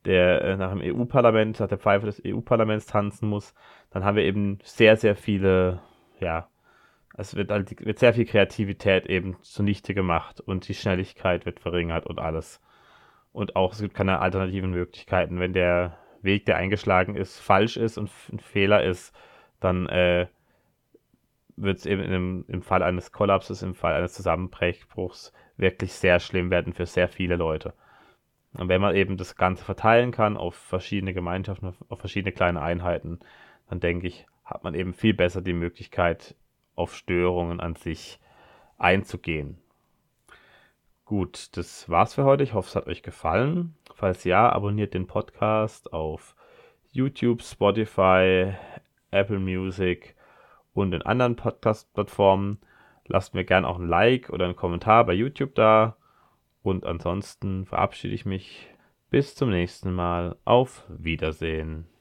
der 0.05 0.43
äh, 0.43 0.57
nach 0.57 0.73
dem 0.73 0.81
EU-Parlament, 0.83 1.61
nach 1.61 1.69
der 1.69 1.79
Pfeife 1.79 2.07
des 2.07 2.23
EU-Parlaments 2.25 2.87
tanzen 2.87 3.29
muss, 3.29 3.55
dann 3.91 4.05
haben 4.05 4.17
wir 4.17 4.25
eben 4.25 4.59
sehr, 4.63 4.97
sehr 4.97 5.17
viele, 5.17 5.81
ja, 6.21 6.49
es 7.17 7.35
wird 7.35 7.51
halt 7.51 7.85
wird 7.85 7.99
sehr 7.99 8.15
viel 8.15 8.27
Kreativität 8.27 9.07
eben 9.07 9.37
zunichte 9.43 9.95
gemacht 9.95 10.41
und 10.41 10.69
die 10.69 10.75
Schnelligkeit 10.75 11.47
wird 11.47 11.61
verringert 11.61 12.07
und 12.07 12.19
alles. 12.19 12.61
Und 13.33 13.57
auch 13.57 13.73
es 13.73 13.81
gibt 13.81 13.95
keine 13.95 14.21
alternativen 14.21 14.71
Möglichkeiten. 14.71 15.41
Wenn 15.41 15.53
der 15.53 15.99
Weg, 16.23 16.47
der 16.47 16.57
eingeschlagen 16.57 17.17
ist, 17.17 17.39
falsch 17.41 17.77
ist 17.77 17.99
und 17.99 18.11
ein 18.33 18.39
Fehler 18.41 18.83
ist, 18.83 19.15
dann 19.61 19.89
äh, 19.89 20.27
wird 21.57 21.79
es 21.79 21.87
eben 21.87 22.03
im, 22.03 22.45
im 22.49 22.63
Fall 22.63 22.83
eines 22.83 23.13
Kollapses, 23.13 23.63
im 23.63 23.75
Fall 23.75 23.95
eines 23.95 24.15
Zusammenbruchs 24.15 25.33
wirklich 25.57 25.93
sehr 25.93 26.19
schlimm 26.19 26.51
werden 26.51 26.73
für 26.73 26.87
sehr 26.87 27.09
viele 27.09 27.37
Leute. 27.37 27.75
Und 28.55 28.69
wenn 28.69 28.81
man 28.81 28.95
eben 28.95 29.17
das 29.17 29.37
Ganze 29.37 29.65
verteilen 29.65 30.11
kann 30.11 30.37
auf 30.37 30.55
verschiedene 30.55 31.15
Gemeinschaften, 31.15 31.75
auf 31.89 31.99
verschiedene 31.99 32.33
kleine 32.33 32.63
Einheiten, 32.63 33.21
dann 33.69 33.81
denke 33.81 34.07
ich, 34.07 34.27
hat 34.45 34.65
man 34.65 34.75
eben 34.75 34.95
viel 34.95 35.15
besser 35.15 35.43
die 35.43 35.53
Möglichkeit, 35.53 36.37
auf 36.75 36.95
Störungen 36.95 37.61
an 37.61 37.77
sich 37.77 38.19
einzugehen. 38.79 39.59
Gut, 41.05 41.57
das 41.57 41.89
war's 41.91 42.15
für 42.15 42.25
heute. 42.25 42.45
Ich 42.45 42.55
hoffe, 42.55 42.69
es 42.69 42.77
hat 42.77 42.87
euch 42.87 43.03
gefallen. 43.03 43.75
Falls 43.95 44.25
ja, 44.25 44.51
abonniert 44.51 44.95
den 44.95 45.07
Podcast 45.07 45.93
auf 45.93 46.35
YouTube, 46.93 47.43
Spotify, 47.43 48.55
Apple 49.11 49.39
Music 49.39 50.15
und 50.73 50.93
in 50.93 51.03
anderen 51.03 51.37
Podcast-Plattformen. 51.37 52.59
Lasst 53.07 53.35
mir 53.35 53.45
gerne 53.45 53.69
auch 53.69 53.79
ein 53.79 53.89
Like 53.89 54.31
oder 54.31 54.47
einen 54.47 54.57
Kommentar 54.57 55.05
bei 55.05 55.13
YouTube 55.13 55.55
da. 55.55 55.97
Und 56.63 56.87
ansonsten 56.87 57.67
verabschiede 57.67 58.15
ich 58.15 58.25
mich. 58.25 58.69
Bis 59.11 59.35
zum 59.35 59.51
nächsten 59.51 59.93
Mal. 59.93 60.37
Auf 60.45 60.85
Wiedersehen. 60.89 61.94